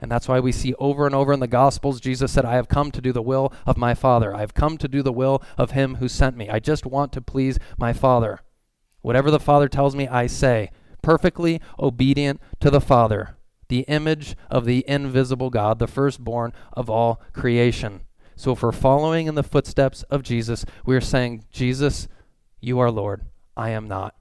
And 0.00 0.10
that's 0.10 0.28
why 0.28 0.40
we 0.40 0.52
see 0.52 0.74
over 0.74 1.06
and 1.06 1.14
over 1.14 1.32
in 1.32 1.40
the 1.40 1.46
Gospels, 1.46 2.00
Jesus 2.00 2.32
said, 2.32 2.44
I 2.44 2.54
have 2.54 2.68
come 2.68 2.90
to 2.92 3.00
do 3.00 3.12
the 3.12 3.22
will 3.22 3.52
of 3.64 3.78
my 3.78 3.94
Father. 3.94 4.34
I 4.34 4.40
have 4.40 4.54
come 4.54 4.76
to 4.78 4.88
do 4.88 5.02
the 5.02 5.12
will 5.12 5.42
of 5.56 5.70
him 5.70 5.96
who 5.96 6.08
sent 6.08 6.36
me. 6.36 6.50
I 6.50 6.58
just 6.58 6.84
want 6.84 7.12
to 7.12 7.20
please 7.22 7.58
my 7.78 7.92
Father. 7.92 8.40
Whatever 9.00 9.30
the 9.30 9.40
Father 9.40 9.68
tells 9.68 9.96
me, 9.96 10.06
I 10.06 10.26
say, 10.26 10.70
perfectly 11.02 11.60
obedient 11.78 12.40
to 12.60 12.70
the 12.70 12.80
Father 12.80 13.36
the 13.68 13.80
image 13.80 14.36
of 14.50 14.64
the 14.64 14.84
invisible 14.86 15.50
God, 15.50 15.78
the 15.78 15.86
firstborn 15.86 16.52
of 16.72 16.88
all 16.88 17.20
creation. 17.32 18.02
So 18.36 18.52
if 18.52 18.62
we're 18.62 18.72
following 18.72 19.26
in 19.26 19.34
the 19.34 19.42
footsteps 19.42 20.02
of 20.04 20.22
Jesus, 20.22 20.64
we're 20.84 21.00
saying, 21.00 21.44
Jesus, 21.50 22.06
you 22.60 22.78
are 22.78 22.90
Lord. 22.90 23.22
I 23.56 23.70
am 23.70 23.88
not. 23.88 24.14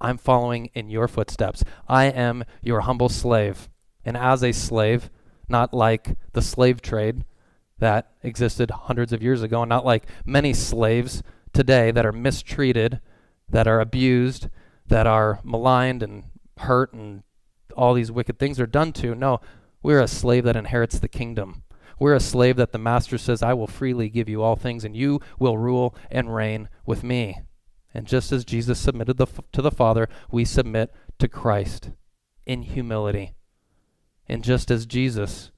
I'm 0.00 0.18
following 0.18 0.66
in 0.74 0.88
your 0.88 1.08
footsteps. 1.08 1.64
I 1.88 2.06
am 2.06 2.44
your 2.62 2.82
humble 2.82 3.08
slave. 3.08 3.68
And 4.06 4.16
as 4.16 4.42
a 4.42 4.52
slave, 4.52 5.10
not 5.48 5.74
like 5.74 6.16
the 6.32 6.40
slave 6.40 6.80
trade 6.80 7.24
that 7.78 8.12
existed 8.22 8.70
hundreds 8.70 9.12
of 9.12 9.22
years 9.22 9.42
ago, 9.42 9.62
and 9.62 9.68
not 9.68 9.84
like 9.84 10.06
many 10.24 10.54
slaves 10.54 11.22
today 11.52 11.90
that 11.90 12.06
are 12.06 12.12
mistreated, 12.12 13.00
that 13.50 13.66
are 13.66 13.80
abused, 13.80 14.48
that 14.86 15.06
are 15.06 15.40
maligned 15.42 16.02
and 16.02 16.24
hurt, 16.58 16.94
and 16.94 17.24
all 17.76 17.92
these 17.92 18.12
wicked 18.12 18.38
things 18.38 18.58
are 18.58 18.66
done 18.66 18.92
to. 18.92 19.14
No, 19.14 19.40
we're 19.82 20.00
a 20.00 20.08
slave 20.08 20.44
that 20.44 20.56
inherits 20.56 20.98
the 20.98 21.08
kingdom. 21.08 21.64
We're 21.98 22.14
a 22.14 22.20
slave 22.20 22.56
that 22.56 22.72
the 22.72 22.78
master 22.78 23.18
says, 23.18 23.42
I 23.42 23.54
will 23.54 23.66
freely 23.66 24.08
give 24.08 24.28
you 24.28 24.42
all 24.42 24.56
things, 24.56 24.84
and 24.84 24.96
you 24.96 25.20
will 25.38 25.58
rule 25.58 25.94
and 26.10 26.34
reign 26.34 26.68
with 26.84 27.02
me. 27.02 27.40
And 27.92 28.06
just 28.06 28.32
as 28.32 28.44
Jesus 28.44 28.78
submitted 28.78 29.16
the, 29.16 29.26
to 29.52 29.62
the 29.62 29.70
Father, 29.70 30.08
we 30.30 30.44
submit 30.44 30.94
to 31.18 31.28
Christ 31.28 31.90
in 32.44 32.62
humility. 32.62 33.35
And 34.28 34.42
just 34.42 34.70
as 34.70 34.86
Jesus, 34.86 35.50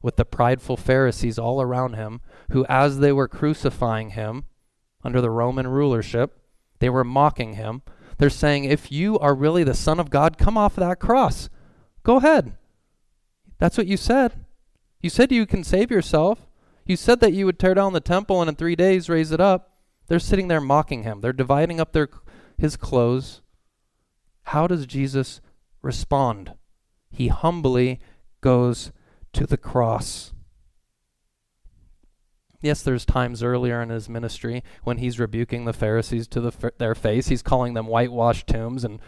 with 0.00 0.16
the 0.16 0.24
prideful 0.24 0.76
Pharisees 0.76 1.38
all 1.38 1.60
around 1.60 1.94
him, 1.94 2.20
who, 2.50 2.64
as 2.68 2.98
they 2.98 3.12
were 3.12 3.28
crucifying 3.28 4.10
him 4.10 4.44
under 5.04 5.20
the 5.20 5.30
Roman 5.30 5.66
rulership, 5.68 6.38
they 6.78 6.90
were 6.90 7.04
mocking 7.04 7.54
him. 7.54 7.82
They're 8.18 8.30
saying, 8.30 8.64
If 8.64 8.92
you 8.92 9.18
are 9.18 9.34
really 9.34 9.64
the 9.64 9.74
Son 9.74 9.98
of 9.98 10.10
God, 10.10 10.38
come 10.38 10.56
off 10.56 10.76
that 10.76 11.00
cross. 11.00 11.48
Go 12.02 12.16
ahead. 12.16 12.56
That's 13.58 13.78
what 13.78 13.86
you 13.86 13.96
said. 13.96 14.44
You 15.00 15.10
said 15.10 15.32
you 15.32 15.46
can 15.46 15.64
save 15.64 15.90
yourself. 15.90 16.46
You 16.84 16.96
said 16.96 17.20
that 17.20 17.32
you 17.32 17.46
would 17.46 17.58
tear 17.58 17.74
down 17.74 17.92
the 17.92 18.00
temple 18.00 18.40
and 18.40 18.48
in 18.48 18.56
three 18.56 18.76
days 18.76 19.08
raise 19.08 19.30
it 19.32 19.40
up. 19.40 19.78
They're 20.08 20.18
sitting 20.18 20.48
there 20.48 20.60
mocking 20.60 21.04
him. 21.04 21.20
They're 21.20 21.32
dividing 21.32 21.80
up 21.80 21.92
their 21.92 22.08
his 22.58 22.76
clothes. 22.76 23.40
How 24.44 24.66
does 24.66 24.86
Jesus 24.86 25.40
respond? 25.80 26.54
He 27.10 27.28
humbly 27.28 28.00
goes 28.42 28.92
to 29.32 29.46
the 29.46 29.56
cross. 29.56 30.34
Yes, 32.60 32.82
there's 32.82 33.04
times 33.04 33.42
earlier 33.42 33.82
in 33.82 33.88
his 33.88 34.08
ministry 34.08 34.62
when 34.84 34.98
he's 34.98 35.18
rebuking 35.18 35.64
the 35.64 35.72
Pharisees 35.72 36.28
to 36.28 36.40
the, 36.40 36.72
their 36.78 36.94
face. 36.94 37.28
He's 37.28 37.42
calling 37.42 37.74
them 37.74 37.86
whitewashed 37.86 38.46
tombs 38.46 38.84
and 38.84 39.00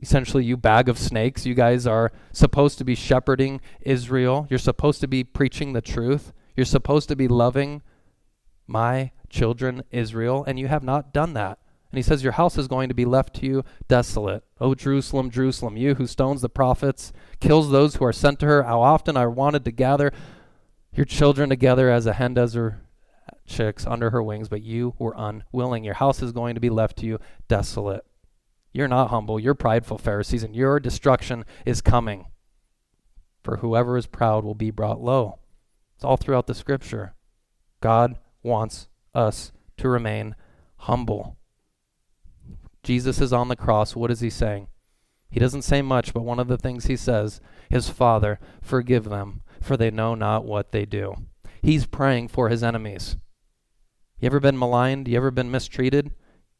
essentially 0.00 0.44
you 0.44 0.56
bag 0.56 0.88
of 0.88 0.98
snakes. 0.98 1.44
You 1.44 1.54
guys 1.54 1.86
are 1.86 2.10
supposed 2.32 2.78
to 2.78 2.84
be 2.84 2.94
shepherding 2.94 3.60
israel. 3.82 4.46
You're 4.48 4.58
supposed 4.58 5.00
to 5.02 5.08
be 5.08 5.24
preaching 5.24 5.72
the 5.72 5.82
truth. 5.82 6.32
You're 6.56 6.64
supposed 6.64 7.08
to 7.08 7.16
be 7.16 7.28
loving 7.28 7.82
my 8.66 9.10
children 9.28 9.82
israel. 9.90 10.44
And 10.46 10.58
you 10.58 10.68
have 10.68 10.84
not 10.84 11.12
done 11.12 11.34
that 11.34 11.58
and 11.90 11.98
he 11.98 12.02
says 12.02 12.22
your 12.22 12.32
house 12.32 12.56
is 12.56 12.68
going 12.68 12.88
to 12.88 12.94
be 12.94 13.04
left 13.04 13.34
to 13.34 13.46
you 13.46 13.64
desolate 13.88 14.42
o 14.60 14.74
jerusalem 14.74 15.30
jerusalem 15.30 15.76
you 15.76 15.94
who 15.94 16.06
stones 16.06 16.40
the 16.40 16.48
prophets 16.48 17.12
kills 17.40 17.70
those 17.70 17.96
who 17.96 18.04
are 18.04 18.12
sent 18.12 18.38
to 18.38 18.46
her 18.46 18.62
how 18.62 18.80
often 18.80 19.16
i 19.16 19.26
wanted 19.26 19.64
to 19.64 19.70
gather 19.70 20.12
your 20.92 21.06
children 21.06 21.48
together 21.48 21.90
as 21.90 22.06
a 22.06 22.14
hen 22.14 22.34
does 22.34 22.54
her 22.54 22.82
chicks 23.46 23.86
under 23.86 24.10
her 24.10 24.22
wings 24.22 24.48
but 24.48 24.62
you 24.62 24.94
were 24.98 25.14
unwilling 25.16 25.84
your 25.84 25.94
house 25.94 26.22
is 26.22 26.32
going 26.32 26.54
to 26.54 26.60
be 26.60 26.70
left 26.70 26.96
to 26.96 27.06
you 27.06 27.18
desolate 27.48 28.04
you're 28.72 28.88
not 28.88 29.10
humble. 29.10 29.40
You're 29.40 29.54
prideful, 29.54 29.98
Pharisees, 29.98 30.42
and 30.42 30.54
your 30.54 30.78
destruction 30.78 31.44
is 31.66 31.80
coming. 31.80 32.26
For 33.42 33.58
whoever 33.58 33.96
is 33.96 34.06
proud 34.06 34.44
will 34.44 34.54
be 34.54 34.70
brought 34.70 35.00
low. 35.00 35.38
It's 35.96 36.04
all 36.04 36.16
throughout 36.16 36.46
the 36.46 36.54
scripture. 36.54 37.14
God 37.80 38.18
wants 38.42 38.88
us 39.14 39.52
to 39.78 39.88
remain 39.88 40.36
humble. 40.76 41.36
Jesus 42.82 43.20
is 43.20 43.32
on 43.32 43.48
the 43.48 43.56
cross. 43.56 43.94
What 43.94 44.10
is 44.10 44.20
he 44.20 44.30
saying? 44.30 44.68
He 45.30 45.38
doesn't 45.38 45.62
say 45.62 45.80
much, 45.80 46.12
but 46.12 46.24
one 46.24 46.40
of 46.40 46.48
the 46.48 46.58
things 46.58 46.86
he 46.86 46.96
says 46.96 47.40
is, 47.70 47.88
Father, 47.88 48.40
forgive 48.60 49.04
them, 49.04 49.42
for 49.60 49.76
they 49.76 49.90
know 49.90 50.14
not 50.14 50.44
what 50.44 50.72
they 50.72 50.84
do. 50.84 51.14
He's 51.62 51.86
praying 51.86 52.28
for 52.28 52.48
his 52.48 52.62
enemies. 52.62 53.16
You 54.18 54.26
ever 54.26 54.40
been 54.40 54.58
maligned? 54.58 55.08
You 55.08 55.16
ever 55.16 55.30
been 55.30 55.50
mistreated? 55.50 56.12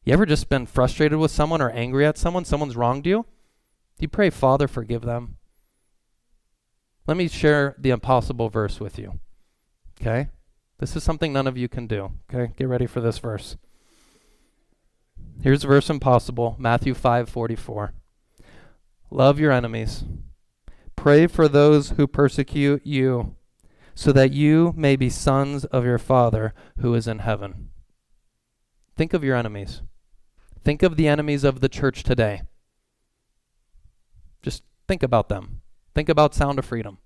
You 0.04 0.12
ever 0.12 0.24
just 0.24 0.48
been 0.48 0.66
frustrated 0.66 1.18
with 1.18 1.30
someone 1.30 1.60
or 1.60 1.70
angry 1.70 2.06
at 2.06 2.16
someone? 2.16 2.44
Someone's 2.44 2.76
wronged 2.76 3.06
you? 3.06 3.26
You 3.98 4.08
pray, 4.08 4.30
Father, 4.30 4.68
forgive 4.68 5.02
them. 5.02 5.36
Let 7.06 7.16
me 7.16 7.28
share 7.28 7.74
the 7.78 7.90
impossible 7.90 8.48
verse 8.48 8.78
with 8.78 8.98
you. 8.98 9.20
Okay? 10.00 10.28
This 10.78 10.96
is 10.96 11.02
something 11.02 11.32
none 11.32 11.46
of 11.46 11.58
you 11.58 11.68
can 11.68 11.86
do. 11.86 12.12
Okay? 12.32 12.52
Get 12.56 12.68
ready 12.68 12.86
for 12.86 13.00
this 13.00 13.18
verse. 13.18 13.56
Here's 15.42 15.64
a 15.64 15.68
verse 15.68 15.88
impossible, 15.88 16.56
Matthew 16.58 16.92
5:44. 16.92 17.92
Love 19.10 19.40
your 19.40 19.52
enemies. 19.52 20.04
Pray 20.96 21.26
for 21.26 21.48
those 21.48 21.90
who 21.90 22.06
persecute 22.06 22.86
you, 22.86 23.34
so 23.94 24.12
that 24.12 24.32
you 24.32 24.74
may 24.76 24.96
be 24.96 25.08
sons 25.08 25.64
of 25.66 25.84
your 25.84 25.98
Father 25.98 26.52
who 26.80 26.94
is 26.94 27.08
in 27.08 27.20
heaven. 27.20 27.70
Think 28.96 29.14
of 29.14 29.24
your 29.24 29.34
enemies. 29.34 29.80
Think 30.62 30.82
of 30.82 30.96
the 30.96 31.08
enemies 31.08 31.42
of 31.42 31.60
the 31.60 31.70
church 31.70 32.02
today. 32.02 32.42
Just 34.42 34.62
think 34.86 35.02
about 35.02 35.30
them. 35.30 35.62
Think 35.94 36.10
about 36.10 36.34
Sound 36.34 36.58
of 36.58 36.66
Freedom. 36.66 36.98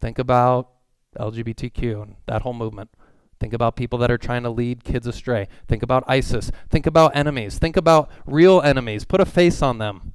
Think 0.00 0.20
about 0.20 0.70
LGBTQ 1.18 2.02
and 2.02 2.16
that 2.26 2.42
whole 2.42 2.54
movement. 2.54 2.90
Think 3.38 3.52
about 3.52 3.76
people 3.76 3.98
that 3.98 4.10
are 4.10 4.18
trying 4.18 4.42
to 4.44 4.50
lead 4.50 4.84
kids 4.84 5.06
astray. 5.06 5.48
Think 5.68 5.82
about 5.82 6.04
ISIS. 6.06 6.50
Think 6.70 6.86
about 6.86 7.14
enemies. 7.14 7.58
Think 7.58 7.76
about 7.76 8.10
real 8.26 8.62
enemies. 8.62 9.04
Put 9.04 9.20
a 9.20 9.26
face 9.26 9.60
on 9.60 9.78
them. 9.78 10.14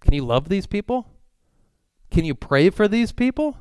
Can 0.00 0.14
you 0.14 0.24
love 0.24 0.48
these 0.48 0.66
people? 0.66 1.08
Can 2.10 2.24
you 2.24 2.34
pray 2.34 2.70
for 2.70 2.88
these 2.88 3.12
people? 3.12 3.56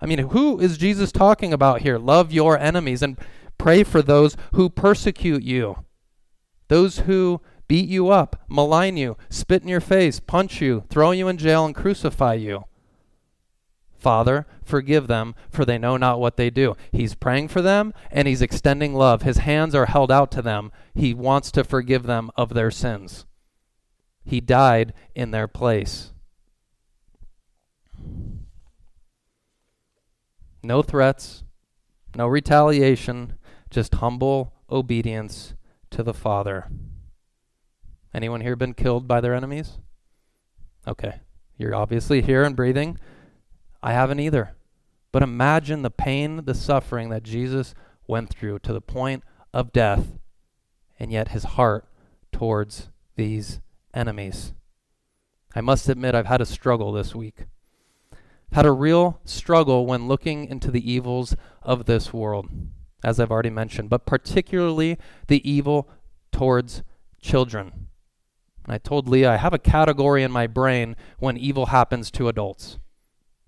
I 0.00 0.06
mean, 0.06 0.18
who 0.18 0.60
is 0.60 0.76
Jesus 0.76 1.12
talking 1.12 1.52
about 1.52 1.80
here? 1.80 1.98
Love 1.98 2.32
your 2.32 2.58
enemies 2.58 3.02
and 3.02 3.16
pray 3.56 3.82
for 3.82 4.02
those 4.02 4.36
who 4.52 4.68
persecute 4.68 5.42
you. 5.42 5.84
Those 6.68 7.00
who 7.00 7.40
beat 7.68 7.88
you 7.88 8.10
up, 8.10 8.42
malign 8.48 8.96
you, 8.96 9.16
spit 9.30 9.62
in 9.62 9.68
your 9.68 9.80
face, 9.80 10.20
punch 10.20 10.60
you, 10.60 10.84
throw 10.90 11.12
you 11.12 11.28
in 11.28 11.38
jail, 11.38 11.64
and 11.64 11.74
crucify 11.74 12.34
you. 12.34 12.64
Father, 13.98 14.46
forgive 14.64 15.06
them, 15.06 15.34
for 15.50 15.64
they 15.64 15.78
know 15.78 15.96
not 15.96 16.20
what 16.20 16.36
they 16.36 16.50
do. 16.50 16.76
He's 16.92 17.14
praying 17.14 17.48
for 17.48 17.62
them 17.62 17.92
and 18.10 18.28
he's 18.28 18.42
extending 18.42 18.94
love. 18.94 19.22
His 19.22 19.38
hands 19.38 19.74
are 19.74 19.86
held 19.86 20.12
out 20.12 20.30
to 20.32 20.42
them. 20.42 20.70
He 20.94 21.14
wants 21.14 21.50
to 21.52 21.64
forgive 21.64 22.04
them 22.04 22.30
of 22.36 22.54
their 22.54 22.70
sins. 22.70 23.26
He 24.24 24.40
died 24.40 24.92
in 25.14 25.30
their 25.30 25.48
place. 25.48 26.12
No 30.62 30.82
threats, 30.82 31.44
no 32.16 32.26
retaliation, 32.26 33.34
just 33.70 33.94
humble 33.96 34.52
obedience 34.70 35.54
to 35.90 36.02
the 36.02 36.14
Father. 36.14 36.68
Anyone 38.12 38.40
here 38.40 38.56
been 38.56 38.74
killed 38.74 39.06
by 39.06 39.20
their 39.20 39.34
enemies? 39.34 39.78
Okay. 40.88 41.20
You're 41.58 41.74
obviously 41.74 42.20
here 42.22 42.42
and 42.42 42.54
breathing. 42.54 42.98
I 43.86 43.92
haven't 43.92 44.18
either. 44.18 44.56
But 45.12 45.22
imagine 45.22 45.82
the 45.82 45.90
pain, 45.90 46.44
the 46.44 46.54
suffering 46.54 47.08
that 47.10 47.22
Jesus 47.22 47.72
went 48.08 48.30
through 48.30 48.58
to 48.60 48.72
the 48.72 48.80
point 48.80 49.22
of 49.54 49.72
death, 49.72 50.18
and 50.98 51.12
yet 51.12 51.28
his 51.28 51.44
heart 51.44 51.86
towards 52.32 52.88
these 53.14 53.60
enemies. 53.94 54.54
I 55.54 55.60
must 55.60 55.88
admit, 55.88 56.16
I've 56.16 56.26
had 56.26 56.40
a 56.40 56.46
struggle 56.46 56.90
this 56.90 57.14
week. 57.14 57.46
I've 58.50 58.56
had 58.56 58.66
a 58.66 58.72
real 58.72 59.20
struggle 59.24 59.86
when 59.86 60.08
looking 60.08 60.46
into 60.46 60.72
the 60.72 60.92
evils 60.92 61.36
of 61.62 61.86
this 61.86 62.12
world 62.12 62.48
as 63.04 63.20
I've 63.20 63.30
already 63.30 63.50
mentioned, 63.50 63.88
but 63.88 64.04
particularly 64.04 64.98
the 65.28 65.48
evil 65.48 65.88
towards 66.32 66.82
children. 67.20 67.86
I 68.66 68.78
told 68.78 69.08
Leah 69.08 69.34
I 69.34 69.36
have 69.36 69.54
a 69.54 69.58
category 69.58 70.24
in 70.24 70.32
my 70.32 70.48
brain 70.48 70.96
when 71.20 71.36
evil 71.36 71.66
happens 71.66 72.10
to 72.10 72.26
adults. 72.26 72.80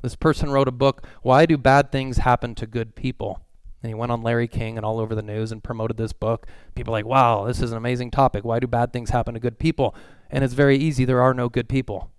This 0.01 0.15
person 0.15 0.51
wrote 0.51 0.69
a 0.69 0.73
book, 0.73 1.05
Why 1.23 1.45
Do 1.45 1.59
Bad 1.59 1.91
Things 1.91 2.19
Happen 2.19 2.55
to 2.55 2.69
Good 2.69 2.95
People? 2.95 3.41
And 3.83 3.91
he 3.91 3.95
went 3.95 4.13
on 4.13 4.23
Larry 4.23 4.47
King 4.47 4.77
and 4.77 4.87
all 4.87 5.01
over 5.01 5.13
the 5.13 5.23
news 5.23 5.51
and 5.51 5.63
promoted 5.63 5.97
this 5.97 6.13
book. 6.13 6.47
People 6.77 6.93
like, 6.93 7.05
wow, 7.05 7.45
this 7.47 7.61
is 7.61 7.73
an 7.73 7.79
amazing 7.79 8.13
topic. 8.13 8.45
Why 8.45 8.61
do 8.61 8.69
bad 8.69 8.93
things 8.93 9.11
happen 9.11 9.35
to 9.35 9.41
good 9.41 9.59
people? 9.59 9.97
And 10.31 10.45
it's 10.45 10.55
very 10.55 10.77
easy. 10.77 11.05
There 11.05 11.21
are 11.21 11.35
no 11.35 11.49
good 11.49 11.69
people. 11.69 12.13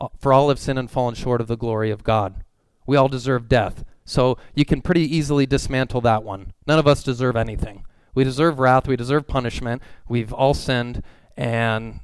Uh, 0.00 0.08
for 0.18 0.32
all 0.32 0.48
have 0.48 0.58
sinned 0.58 0.78
and 0.78 0.90
fallen 0.90 1.14
short 1.14 1.42
of 1.42 1.48
the 1.48 1.56
glory 1.56 1.90
of 1.90 2.02
God. 2.02 2.44
We 2.86 2.96
all 2.96 3.08
deserve 3.08 3.46
death. 3.46 3.84
So 4.06 4.38
you 4.54 4.64
can 4.64 4.80
pretty 4.80 5.02
easily 5.02 5.44
dismantle 5.44 6.00
that 6.00 6.24
one. 6.24 6.54
None 6.66 6.78
of 6.78 6.86
us 6.86 7.02
deserve 7.02 7.36
anything. 7.36 7.84
We 8.14 8.24
deserve 8.24 8.58
wrath. 8.58 8.88
We 8.88 8.96
deserve 8.96 9.28
punishment. 9.28 9.82
We've 10.08 10.32
all 10.32 10.54
sinned, 10.54 11.02
and 11.36 12.00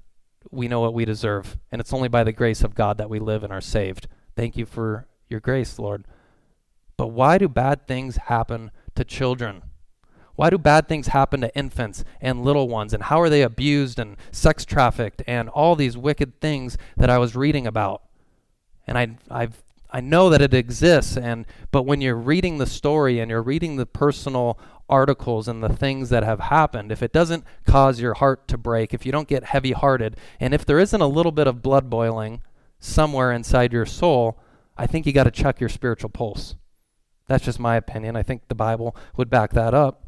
we 0.51 0.68
know 0.68 0.81
what 0.81 0.95
we 0.95 1.07
deserve. 1.07 1.57
And 1.72 1.81
it's 1.81 1.95
only 1.95 2.09
by 2.09 2.24
the 2.24 2.33
grace 2.33 2.62
of 2.62 2.74
God 2.74 2.99
that 2.99 3.11
we 3.11 3.18
live 3.18 3.43
and 3.43 3.53
are 3.53 3.62
saved. 3.62 4.07
Thank 4.37 4.57
you 4.57 4.66
for 4.66 5.07
your 5.28 5.41
grace, 5.41 5.78
Lord. 5.78 6.05
But 6.97 7.09
why 7.09 7.39
do 7.39 7.49
bad 7.49 7.87
things 7.87 8.16
happen 8.16 8.70
to 8.95 9.05
children? 9.05 9.62
Why 10.34 10.51
do 10.51 10.59
bad 10.59 10.87
things 10.87 11.09
happen 11.09 11.41
to 11.41 11.57
infants 11.57 12.05
and 12.20 12.45
little 12.45 12.68
ones? 12.68 12.93
And 12.93 13.05
how 13.05 13.20
are 13.20 13.30
they 13.30 13.43
abused 13.43 13.99
and 13.99 14.16
sex 14.30 14.64
trafficked 14.64 15.22
and 15.26 15.49
all 15.49 15.74
these 15.74 15.97
wicked 15.97 16.41
things 16.41 16.76
that 16.97 17.11
I 17.11 17.18
was 17.18 17.34
reading 17.34 17.66
about? 17.66 18.03
And 18.87 18.99
I 18.99 19.16
I've 19.30 19.62
I 19.91 20.01
know 20.01 20.28
that 20.28 20.43
it 20.43 20.53
exists 20.53 21.16
and 21.16 21.47
but 21.70 21.84
when 21.84 22.03
you're 22.03 22.16
reading 22.16 22.59
the 22.59 22.66
story 22.66 23.18
and 23.18 23.30
you're 23.30 23.43
reading 23.43 23.76
the 23.76 23.87
personal 23.87 24.59
articles 24.89 25.49
and 25.49 25.62
the 25.62 25.70
things 25.70 26.11
that 26.11 26.22
have 26.22 26.41
happened, 26.41 26.93
if 26.93 27.03
it 27.03 27.12
doesn't 27.12 27.45
cause 27.66 27.99
your 28.01 28.14
heart 28.14 28.47
to 28.49 28.59
break, 28.59 28.93
if 28.93 29.07
you 29.07 29.12
don't 29.12 29.28
get 29.28 29.45
heavy-hearted, 29.45 30.16
and 30.39 30.53
if 30.53 30.66
there 30.66 30.78
isn't 30.78 31.01
a 31.01 31.07
little 31.07 31.32
bit 31.32 31.47
of 31.47 31.62
blood 31.62 31.89
boiling 31.89 32.43
somewhere 32.79 33.33
inside 33.33 33.72
your 33.72 33.87
soul, 33.87 34.39
I 34.77 34.87
think 34.87 35.07
you 35.07 35.12
got 35.12 35.24
to 35.24 35.31
check 35.31 35.61
your 35.61 35.68
spiritual 35.68 36.11
pulse. 36.11 36.57
That's 37.29 37.45
just 37.45 37.59
my 37.59 37.77
opinion. 37.77 38.16
I 38.16 38.22
think 38.22 38.49
the 38.49 38.55
Bible 38.55 38.97
would 39.16 39.31
back 39.31 39.53
that 39.53 39.74
up. 39.74 40.03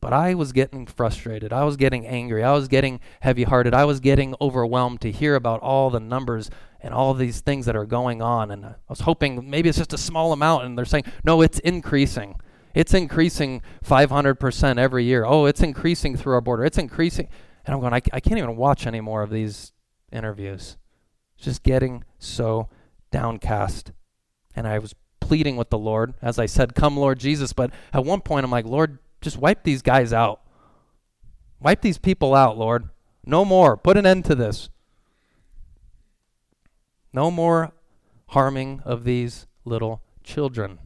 But 0.00 0.12
I 0.12 0.34
was 0.34 0.52
getting 0.52 0.86
frustrated. 0.86 1.52
I 1.52 1.64
was 1.64 1.76
getting 1.76 2.06
angry. 2.06 2.44
I 2.44 2.52
was 2.52 2.68
getting 2.68 3.00
heavy 3.20 3.44
hearted. 3.44 3.74
I 3.74 3.84
was 3.84 3.98
getting 3.98 4.34
overwhelmed 4.40 5.00
to 5.00 5.10
hear 5.10 5.34
about 5.34 5.60
all 5.60 5.90
the 5.90 6.00
numbers 6.00 6.50
and 6.80 6.94
all 6.94 7.14
these 7.14 7.40
things 7.40 7.66
that 7.66 7.76
are 7.76 7.86
going 7.86 8.22
on. 8.22 8.50
And 8.50 8.64
I 8.64 8.74
was 8.88 9.00
hoping 9.00 9.48
maybe 9.48 9.68
it's 9.68 9.78
just 9.78 9.92
a 9.92 9.98
small 9.98 10.32
amount. 10.32 10.64
And 10.64 10.76
they're 10.78 10.84
saying, 10.84 11.04
no, 11.24 11.40
it's 11.40 11.58
increasing. 11.60 12.36
It's 12.74 12.92
increasing 12.92 13.62
500% 13.84 14.78
every 14.78 15.04
year. 15.04 15.24
Oh, 15.24 15.46
it's 15.46 15.62
increasing 15.62 16.16
through 16.16 16.34
our 16.34 16.42
border. 16.42 16.64
It's 16.64 16.78
increasing. 16.78 17.28
And 17.64 17.74
I'm 17.74 17.80
going, 17.80 17.94
I, 17.94 18.02
I 18.12 18.20
can't 18.20 18.38
even 18.38 18.56
watch 18.56 18.86
any 18.86 19.00
more 19.00 19.22
of 19.22 19.30
these 19.30 19.72
interviews. 20.12 20.76
Just 21.36 21.62
getting 21.62 22.04
so 22.18 22.68
downcast. 23.10 23.92
And 24.54 24.66
I 24.66 24.78
was 24.78 24.94
pleading 25.20 25.56
with 25.56 25.70
the 25.70 25.78
Lord, 25.78 26.14
as 26.22 26.38
I 26.38 26.46
said, 26.46 26.74
Come, 26.74 26.96
Lord 26.96 27.18
Jesus. 27.18 27.52
But 27.52 27.70
at 27.92 28.04
one 28.04 28.20
point, 28.20 28.44
I'm 28.44 28.50
like, 28.50 28.64
Lord, 28.64 28.98
just 29.20 29.38
wipe 29.38 29.64
these 29.64 29.82
guys 29.82 30.12
out. 30.12 30.40
Wipe 31.60 31.80
these 31.80 31.98
people 31.98 32.34
out, 32.34 32.56
Lord. 32.56 32.88
No 33.24 33.44
more. 33.44 33.76
Put 33.76 33.96
an 33.96 34.06
end 34.06 34.24
to 34.26 34.34
this. 34.34 34.68
No 37.12 37.30
more 37.30 37.72
harming 38.28 38.82
of 38.84 39.04
these 39.04 39.46
little 39.64 40.02
children. 40.22 40.78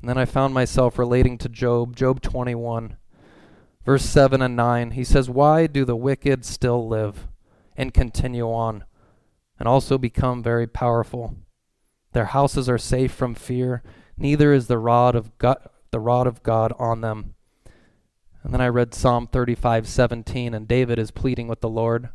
And 0.00 0.08
then 0.10 0.18
I 0.18 0.26
found 0.26 0.52
myself 0.52 0.98
relating 0.98 1.38
to 1.38 1.48
Job, 1.48 1.96
Job 1.96 2.20
21, 2.20 2.96
verse 3.84 4.04
7 4.04 4.42
and 4.42 4.54
9. 4.54 4.90
He 4.90 5.04
says, 5.04 5.30
Why 5.30 5.66
do 5.66 5.84
the 5.84 5.96
wicked 5.96 6.44
still 6.44 6.86
live 6.86 7.26
and 7.76 7.94
continue 7.94 8.46
on, 8.46 8.84
and 9.58 9.68
also 9.68 9.98
become 9.98 10.42
very 10.42 10.66
powerful? 10.66 11.36
Their 12.12 12.26
houses 12.26 12.68
are 12.68 12.78
safe 12.78 13.12
from 13.12 13.34
fear, 13.34 13.82
neither 14.16 14.52
is 14.52 14.66
the 14.66 14.78
rod 14.78 15.14
of 15.14 15.36
God, 15.38 15.58
the 15.90 16.00
rod 16.00 16.26
of 16.26 16.42
God 16.42 16.72
on 16.78 17.00
them. 17.00 17.34
And 18.42 18.52
then 18.52 18.60
I 18.60 18.68
read 18.68 18.94
Psalm 18.94 19.26
35:17 19.26 20.54
and 20.54 20.68
David 20.68 20.98
is 20.98 21.10
pleading 21.10 21.48
with 21.48 21.60
the 21.60 21.68
Lord. 21.68 22.10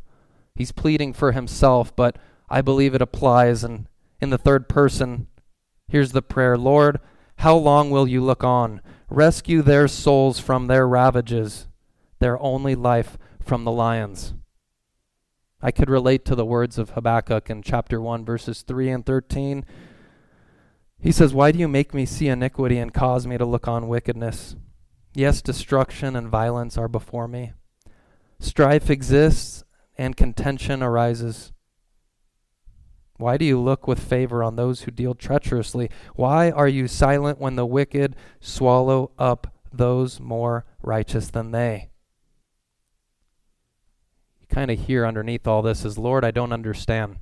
He's 0.54 0.72
pleading 0.72 1.12
for 1.12 1.32
himself, 1.32 1.94
but 1.94 2.16
I 2.48 2.62
believe 2.62 2.94
it 2.94 3.02
applies 3.02 3.64
and 3.64 3.86
in 4.20 4.30
the 4.30 4.38
third 4.38 4.68
person 4.68 5.26
here's 5.88 6.12
the 6.12 6.22
prayer, 6.22 6.56
Lord, 6.56 7.00
how 7.36 7.56
long 7.56 7.90
will 7.90 8.06
you 8.06 8.22
look 8.22 8.44
on? 8.44 8.80
Rescue 9.08 9.62
their 9.62 9.88
souls 9.88 10.38
from 10.38 10.66
their 10.66 10.86
ravages, 10.86 11.66
their 12.20 12.40
only 12.40 12.74
life 12.74 13.18
from 13.42 13.64
the 13.64 13.72
lions. 13.72 14.34
I 15.62 15.70
could 15.70 15.90
relate 15.90 16.24
to 16.26 16.34
the 16.34 16.46
words 16.46 16.78
of 16.78 16.90
Habakkuk 16.90 17.50
in 17.50 17.62
chapter 17.62 18.00
1 18.00 18.24
verses 18.24 18.62
3 18.62 18.90
and 18.90 19.06
13 19.06 19.64
he 21.00 21.12
says, 21.12 21.32
Why 21.32 21.50
do 21.50 21.58
you 21.58 21.68
make 21.68 21.94
me 21.94 22.04
see 22.04 22.28
iniquity 22.28 22.78
and 22.78 22.92
cause 22.92 23.26
me 23.26 23.38
to 23.38 23.46
look 23.46 23.66
on 23.66 23.88
wickedness? 23.88 24.54
Yes, 25.14 25.40
destruction 25.40 26.14
and 26.14 26.28
violence 26.28 26.76
are 26.76 26.88
before 26.88 27.26
me. 27.26 27.52
Strife 28.38 28.90
exists 28.90 29.64
and 29.96 30.16
contention 30.16 30.82
arises. 30.82 31.52
Why 33.16 33.36
do 33.36 33.44
you 33.44 33.60
look 33.60 33.86
with 33.86 33.98
favor 33.98 34.42
on 34.42 34.56
those 34.56 34.82
who 34.82 34.90
deal 34.90 35.14
treacherously? 35.14 35.90
Why 36.14 36.50
are 36.50 36.68
you 36.68 36.86
silent 36.86 37.38
when 37.38 37.56
the 37.56 37.66
wicked 37.66 38.16
swallow 38.40 39.10
up 39.18 39.54
those 39.72 40.20
more 40.20 40.64
righteous 40.82 41.28
than 41.28 41.50
they? 41.50 41.89
Kind 44.50 44.70
of 44.70 44.80
hear 44.80 45.06
underneath 45.06 45.46
all 45.46 45.62
this 45.62 45.84
is, 45.84 45.96
Lord, 45.96 46.24
I 46.24 46.32
don't 46.32 46.52
understand. 46.52 47.18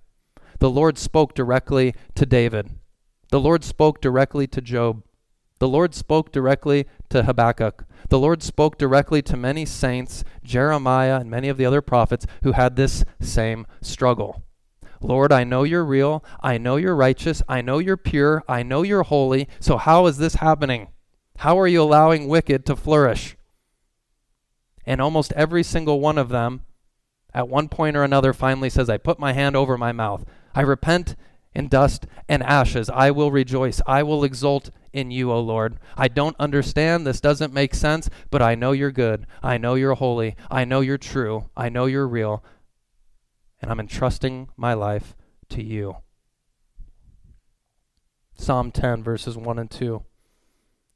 The 0.60 0.70
Lord 0.70 0.96
spoke 0.98 1.34
directly 1.34 1.94
to 2.14 2.24
David. 2.24 2.70
The 3.30 3.38
Lord 3.38 3.62
spoke 3.62 4.00
directly 4.00 4.46
to 4.46 4.60
Job. 4.62 5.02
The 5.58 5.68
Lord 5.68 5.94
spoke 5.94 6.32
directly 6.32 6.86
to 7.10 7.24
Habakkuk. 7.24 7.84
The 8.08 8.18
Lord 8.18 8.42
spoke 8.42 8.78
directly 8.78 9.20
to 9.22 9.36
many 9.36 9.66
saints, 9.66 10.24
Jeremiah, 10.42 11.20
and 11.20 11.30
many 11.30 11.48
of 11.48 11.58
the 11.58 11.66
other 11.66 11.82
prophets 11.82 12.26
who 12.42 12.52
had 12.52 12.76
this 12.76 13.04
same 13.20 13.66
struggle. 13.82 14.42
Lord, 15.00 15.30
I 15.30 15.44
know 15.44 15.64
you're 15.64 15.84
real. 15.84 16.24
I 16.40 16.58
know 16.58 16.76
you're 16.76 16.96
righteous. 16.96 17.42
I 17.48 17.60
know 17.60 17.78
you're 17.78 17.96
pure. 17.96 18.42
I 18.48 18.62
know 18.62 18.82
you're 18.82 19.02
holy. 19.02 19.48
So 19.60 19.76
how 19.76 20.06
is 20.06 20.16
this 20.16 20.36
happening? 20.36 20.88
How 21.38 21.58
are 21.58 21.68
you 21.68 21.82
allowing 21.82 22.26
wicked 22.26 22.64
to 22.66 22.74
flourish? 22.74 23.36
And 24.86 25.00
almost 25.00 25.32
every 25.34 25.62
single 25.62 26.00
one 26.00 26.18
of 26.18 26.30
them, 26.30 26.62
at 27.34 27.48
one 27.48 27.68
point 27.68 27.96
or 27.96 28.04
another, 28.04 28.32
finally 28.32 28.70
says, 28.70 28.88
I 28.88 28.96
put 28.96 29.18
my 29.18 29.32
hand 29.32 29.56
over 29.56 29.76
my 29.76 29.92
mouth. 29.92 30.24
I 30.54 30.62
repent 30.62 31.14
in 31.54 31.68
dust 31.68 32.06
and 32.28 32.42
ashes. 32.42 32.88
I 32.90 33.10
will 33.10 33.30
rejoice. 33.30 33.80
I 33.86 34.02
will 34.02 34.24
exult 34.24 34.70
in 34.92 35.10
you, 35.10 35.30
O 35.30 35.40
Lord. 35.40 35.78
I 35.96 36.08
don't 36.08 36.36
understand. 36.38 37.06
This 37.06 37.20
doesn't 37.20 37.52
make 37.52 37.74
sense, 37.74 38.08
but 38.30 38.42
I 38.42 38.54
know 38.54 38.72
you're 38.72 38.92
good. 38.92 39.26
I 39.42 39.58
know 39.58 39.74
you're 39.74 39.94
holy. 39.94 40.36
I 40.50 40.64
know 40.64 40.80
you're 40.80 40.98
true. 40.98 41.50
I 41.56 41.68
know 41.68 41.86
you're 41.86 42.08
real. 42.08 42.44
And 43.60 43.70
I'm 43.70 43.80
entrusting 43.80 44.48
my 44.56 44.74
life 44.74 45.16
to 45.50 45.62
you. 45.62 45.96
Psalm 48.34 48.70
10, 48.70 49.02
verses 49.02 49.36
1 49.36 49.58
and 49.58 49.70
2. 49.70 50.04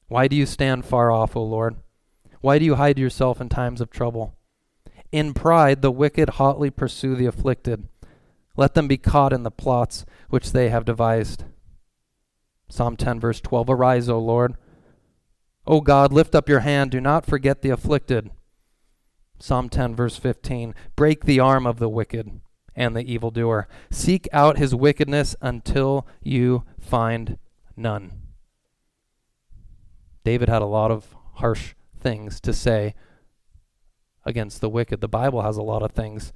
Why 0.08 0.28
do 0.28 0.36
you 0.36 0.46
stand 0.46 0.84
far 0.84 1.10
off, 1.10 1.34
O 1.36 1.42
Lord? 1.42 1.76
Why 2.40 2.58
do 2.58 2.64
you 2.64 2.76
hide 2.76 2.98
yourself 2.98 3.40
in 3.40 3.48
times 3.48 3.80
of 3.80 3.90
trouble? 3.90 4.36
In 5.12 5.34
pride, 5.34 5.82
the 5.82 5.90
wicked 5.90 6.30
hotly 6.30 6.70
pursue 6.70 7.14
the 7.14 7.26
afflicted. 7.26 7.86
Let 8.56 8.74
them 8.74 8.88
be 8.88 8.96
caught 8.96 9.32
in 9.32 9.42
the 9.42 9.50
plots 9.50 10.04
which 10.30 10.52
they 10.52 10.70
have 10.70 10.86
devised. 10.86 11.44
Psalm 12.68 12.96
10, 12.96 13.20
verse 13.20 13.40
12 13.40 13.68
Arise, 13.68 14.08
O 14.08 14.18
Lord. 14.18 14.56
O 15.66 15.82
God, 15.82 16.12
lift 16.12 16.34
up 16.34 16.48
your 16.48 16.60
hand. 16.60 16.90
Do 16.90 17.00
not 17.00 17.26
forget 17.26 17.60
the 17.60 17.70
afflicted. 17.70 18.30
Psalm 19.38 19.68
10, 19.68 19.94
verse 19.94 20.16
15 20.16 20.74
Break 20.96 21.24
the 21.24 21.40
arm 21.40 21.66
of 21.66 21.78
the 21.78 21.88
wicked 21.88 22.40
and 22.74 22.96
the 22.96 23.02
evildoer. 23.02 23.68
Seek 23.90 24.26
out 24.32 24.56
his 24.56 24.74
wickedness 24.74 25.36
until 25.42 26.06
you 26.22 26.64
find 26.80 27.38
none. 27.76 28.12
David 30.24 30.48
had 30.48 30.62
a 30.62 30.66
lot 30.66 30.90
of 30.90 31.14
harsh 31.34 31.74
things 31.98 32.40
to 32.40 32.52
say 32.52 32.94
against 34.24 34.60
the 34.60 34.68
wicked. 34.68 35.00
The 35.00 35.08
Bible 35.08 35.42
has 35.42 35.56
a 35.56 35.62
lot 35.62 35.82
of 35.82 35.92
things 35.92 36.32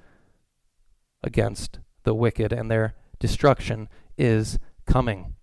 against 1.23 1.79
the 2.05 2.15
wicked, 2.15 2.53
and 2.53 2.71
their 2.71 2.95
destruction 3.19 3.89
is 4.17 4.59
coming. 4.87 5.35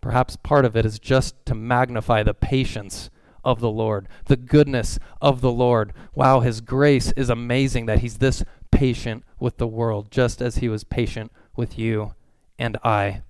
Perhaps 0.00 0.36
part 0.36 0.64
of 0.64 0.76
it 0.76 0.86
is 0.86 0.98
just 0.98 1.34
to 1.46 1.54
magnify 1.54 2.22
the 2.22 2.34
patience 2.34 3.10
of 3.44 3.60
the 3.60 3.70
Lord, 3.70 4.08
the 4.26 4.36
goodness 4.36 4.98
of 5.20 5.40
the 5.40 5.52
Lord. 5.52 5.92
Wow, 6.14 6.40
His 6.40 6.60
grace 6.60 7.12
is 7.12 7.30
amazing 7.30 7.86
that 7.86 8.00
He's 8.00 8.18
this 8.18 8.44
patient 8.70 9.24
with 9.38 9.58
the 9.58 9.66
world, 9.66 10.10
just 10.10 10.42
as 10.42 10.56
He 10.56 10.68
was 10.68 10.84
patient 10.84 11.32
with 11.54 11.78
you 11.78 12.14
and 12.58 12.76
I. 12.82 13.22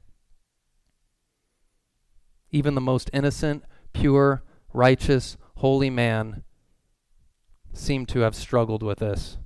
Even 2.50 2.74
the 2.74 2.80
most 2.80 3.10
innocent, 3.12 3.64
pure, 3.92 4.42
righteous, 4.72 5.36
holy 5.56 5.90
man 5.90 6.42
seemed 7.76 8.08
to 8.08 8.20
have 8.20 8.34
struggled 8.34 8.82
with 8.82 8.98
this 8.98 9.38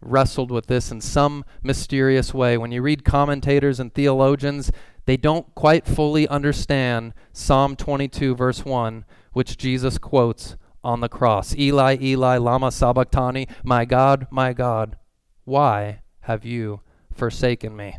wrestled 0.00 0.50
with 0.50 0.66
this 0.66 0.90
in 0.90 1.00
some 1.00 1.44
mysterious 1.62 2.32
way. 2.32 2.56
When 2.56 2.72
you 2.72 2.82
read 2.82 3.04
commentators 3.04 3.80
and 3.80 3.92
theologians, 3.92 4.70
they 5.04 5.16
don't 5.16 5.54
quite 5.54 5.86
fully 5.86 6.26
understand 6.28 7.12
Psalm 7.32 7.76
22, 7.76 8.34
verse 8.34 8.64
1, 8.64 9.04
which 9.32 9.56
Jesus 9.56 9.98
quotes 9.98 10.56
on 10.82 11.00
the 11.00 11.08
cross 11.08 11.54
Eli, 11.56 11.96
Eli, 12.00 12.36
Lama 12.36 12.70
Sabachthani, 12.70 13.48
my 13.64 13.84
God, 13.84 14.26
my 14.30 14.52
God, 14.52 14.96
why 15.44 16.00
have 16.20 16.44
you 16.44 16.80
forsaken 17.12 17.76
me? 17.76 17.98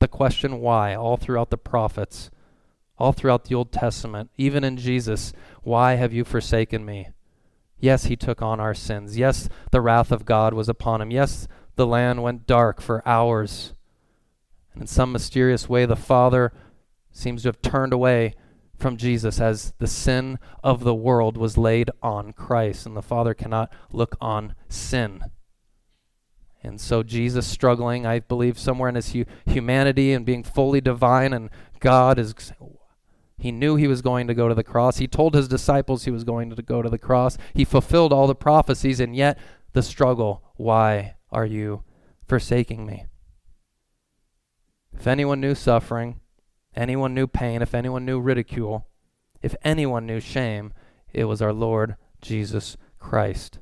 The 0.00 0.08
question 0.08 0.60
why, 0.60 0.94
all 0.94 1.16
throughout 1.16 1.50
the 1.50 1.58
prophets, 1.58 2.30
all 2.98 3.12
throughout 3.12 3.44
the 3.44 3.54
Old 3.54 3.72
Testament, 3.72 4.30
even 4.36 4.64
in 4.64 4.76
Jesus, 4.76 5.32
why 5.62 5.94
have 5.94 6.12
you 6.12 6.24
forsaken 6.24 6.84
me? 6.84 7.08
Yes, 7.78 8.04
he 8.04 8.16
took 8.16 8.40
on 8.40 8.60
our 8.60 8.74
sins. 8.74 9.16
Yes, 9.16 9.48
the 9.70 9.80
wrath 9.80 10.10
of 10.10 10.24
God 10.24 10.54
was 10.54 10.68
upon 10.68 11.00
him. 11.00 11.10
Yes, 11.10 11.46
the 11.76 11.86
land 11.86 12.22
went 12.22 12.46
dark 12.46 12.80
for 12.80 13.06
hours. 13.06 13.74
And 14.72 14.82
in 14.82 14.86
some 14.86 15.12
mysterious 15.12 15.68
way, 15.68 15.86
the 15.86 15.96
Father 15.96 16.52
seems 17.12 17.42
to 17.42 17.48
have 17.48 17.62
turned 17.62 17.92
away 17.92 18.34
from 18.76 18.96
Jesus 18.96 19.40
as 19.40 19.72
the 19.78 19.86
sin 19.86 20.38
of 20.62 20.82
the 20.82 20.94
world 20.94 21.36
was 21.36 21.56
laid 21.56 21.90
on 22.02 22.32
Christ. 22.32 22.86
And 22.86 22.96
the 22.96 23.02
Father 23.02 23.34
cannot 23.34 23.72
look 23.92 24.16
on 24.20 24.54
sin. 24.68 25.24
And 26.62 26.80
so 26.80 27.02
Jesus 27.02 27.46
struggling, 27.46 28.06
I 28.06 28.20
believe, 28.20 28.58
somewhere 28.58 28.88
in 28.88 28.94
his 28.94 29.12
hu- 29.12 29.26
humanity 29.44 30.12
and 30.12 30.24
being 30.24 30.42
fully 30.42 30.80
divine, 30.80 31.34
and 31.34 31.50
God 31.78 32.18
is. 32.18 32.34
He 33.44 33.52
knew 33.52 33.76
he 33.76 33.88
was 33.88 34.00
going 34.00 34.26
to 34.28 34.32
go 34.32 34.48
to 34.48 34.54
the 34.54 34.64
cross. 34.64 34.96
He 34.96 35.06
told 35.06 35.34
his 35.34 35.48
disciples 35.48 36.04
he 36.04 36.10
was 36.10 36.24
going 36.24 36.48
to 36.48 36.62
go 36.62 36.80
to 36.80 36.88
the 36.88 36.96
cross. 36.96 37.36
He 37.52 37.66
fulfilled 37.66 38.10
all 38.10 38.26
the 38.26 38.34
prophecies, 38.34 39.00
and 39.00 39.14
yet 39.14 39.38
the 39.74 39.82
struggle. 39.82 40.42
Why 40.56 41.16
are 41.30 41.44
you 41.44 41.82
forsaking 42.26 42.86
me? 42.86 43.04
If 44.94 45.06
anyone 45.06 45.42
knew 45.42 45.54
suffering, 45.54 46.20
anyone 46.74 47.12
knew 47.12 47.26
pain, 47.26 47.60
if 47.60 47.74
anyone 47.74 48.06
knew 48.06 48.18
ridicule, 48.18 48.88
if 49.42 49.54
anyone 49.60 50.06
knew 50.06 50.20
shame, 50.20 50.72
it 51.12 51.24
was 51.24 51.42
our 51.42 51.52
Lord 51.52 51.96
Jesus 52.22 52.78
Christ. 52.98 53.58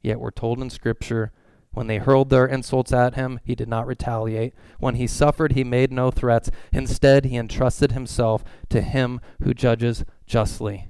Yet 0.00 0.20
we're 0.20 0.30
told 0.30 0.60
in 0.60 0.70
Scripture 0.70 1.32
when 1.78 1.86
they 1.86 1.98
hurled 1.98 2.28
their 2.28 2.44
insults 2.44 2.92
at 2.92 3.14
him, 3.14 3.38
he 3.44 3.54
did 3.54 3.68
not 3.68 3.86
retaliate. 3.86 4.52
When 4.80 4.96
he 4.96 5.06
suffered, 5.06 5.52
he 5.52 5.62
made 5.62 5.92
no 5.92 6.10
threats. 6.10 6.50
Instead, 6.72 7.26
he 7.26 7.36
entrusted 7.36 7.92
himself 7.92 8.42
to 8.70 8.80
him 8.80 9.20
who 9.44 9.54
judges 9.54 10.04
justly. 10.26 10.88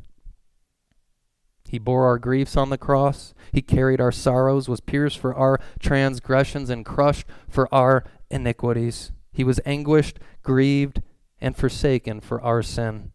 He 1.68 1.78
bore 1.78 2.06
our 2.06 2.18
griefs 2.18 2.56
on 2.56 2.70
the 2.70 2.78
cross. 2.78 3.34
He 3.52 3.60
carried 3.60 4.00
our 4.00 4.10
sorrows, 4.10 4.66
was 4.66 4.80
pierced 4.80 5.18
for 5.18 5.34
our 5.34 5.60
transgressions, 5.78 6.70
and 6.70 6.86
crushed 6.86 7.26
for 7.50 7.68
our 7.70 8.02
iniquities. 8.30 9.12
He 9.30 9.44
was 9.44 9.60
anguished, 9.66 10.18
grieved, 10.42 11.02
and 11.38 11.54
forsaken 11.54 12.22
for 12.22 12.40
our 12.40 12.62
sin. 12.62 13.12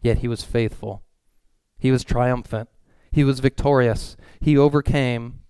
Yet 0.00 0.18
he 0.18 0.28
was 0.28 0.44
faithful. 0.44 1.02
He 1.76 1.90
was 1.90 2.04
triumphant. 2.04 2.68
He 3.10 3.24
was 3.24 3.40
victorious. 3.40 4.16
He 4.40 4.56
overcame 4.56 5.40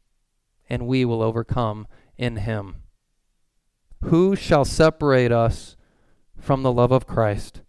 and 0.69 0.87
we 0.87 1.05
will 1.05 1.23
overcome 1.23 1.87
in 2.17 2.37
him. 2.37 2.77
Who 4.05 4.37
shall 4.37 4.65
separate 4.65 5.33
us 5.33 5.77
from 6.39 6.63
the 6.63 6.73
love 6.73 6.93
of 6.93 7.07
Christ? 7.07 7.63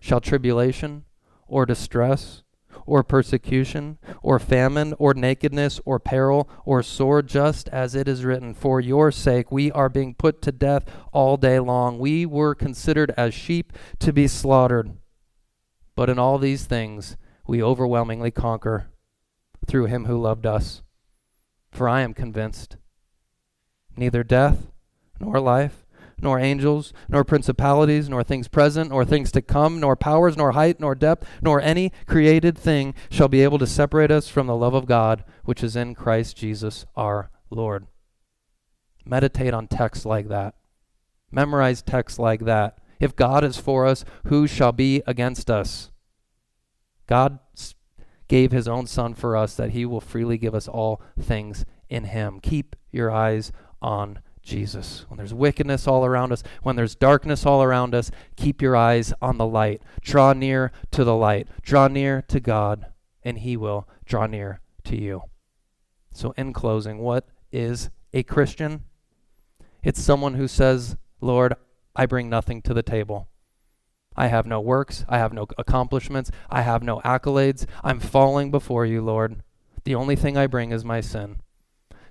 Shall 0.00 0.20
tribulation 0.20 1.04
or 1.46 1.66
distress 1.66 2.42
or 2.86 3.02
persecution 3.02 3.98
or 4.22 4.38
famine 4.38 4.94
or 4.98 5.14
nakedness 5.14 5.80
or 5.84 5.98
peril 5.98 6.48
or 6.64 6.82
sword, 6.82 7.28
just 7.28 7.68
as 7.68 7.94
it 7.94 8.08
is 8.08 8.24
written, 8.24 8.54
For 8.54 8.80
your 8.80 9.10
sake 9.10 9.50
we 9.50 9.70
are 9.72 9.88
being 9.88 10.14
put 10.14 10.42
to 10.42 10.52
death 10.52 10.84
all 11.12 11.36
day 11.36 11.58
long. 11.58 11.98
We 11.98 12.26
were 12.26 12.54
considered 12.54 13.12
as 13.16 13.34
sheep 13.34 13.72
to 14.00 14.12
be 14.12 14.26
slaughtered. 14.26 14.96
But 15.94 16.10
in 16.10 16.18
all 16.18 16.38
these 16.38 16.64
things 16.64 17.16
we 17.46 17.62
overwhelmingly 17.62 18.30
conquer 18.30 18.88
through 19.66 19.86
him 19.86 20.06
who 20.06 20.20
loved 20.20 20.46
us. 20.46 20.82
For 21.72 21.88
I 21.88 22.02
am 22.02 22.14
convinced 22.14 22.76
neither 23.96 24.22
death, 24.22 24.70
nor 25.18 25.40
life, 25.40 25.84
nor 26.20 26.38
angels, 26.38 26.92
nor 27.08 27.24
principalities, 27.24 28.08
nor 28.08 28.22
things 28.22 28.46
present, 28.46 28.90
nor 28.90 29.04
things 29.04 29.32
to 29.32 29.42
come, 29.42 29.80
nor 29.80 29.96
powers, 29.96 30.36
nor 30.36 30.52
height, 30.52 30.78
nor 30.78 30.94
depth, 30.94 31.26
nor 31.40 31.60
any 31.60 31.90
created 32.06 32.56
thing 32.56 32.94
shall 33.10 33.28
be 33.28 33.42
able 33.42 33.58
to 33.58 33.66
separate 33.66 34.10
us 34.10 34.28
from 34.28 34.46
the 34.46 34.56
love 34.56 34.74
of 34.74 34.86
God, 34.86 35.24
which 35.44 35.64
is 35.64 35.74
in 35.74 35.94
Christ 35.94 36.36
Jesus 36.36 36.86
our 36.94 37.30
Lord. 37.50 37.86
Meditate 39.04 39.52
on 39.52 39.66
texts 39.66 40.06
like 40.06 40.28
that. 40.28 40.54
Memorize 41.32 41.82
texts 41.82 42.18
like 42.18 42.44
that. 42.44 42.78
If 43.00 43.16
God 43.16 43.42
is 43.42 43.56
for 43.56 43.86
us, 43.86 44.04
who 44.26 44.46
shall 44.46 44.72
be 44.72 45.02
against 45.06 45.50
us? 45.50 45.90
God 47.08 47.40
gave 48.32 48.50
his 48.50 48.66
own 48.66 48.86
Son 48.86 49.12
for 49.12 49.36
us, 49.36 49.56
that 49.56 49.72
he 49.72 49.84
will 49.84 50.00
freely 50.00 50.38
give 50.38 50.54
us 50.54 50.66
all 50.66 51.02
things 51.20 51.66
in 51.90 52.04
him. 52.04 52.40
Keep 52.40 52.76
your 52.90 53.10
eyes 53.10 53.52
on 53.82 54.20
Jesus. 54.40 55.04
When 55.08 55.18
there's 55.18 55.34
wickedness 55.34 55.86
all 55.86 56.06
around 56.06 56.32
us, 56.32 56.42
when 56.62 56.74
there's 56.74 56.94
darkness 56.94 57.44
all 57.44 57.62
around 57.62 57.94
us, 57.94 58.10
keep 58.36 58.62
your 58.62 58.74
eyes 58.74 59.12
on 59.20 59.36
the 59.36 59.44
light. 59.44 59.82
Draw 60.00 60.32
near 60.32 60.72
to 60.92 61.04
the 61.04 61.14
light. 61.14 61.46
Draw 61.60 61.88
near 61.88 62.22
to 62.22 62.40
God, 62.40 62.86
and 63.22 63.36
he 63.36 63.54
will 63.54 63.86
draw 64.06 64.24
near 64.24 64.62
to 64.84 64.98
you. 64.98 65.24
So, 66.14 66.32
in 66.38 66.54
closing, 66.54 67.00
what 67.00 67.28
is 67.52 67.90
a 68.14 68.22
Christian? 68.22 68.84
It's 69.82 70.00
someone 70.00 70.36
who 70.36 70.48
says, 70.48 70.96
Lord, 71.20 71.52
I 71.94 72.06
bring 72.06 72.30
nothing 72.30 72.62
to 72.62 72.72
the 72.72 72.82
table. 72.82 73.28
I 74.16 74.28
have 74.28 74.46
no 74.46 74.60
works. 74.60 75.04
I 75.08 75.18
have 75.18 75.32
no 75.32 75.46
accomplishments. 75.58 76.30
I 76.50 76.62
have 76.62 76.82
no 76.82 77.00
accolades. 77.00 77.66
I'm 77.82 78.00
falling 78.00 78.50
before 78.50 78.86
you, 78.86 79.02
Lord. 79.02 79.42
The 79.84 79.94
only 79.94 80.16
thing 80.16 80.36
I 80.36 80.46
bring 80.46 80.72
is 80.72 80.84
my 80.84 81.00
sin. 81.00 81.40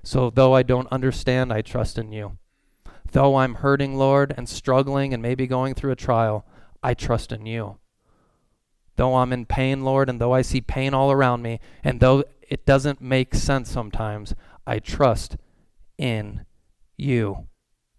So, 0.03 0.29
though 0.29 0.53
I 0.53 0.63
don't 0.63 0.91
understand, 0.91 1.53
I 1.53 1.61
trust 1.61 1.97
in 1.97 2.11
you. 2.11 2.37
Though 3.11 3.35
I'm 3.37 3.55
hurting, 3.55 3.95
Lord, 3.95 4.33
and 4.35 4.49
struggling 4.49 5.13
and 5.13 5.21
maybe 5.21 5.45
going 5.45 5.73
through 5.73 5.91
a 5.91 5.97
trial, 5.97 6.45
I 6.81 6.93
trust 6.93 7.31
in 7.31 7.45
you. 7.45 7.77
Though 8.95 9.15
I'm 9.15 9.33
in 9.33 9.45
pain, 9.45 9.83
Lord, 9.83 10.09
and 10.09 10.19
though 10.19 10.33
I 10.33 10.41
see 10.41 10.61
pain 10.61 10.93
all 10.93 11.11
around 11.11 11.41
me, 11.41 11.59
and 11.83 11.99
though 11.99 12.23
it 12.41 12.65
doesn't 12.65 13.01
make 13.01 13.35
sense 13.35 13.71
sometimes, 13.71 14.33
I 14.65 14.79
trust 14.79 15.37
in 15.97 16.45
you. 16.97 17.47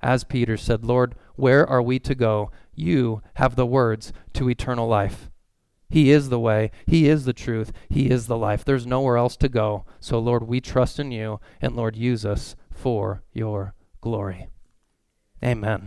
As 0.00 0.24
Peter 0.24 0.56
said, 0.56 0.84
Lord, 0.84 1.14
where 1.36 1.66
are 1.66 1.82
we 1.82 1.98
to 2.00 2.14
go? 2.14 2.50
You 2.74 3.22
have 3.34 3.56
the 3.56 3.66
words 3.66 4.12
to 4.34 4.48
eternal 4.48 4.88
life. 4.88 5.30
He 5.88 6.10
is 6.10 6.30
the 6.30 6.40
way, 6.40 6.70
He 6.86 7.08
is 7.08 7.26
the 7.26 7.34
truth, 7.34 7.72
He 7.88 8.10
is 8.10 8.26
the 8.26 8.36
life. 8.36 8.64
There's 8.64 8.86
nowhere 8.86 9.18
else 9.18 9.36
to 9.38 9.48
go. 9.48 9.84
So, 10.00 10.18
Lord, 10.18 10.44
we 10.44 10.60
trust 10.60 10.98
in 10.98 11.12
you, 11.12 11.38
and 11.60 11.76
Lord, 11.76 11.96
use 11.96 12.24
us 12.24 12.56
for 12.70 13.22
your 13.32 13.74
glory. 14.00 14.48
Amen. 15.44 15.80